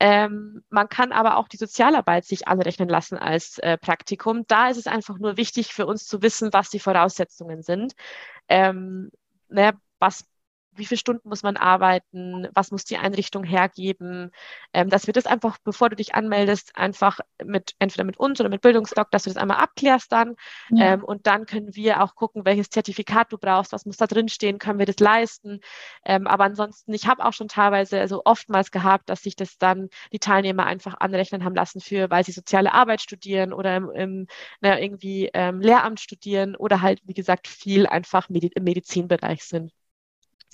Ähm, 0.00 0.62
man 0.70 0.88
kann 0.88 1.12
aber 1.12 1.36
auch 1.36 1.48
die 1.48 1.56
Sozialarbeit 1.56 2.24
sich 2.24 2.46
anrechnen 2.46 2.88
lassen 2.88 3.18
als 3.18 3.58
äh, 3.58 3.78
Praktikum. 3.78 4.44
Da 4.46 4.68
ist 4.68 4.76
es 4.76 4.86
einfach 4.86 5.18
nur 5.18 5.36
wichtig 5.36 5.72
für 5.72 5.86
uns 5.86 6.06
zu 6.06 6.22
wissen, 6.22 6.52
was 6.52 6.70
die 6.70 6.80
Voraussetzungen 6.80 7.62
sind. 7.62 7.94
Ähm, 8.48 9.10
ne, 9.48 9.72
was 9.98 10.26
wie 10.76 10.86
viele 10.86 10.98
Stunden 10.98 11.28
muss 11.28 11.42
man 11.42 11.56
arbeiten, 11.56 12.48
was 12.54 12.70
muss 12.70 12.84
die 12.84 12.96
Einrichtung 12.96 13.44
hergeben, 13.44 14.30
ähm, 14.72 14.90
dass 14.90 15.06
wir 15.06 15.14
das 15.14 15.26
einfach, 15.26 15.58
bevor 15.64 15.90
du 15.90 15.96
dich 15.96 16.14
anmeldest, 16.14 16.76
einfach 16.76 17.20
mit 17.42 17.74
entweder 17.78 18.04
mit 18.04 18.18
uns 18.18 18.40
oder 18.40 18.48
mit 18.48 18.62
Bildungsdoc, 18.62 19.10
dass 19.10 19.24
du 19.24 19.30
das 19.30 19.36
einmal 19.36 19.58
abklärst 19.58 20.12
dann 20.12 20.36
ja. 20.70 20.94
ähm, 20.94 21.04
und 21.04 21.26
dann 21.26 21.46
können 21.46 21.74
wir 21.74 22.02
auch 22.02 22.14
gucken, 22.14 22.44
welches 22.44 22.70
Zertifikat 22.70 23.32
du 23.32 23.38
brauchst, 23.38 23.72
was 23.72 23.86
muss 23.86 23.96
da 23.96 24.06
drin 24.06 24.28
stehen, 24.28 24.58
können 24.58 24.78
wir 24.78 24.86
das 24.86 24.98
leisten. 24.98 25.60
Ähm, 26.04 26.26
aber 26.26 26.44
ansonsten, 26.44 26.92
ich 26.92 27.06
habe 27.06 27.24
auch 27.24 27.32
schon 27.32 27.48
teilweise, 27.48 28.00
also 28.00 28.22
oftmals 28.24 28.70
gehabt, 28.70 29.08
dass 29.08 29.22
sich 29.22 29.36
das 29.36 29.58
dann 29.58 29.88
die 30.12 30.18
Teilnehmer 30.18 30.66
einfach 30.66 30.94
anrechnen 31.00 31.44
haben 31.44 31.54
lassen 31.54 31.80
für, 31.80 32.10
weil 32.10 32.24
sie 32.24 32.32
soziale 32.32 32.72
Arbeit 32.72 33.00
studieren 33.02 33.52
oder 33.52 33.76
im, 33.76 33.90
im 33.90 34.26
na, 34.60 34.80
irgendwie 34.80 35.30
ähm, 35.32 35.60
Lehramt 35.60 36.00
studieren 36.00 36.56
oder 36.56 36.82
halt, 36.82 37.00
wie 37.04 37.14
gesagt, 37.14 37.48
viel 37.48 37.86
einfach 37.86 38.28
Medi 38.28 38.50
im 38.54 38.64
Medizinbereich 38.64 39.44
sind. 39.44 39.72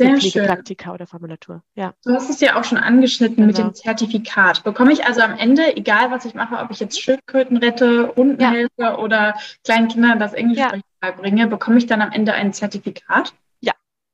Sehr 0.01 0.21
schön. 0.21 0.47
Praktika 0.47 0.95
oder 0.95 1.07
Formulatur. 1.07 1.63
Ja. 1.75 1.93
Du 2.05 2.15
hast 2.15 2.31
es 2.31 2.41
ja 2.41 2.59
auch 2.59 2.65
schon 2.65 2.79
angeschnitten 2.79 3.37
genau. 3.37 3.49
mit 3.49 3.59
dem 3.59 3.75
Zertifikat. 3.75 4.65
Bekomme 4.65 4.93
ich 4.93 5.05
also 5.05 5.21
am 5.21 5.37
Ende, 5.37 5.77
egal 5.77 6.11
was 6.11 6.25
ich 6.25 6.35
mache, 6.35 6.57
ob 6.57 6.71
ich 6.71 6.81
jetzt 6.81 7.01
Schildkröten 7.01 7.59
rette, 7.59 8.15
Hunden 8.17 8.41
ja. 8.41 8.51
helfe 8.51 8.99
oder 8.99 9.35
kleinen 9.65 9.89
Kindern 9.89 10.19
das 10.19 10.33
Englisch 10.33 10.59
ja. 10.59 10.73
beibringe, 11.01 11.47
bekomme 11.49 11.79
ich 11.79 11.87
dann 11.87 12.01
am 12.01 12.13
Ende 12.13 12.33
ein 12.33 12.53
Zertifikat? 12.53 13.35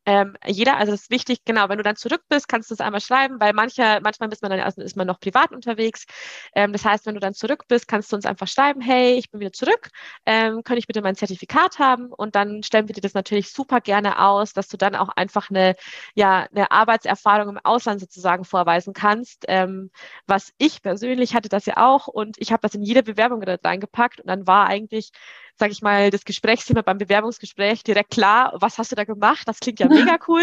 Ähm, 0.07 0.37
jeder, 0.47 0.77
also 0.77 0.92
das 0.92 1.03
ist 1.03 1.11
wichtig, 1.11 1.40
genau, 1.45 1.69
wenn 1.69 1.79
du 1.79 1.85
dann 1.85 1.97
zurück 1.97 2.23
bist, 2.29 2.49
kannst 2.49 2.71
du 2.71 2.75
es 2.75 2.81
einmal 2.81 3.01
schreiben, 3.01 3.40
weil 3.40 3.53
manche, 3.53 4.01
manchmal 4.03 4.33
ist 4.33 4.42
man 4.42 4.51
dann 4.53 4.61
also 4.61 4.81
ist 4.83 4.97
man 4.97 5.07
noch 5.07 5.21
privat 5.21 5.53
unterwegs. 5.53 6.07
Ähm, 6.55 6.73
das 6.73 6.85
heißt, 6.85 7.07
wenn 7.07 7.14
du 7.14 7.21
dann 7.21 7.35
zurück 7.35 7.64
bist, 7.69 7.88
kannst 7.88 8.12
du 8.12 8.16
uns 8.16 8.25
einfach 8.25 8.47
schreiben, 8.49 8.81
hey, 8.81 9.14
ich 9.14 9.31
bin 9.31 9.40
wieder 9.40 9.53
zurück, 9.53 9.90
ähm, 10.25 10.62
kann 10.64 10.79
ich 10.79 10.87
bitte 10.87 11.03
mein 11.03 11.16
Zertifikat 11.16 11.79
haben? 11.81 12.12
Und 12.12 12.37
dann 12.37 12.62
stellen 12.62 12.88
wir 12.88 12.95
dir 12.95 13.01
das 13.01 13.14
natürlich 13.14 13.51
super 13.53 13.81
gerne 13.81 14.21
aus, 14.23 14.53
dass 14.53 14.69
du 14.69 14.77
dann 14.77 14.95
auch 14.95 15.09
einfach 15.09 15.51
eine, 15.51 15.75
ja, 16.14 16.47
eine 16.55 16.71
Arbeitserfahrung 16.71 17.49
im 17.51 17.59
Ausland 17.64 18.01
sozusagen 18.01 18.45
vorweisen 18.45 18.92
kannst. 18.95 19.45
Ähm, 19.49 19.90
was 20.27 20.53
ich 20.59 20.83
persönlich 20.83 21.35
hatte 21.35 21.49
das 21.49 21.66
ja 21.66 21.79
auch 21.79 22.07
und 22.07 22.37
ich 22.38 22.53
habe 22.53 22.61
das 22.62 22.75
in 22.75 22.83
jede 22.83 23.03
Bewerbung 23.03 23.42
reingepackt 23.42 24.21
und 24.21 24.29
dann 24.29 24.47
war 24.47 24.66
eigentlich 24.66 25.11
sage 25.59 25.73
ich 25.73 25.83
mal, 25.83 26.11
das 26.11 26.25
Gesprächsthema 26.25 26.83
beim 26.83 26.99
Bewerbungsgespräch 26.99 27.83
direkt 27.83 28.11
klar, 28.11 28.53
was 28.57 28.79
hast 28.79 28.92
du 28.92 28.97
da 28.97 29.05
gemacht? 29.05 29.42
Das 29.47 29.61
klingt 29.61 29.81
ja 29.81 29.88
mega 29.88 30.19
cool. 30.29 30.42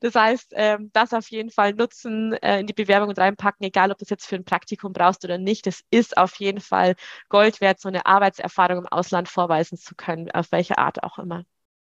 Das 0.00 0.14
heißt, 0.14 0.52
ähm, 0.56 0.90
das 0.92 1.12
auf 1.12 1.28
jeden 1.28 1.50
Fall 1.50 1.74
nutzen, 1.74 2.32
äh, 2.34 2.60
in 2.60 2.66
die 2.66 2.72
Bewerbung 2.72 3.08
und 3.08 3.18
reinpacken, 3.18 3.64
egal 3.64 3.90
ob 3.92 3.98
du 3.98 4.04
das 4.04 4.10
jetzt 4.10 4.26
für 4.26 4.36
ein 4.36 4.44
Praktikum 4.44 4.92
brauchst 4.92 5.24
oder 5.24 5.38
nicht. 5.38 5.66
Das 5.66 5.82
ist 5.90 6.16
auf 6.16 6.34
jeden 6.36 6.60
Fall 6.60 6.96
Gold 7.28 7.60
wert, 7.60 7.80
so 7.80 7.88
eine 7.88 8.06
Arbeitserfahrung 8.06 8.78
im 8.78 8.86
Ausland 8.86 9.28
vorweisen 9.28 9.78
zu 9.78 9.94
können, 9.94 10.30
auf 10.32 10.50
welche 10.50 10.78
Art 10.78 11.02
auch 11.02 11.18
immer. 11.18 11.44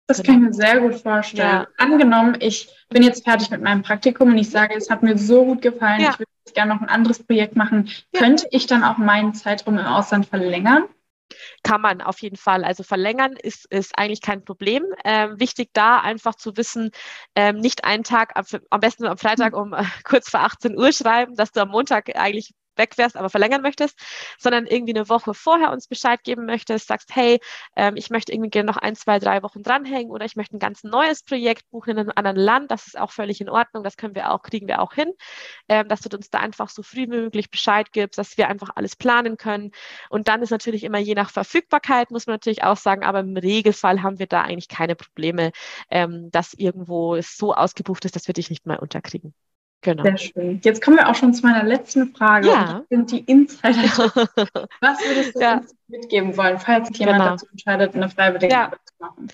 Das 0.06 0.22
genau. 0.22 0.26
kann 0.26 0.42
ich 0.42 0.48
mir 0.48 0.54
sehr 0.54 0.80
gut 0.80 0.94
vorstellen. 0.96 1.48
Ja. 1.48 1.66
Angenommen, 1.78 2.36
ich 2.40 2.68
bin 2.90 3.02
jetzt 3.02 3.24
fertig 3.24 3.50
mit 3.50 3.62
meinem 3.62 3.82
Praktikum 3.82 4.28
und 4.28 4.38
ich 4.38 4.50
sage, 4.50 4.74
es 4.76 4.90
hat 4.90 5.02
mir 5.02 5.16
so 5.16 5.44
gut 5.44 5.62
gefallen, 5.62 6.00
ja. 6.00 6.10
ich 6.10 6.18
würde 6.18 6.30
gerne 6.52 6.74
noch 6.74 6.82
ein 6.82 6.88
anderes 6.88 7.22
Projekt 7.22 7.56
machen. 7.56 7.88
Ja. 8.12 8.20
Könnte 8.20 8.46
ich 8.50 8.66
dann 8.66 8.84
auch 8.84 8.98
meinen 8.98 9.32
Zeitraum 9.32 9.78
im 9.78 9.86
Ausland 9.86 10.26
verlängern? 10.26 10.84
Kann 11.62 11.80
man 11.80 12.00
auf 12.00 12.20
jeden 12.20 12.36
Fall. 12.36 12.64
Also 12.64 12.82
verlängern 12.82 13.34
ist, 13.42 13.66
ist 13.70 13.98
eigentlich 13.98 14.20
kein 14.20 14.44
Problem. 14.44 14.84
Ähm, 15.04 15.38
wichtig 15.38 15.70
da 15.72 16.00
einfach 16.00 16.34
zu 16.34 16.56
wissen, 16.56 16.90
ähm, 17.34 17.56
nicht 17.58 17.84
einen 17.84 18.04
Tag, 18.04 18.32
am 18.70 18.80
besten 18.80 19.06
am 19.06 19.18
Freitag 19.18 19.56
um 19.56 19.72
äh, 19.72 19.84
kurz 20.04 20.30
vor 20.30 20.40
18 20.40 20.76
Uhr 20.78 20.92
schreiben, 20.92 21.34
dass 21.36 21.52
du 21.52 21.60
am 21.60 21.68
Montag 21.68 22.14
eigentlich 22.16 22.52
weg 22.76 22.96
wärst, 22.98 23.16
aber 23.16 23.30
verlängern 23.30 23.62
möchtest, 23.62 23.98
sondern 24.38 24.66
irgendwie 24.66 24.94
eine 24.94 25.08
Woche 25.08 25.34
vorher 25.34 25.72
uns 25.72 25.88
Bescheid 25.88 26.22
geben 26.24 26.46
möchtest, 26.46 26.88
sagst, 26.88 27.14
hey, 27.14 27.40
ähm, 27.76 27.96
ich 27.96 28.10
möchte 28.10 28.32
irgendwie 28.32 28.50
gerne 28.50 28.70
noch 28.70 28.78
ein, 28.78 28.96
zwei, 28.96 29.18
drei 29.18 29.42
Wochen 29.42 29.62
dranhängen 29.62 30.10
oder 30.10 30.24
ich 30.24 30.36
möchte 30.36 30.56
ein 30.56 30.60
ganz 30.60 30.82
neues 30.82 31.22
Projekt 31.22 31.68
buchen 31.70 31.90
in 31.90 31.98
einem 31.98 32.12
anderen 32.14 32.36
Land, 32.36 32.70
das 32.70 32.86
ist 32.86 32.98
auch 32.98 33.10
völlig 33.10 33.40
in 33.40 33.48
Ordnung, 33.48 33.84
das 33.84 33.96
können 33.96 34.14
wir 34.14 34.32
auch, 34.32 34.42
kriegen 34.42 34.68
wir 34.68 34.80
auch 34.80 34.94
hin, 34.94 35.12
ähm, 35.68 35.88
dass 35.88 36.00
du 36.00 36.14
uns 36.16 36.30
da 36.30 36.38
einfach 36.38 36.68
so 36.68 36.82
früh 36.82 37.02
wie 37.02 37.06
möglich 37.08 37.50
Bescheid 37.50 37.92
gibst, 37.92 38.18
dass 38.18 38.36
wir 38.38 38.48
einfach 38.48 38.70
alles 38.74 38.96
planen 38.96 39.36
können. 39.36 39.72
Und 40.08 40.28
dann 40.28 40.42
ist 40.42 40.50
natürlich 40.50 40.84
immer 40.84 40.98
je 40.98 41.14
nach 41.14 41.30
Verfügbarkeit, 41.30 42.10
muss 42.10 42.26
man 42.26 42.34
natürlich 42.34 42.62
auch 42.64 42.76
sagen, 42.76 43.04
aber 43.04 43.20
im 43.20 43.36
Regelfall 43.36 44.02
haben 44.02 44.18
wir 44.18 44.26
da 44.26 44.42
eigentlich 44.42 44.68
keine 44.68 44.94
Probleme, 44.94 45.52
ähm, 45.90 46.30
dass 46.30 46.54
irgendwo 46.54 47.16
es 47.16 47.36
so 47.36 47.54
ausgebucht 47.54 48.04
ist, 48.04 48.16
dass 48.16 48.26
wir 48.26 48.34
dich 48.34 48.50
nicht 48.50 48.66
mehr 48.66 48.82
unterkriegen. 48.82 49.34
Genau. 49.82 50.04
Sehr 50.04 50.16
schön. 50.16 50.60
Jetzt 50.62 50.82
kommen 50.82 50.96
wir 50.96 51.08
auch 51.08 51.14
schon 51.16 51.34
zu 51.34 51.44
meiner 51.44 51.64
letzten 51.64 52.14
Frage. 52.14 52.46
Ja. 52.48 52.82
Sind 52.88 53.10
die 53.10 53.18
Insider. 53.18 53.72
Was 54.80 55.00
würdest 55.04 55.34
du 55.34 55.40
ja. 55.40 55.58
uns 55.58 55.74
mitgeben 55.88 56.36
wollen, 56.36 56.58
falls 56.58 56.88
sich 56.88 56.98
jemand 56.98 57.18
genau. 57.18 57.30
dazu 57.32 57.46
entscheidet, 57.50 57.94
eine 57.94 58.08
freiwillige 58.08 58.52
ja. 58.52 58.64
Arbeit 58.66 58.80
zu 58.84 58.94
machen? 59.00 59.28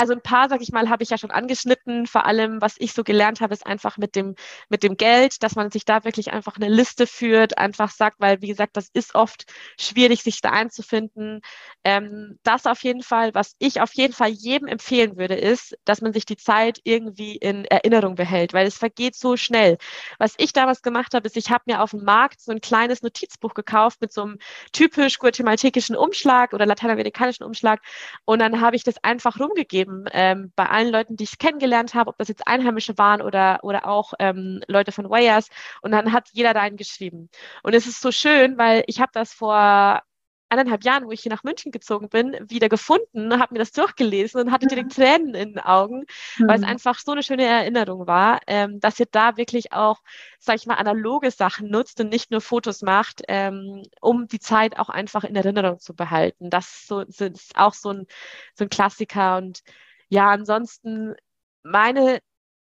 Also 0.00 0.12
ein 0.12 0.22
paar, 0.22 0.48
sag 0.48 0.60
ich 0.62 0.70
mal, 0.70 0.88
habe 0.88 1.02
ich 1.02 1.10
ja 1.10 1.18
schon 1.18 1.32
angeschnitten. 1.32 2.06
Vor 2.06 2.24
allem, 2.24 2.60
was 2.60 2.76
ich 2.78 2.92
so 2.92 3.02
gelernt 3.02 3.40
habe, 3.40 3.52
ist 3.52 3.66
einfach 3.66 3.98
mit 3.98 4.14
dem, 4.14 4.36
mit 4.68 4.84
dem 4.84 4.96
Geld, 4.96 5.42
dass 5.42 5.56
man 5.56 5.70
sich 5.72 5.84
da 5.84 6.04
wirklich 6.04 6.32
einfach 6.32 6.56
eine 6.56 6.68
Liste 6.68 7.06
führt, 7.06 7.58
einfach 7.58 7.90
sagt, 7.90 8.20
weil, 8.20 8.40
wie 8.40 8.46
gesagt, 8.46 8.76
das 8.76 8.88
ist 8.92 9.16
oft 9.16 9.44
schwierig, 9.78 10.22
sich 10.22 10.40
da 10.40 10.50
einzufinden. 10.50 11.40
Ähm, 11.82 12.38
das 12.44 12.66
auf 12.66 12.84
jeden 12.84 13.02
Fall, 13.02 13.34
was 13.34 13.56
ich 13.58 13.80
auf 13.80 13.92
jeden 13.94 14.12
Fall 14.12 14.30
jedem 14.30 14.68
empfehlen 14.68 15.16
würde, 15.16 15.34
ist, 15.34 15.76
dass 15.84 16.00
man 16.00 16.12
sich 16.12 16.24
die 16.24 16.36
Zeit 16.36 16.78
irgendwie 16.84 17.34
in 17.36 17.64
Erinnerung 17.64 18.14
behält, 18.14 18.52
weil 18.52 18.68
es 18.68 18.78
vergeht 18.78 19.16
so 19.16 19.36
schnell. 19.36 19.78
Was 20.18 20.34
ich 20.38 20.52
damals 20.52 20.82
gemacht 20.82 21.12
habe, 21.14 21.26
ist, 21.26 21.36
ich 21.36 21.50
habe 21.50 21.64
mir 21.66 21.82
auf 21.82 21.90
dem 21.90 22.04
Markt 22.04 22.40
so 22.40 22.52
ein 22.52 22.60
kleines 22.60 23.02
Notizbuch 23.02 23.54
gekauft 23.54 24.00
mit 24.00 24.12
so 24.12 24.22
einem 24.22 24.38
typisch 24.72 25.18
guatemaltekischen 25.18 25.96
Umschlag 25.96 26.52
oder 26.52 26.66
lateinamerikanischen 26.66 27.44
Umschlag 27.44 27.80
und 28.24 28.38
dann 28.38 28.60
habe 28.60 28.76
ich 28.76 28.84
das 28.84 29.02
einfach 29.02 29.40
rumgegeben 29.40 29.87
eben 29.88 30.04
ähm, 30.12 30.52
bei 30.54 30.66
allen 30.66 30.90
Leuten, 30.90 31.16
die 31.16 31.24
ich 31.24 31.38
kennengelernt 31.38 31.94
habe, 31.94 32.10
ob 32.10 32.18
das 32.18 32.28
jetzt 32.28 32.46
Einheimische 32.46 32.96
waren 32.98 33.22
oder, 33.22 33.60
oder 33.62 33.86
auch 33.86 34.14
ähm, 34.18 34.60
Leute 34.66 34.92
von 34.92 35.08
Wayers. 35.10 35.48
Und 35.82 35.92
dann 35.92 36.12
hat 36.12 36.28
jeder 36.32 36.54
da 36.54 36.60
einen 36.60 36.76
geschrieben. 36.76 37.30
Und 37.62 37.74
es 37.74 37.86
ist 37.86 38.00
so 38.00 38.12
schön, 38.12 38.58
weil 38.58 38.84
ich 38.86 39.00
habe 39.00 39.10
das 39.12 39.32
vor 39.32 40.02
eineinhalb 40.48 40.84
Jahren, 40.84 41.06
wo 41.06 41.10
ich 41.10 41.20
hier 41.20 41.32
nach 41.32 41.44
München 41.44 41.72
gezogen 41.72 42.08
bin, 42.08 42.36
wieder 42.48 42.68
gefunden, 42.68 43.38
habe 43.38 43.54
mir 43.54 43.58
das 43.58 43.72
durchgelesen 43.72 44.40
und 44.40 44.52
hatte 44.52 44.66
direkt 44.66 44.94
Tränen 44.94 45.34
in 45.34 45.54
den 45.54 45.58
Augen, 45.60 46.04
mhm. 46.38 46.48
weil 46.48 46.56
es 46.56 46.62
mhm. 46.62 46.68
einfach 46.68 46.98
so 46.98 47.12
eine 47.12 47.22
schöne 47.22 47.44
Erinnerung 47.44 48.06
war, 48.06 48.40
ähm, 48.46 48.80
dass 48.80 48.98
ihr 48.98 49.06
da 49.10 49.36
wirklich 49.36 49.72
auch, 49.72 50.00
sag 50.38 50.56
ich 50.56 50.66
mal, 50.66 50.74
analoge 50.74 51.30
Sachen 51.30 51.70
nutzt 51.70 52.00
und 52.00 52.08
nicht 52.08 52.30
nur 52.30 52.40
Fotos 52.40 52.82
macht, 52.82 53.22
ähm, 53.28 53.82
um 54.00 54.26
die 54.28 54.40
Zeit 54.40 54.78
auch 54.78 54.88
einfach 54.88 55.24
in 55.24 55.36
Erinnerung 55.36 55.78
zu 55.78 55.94
behalten. 55.94 56.50
Das 56.50 56.86
so, 56.86 57.00
ist 57.00 57.56
auch 57.56 57.74
so 57.74 57.90
ein, 57.90 58.06
so 58.54 58.64
ein 58.64 58.70
Klassiker 58.70 59.36
und 59.36 59.60
ja, 60.08 60.30
ansonsten 60.30 61.14
meine 61.62 62.20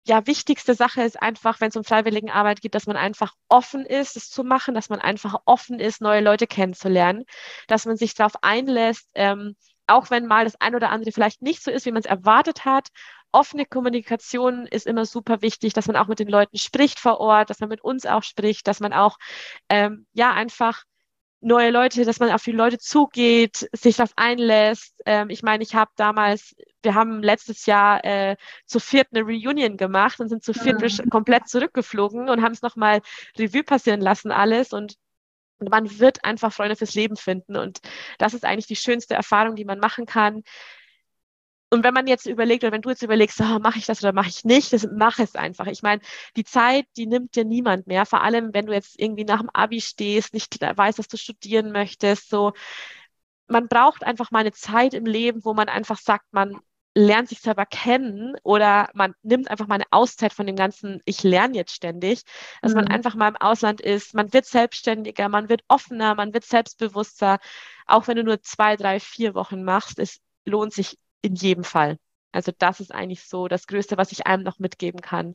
ja, 0.06 0.26
wichtigste 0.26 0.74
Sache 0.74 1.02
ist 1.02 1.20
einfach, 1.20 1.60
wenn 1.60 1.68
es 1.68 1.76
um 1.76 1.84
Freiwilligenarbeit 1.84 2.60
geht, 2.60 2.74
dass 2.74 2.86
man 2.86 2.96
einfach 2.96 3.34
offen 3.48 3.84
ist, 3.84 4.16
es 4.16 4.30
zu 4.30 4.44
machen, 4.44 4.74
dass 4.74 4.88
man 4.88 5.00
einfach 5.00 5.36
offen 5.44 5.78
ist, 5.78 6.00
neue 6.00 6.20
Leute 6.22 6.46
kennenzulernen, 6.46 7.24
dass 7.68 7.86
man 7.86 7.96
sich 7.96 8.14
darauf 8.14 8.42
einlässt, 8.42 9.08
ähm, 9.14 9.56
auch 9.86 10.10
wenn 10.10 10.26
mal 10.26 10.44
das 10.44 10.60
ein 10.60 10.74
oder 10.74 10.90
andere 10.90 11.12
vielleicht 11.12 11.42
nicht 11.42 11.62
so 11.62 11.70
ist, 11.70 11.84
wie 11.84 11.92
man 11.92 12.00
es 12.00 12.06
erwartet 12.06 12.64
hat. 12.64 12.88
Offene 13.32 13.66
Kommunikation 13.66 14.66
ist 14.66 14.86
immer 14.86 15.04
super 15.04 15.42
wichtig, 15.42 15.72
dass 15.74 15.86
man 15.86 15.96
auch 15.96 16.08
mit 16.08 16.18
den 16.18 16.28
Leuten 16.28 16.58
spricht 16.58 16.98
vor 16.98 17.20
Ort, 17.20 17.50
dass 17.50 17.60
man 17.60 17.68
mit 17.68 17.82
uns 17.82 18.06
auch 18.06 18.22
spricht, 18.22 18.66
dass 18.66 18.80
man 18.80 18.92
auch 18.92 19.18
ähm, 19.68 20.06
ja 20.12 20.32
einfach 20.32 20.84
neue 21.40 21.70
Leute, 21.70 22.04
dass 22.04 22.20
man 22.20 22.30
auf 22.30 22.42
die 22.42 22.52
Leute 22.52 22.78
zugeht, 22.78 23.68
sich 23.72 23.96
darauf 23.96 24.12
einlässt. 24.16 24.94
Ähm, 25.06 25.30
ich 25.30 25.42
meine, 25.42 25.62
ich 25.62 25.74
habe 25.74 25.90
damals, 25.96 26.54
wir 26.82 26.94
haben 26.94 27.22
letztes 27.22 27.66
Jahr 27.66 28.04
äh, 28.04 28.36
zu 28.66 28.78
viert 28.78 29.08
eine 29.12 29.24
Reunion 29.24 29.76
gemacht 29.76 30.20
und 30.20 30.28
sind 30.28 30.44
zu 30.44 30.52
viert 30.52 30.80
mhm. 30.80 31.10
komplett 31.10 31.48
zurückgeflogen 31.48 32.28
und 32.28 32.42
haben 32.42 32.52
es 32.52 32.62
nochmal 32.62 33.00
Revue 33.38 33.64
passieren 33.64 34.00
lassen 34.00 34.30
alles 34.30 34.72
und 34.72 34.96
man 35.58 35.98
wird 35.98 36.24
einfach 36.24 36.52
Freunde 36.52 36.76
fürs 36.76 36.94
Leben 36.94 37.16
finden 37.16 37.56
und 37.56 37.80
das 38.18 38.34
ist 38.34 38.44
eigentlich 38.44 38.66
die 38.66 38.76
schönste 38.76 39.14
Erfahrung, 39.14 39.56
die 39.56 39.66
man 39.66 39.78
machen 39.78 40.06
kann. 40.06 40.42
Und 41.70 41.84
wenn 41.84 41.94
man 41.94 42.08
jetzt 42.08 42.26
überlegt, 42.26 42.64
oder 42.64 42.72
wenn 42.72 42.82
du 42.82 42.90
jetzt 42.90 43.02
überlegst, 43.02 43.40
oh, 43.40 43.58
mache 43.60 43.78
ich 43.78 43.86
das 43.86 44.02
oder 44.02 44.12
mache 44.12 44.28
ich 44.28 44.44
nicht, 44.44 44.72
das 44.72 44.88
mach 44.92 45.20
es 45.20 45.36
einfach. 45.36 45.66
Ich 45.66 45.82
meine, 45.82 46.02
die 46.36 46.44
Zeit, 46.44 46.86
die 46.96 47.06
nimmt 47.06 47.36
dir 47.36 47.44
niemand 47.44 47.86
mehr. 47.86 48.06
Vor 48.06 48.22
allem, 48.22 48.52
wenn 48.52 48.66
du 48.66 48.72
jetzt 48.72 48.98
irgendwie 48.98 49.24
nach 49.24 49.40
dem 49.40 49.50
Abi 49.50 49.80
stehst, 49.80 50.34
nicht 50.34 50.60
weißt, 50.60 50.98
dass 50.98 51.06
du 51.08 51.16
studieren 51.16 51.70
möchtest. 51.70 52.28
So, 52.28 52.52
man 53.46 53.68
braucht 53.68 54.04
einfach 54.04 54.30
mal 54.32 54.40
eine 54.40 54.52
Zeit 54.52 54.94
im 54.94 55.06
Leben, 55.06 55.44
wo 55.44 55.54
man 55.54 55.68
einfach 55.68 55.98
sagt, 55.98 56.26
man 56.32 56.60
lernt 56.94 57.28
sich 57.28 57.40
selber 57.40 57.66
kennen 57.66 58.36
oder 58.42 58.90
man 58.94 59.14
nimmt 59.22 59.48
einfach 59.50 59.68
mal 59.68 59.76
eine 59.76 59.84
Auszeit 59.90 60.32
von 60.32 60.46
dem 60.46 60.56
ganzen, 60.56 61.00
ich 61.04 61.22
lerne 61.22 61.56
jetzt 61.56 61.74
ständig, 61.74 62.22
dass 62.62 62.72
mhm. 62.72 62.78
man 62.78 62.88
einfach 62.88 63.14
mal 63.14 63.28
im 63.28 63.36
Ausland 63.36 63.80
ist, 63.80 64.14
man 64.14 64.32
wird 64.32 64.46
selbstständiger, 64.46 65.28
man 65.28 65.48
wird 65.48 65.62
offener, 65.68 66.14
man 66.16 66.34
wird 66.34 66.44
selbstbewusster. 66.44 67.38
Auch 67.86 68.08
wenn 68.08 68.16
du 68.16 68.24
nur 68.24 68.42
zwei, 68.42 68.76
drei, 68.76 68.98
vier 68.98 69.34
Wochen 69.34 69.62
machst, 69.62 69.98
es 70.00 70.20
lohnt 70.44 70.72
sich 70.72 70.98
in 71.22 71.34
jedem 71.34 71.64
Fall. 71.64 71.96
Also 72.32 72.52
das 72.56 72.80
ist 72.80 72.94
eigentlich 72.94 73.24
so 73.24 73.48
das 73.48 73.66
Größte, 73.66 73.96
was 73.96 74.12
ich 74.12 74.26
einem 74.26 74.42
noch 74.42 74.58
mitgeben 74.58 75.00
kann. 75.00 75.34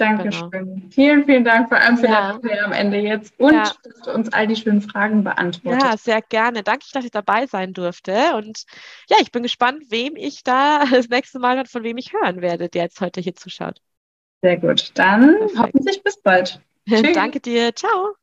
Dankeschön. 0.00 0.50
Genau. 0.50 0.80
Vielen, 0.90 1.26
vielen 1.26 1.44
Dank 1.44 1.68
vor 1.68 1.76
allem 1.76 1.98
für 1.98 2.06
ja. 2.06 2.38
deine 2.38 2.64
am 2.64 2.72
Ende 2.72 2.98
jetzt 2.98 3.38
und 3.38 3.52
ja. 3.52 3.64
dass 3.64 4.00
du 4.02 4.12
uns 4.12 4.32
all 4.32 4.46
die 4.46 4.56
schönen 4.56 4.80
Fragen 4.80 5.22
beantwortet. 5.24 5.82
Ja, 5.82 5.96
sehr 5.98 6.22
gerne. 6.22 6.62
Danke, 6.62 6.86
dass 6.94 7.04
ich 7.04 7.10
dabei 7.10 7.46
sein 7.46 7.74
durfte. 7.74 8.34
Und 8.34 8.64
ja, 9.10 9.18
ich 9.20 9.30
bin 9.30 9.42
gespannt, 9.42 9.84
wem 9.90 10.16
ich 10.16 10.42
da 10.42 10.84
das 10.90 11.10
nächste 11.10 11.38
Mal 11.38 11.66
von 11.66 11.82
wem 11.82 11.98
ich 11.98 12.14
hören 12.14 12.40
werde, 12.40 12.70
der 12.70 12.84
jetzt 12.84 13.00
heute 13.02 13.20
hier 13.20 13.34
zuschaut. 13.34 13.82
Sehr 14.42 14.56
gut. 14.56 14.90
Dann 14.94 15.36
Perfekt. 15.36 15.58
hoffentlich 15.58 16.02
bis 16.02 16.16
bald. 16.22 16.60
Danke 17.14 17.40
dir. 17.40 17.74
Ciao. 17.74 18.14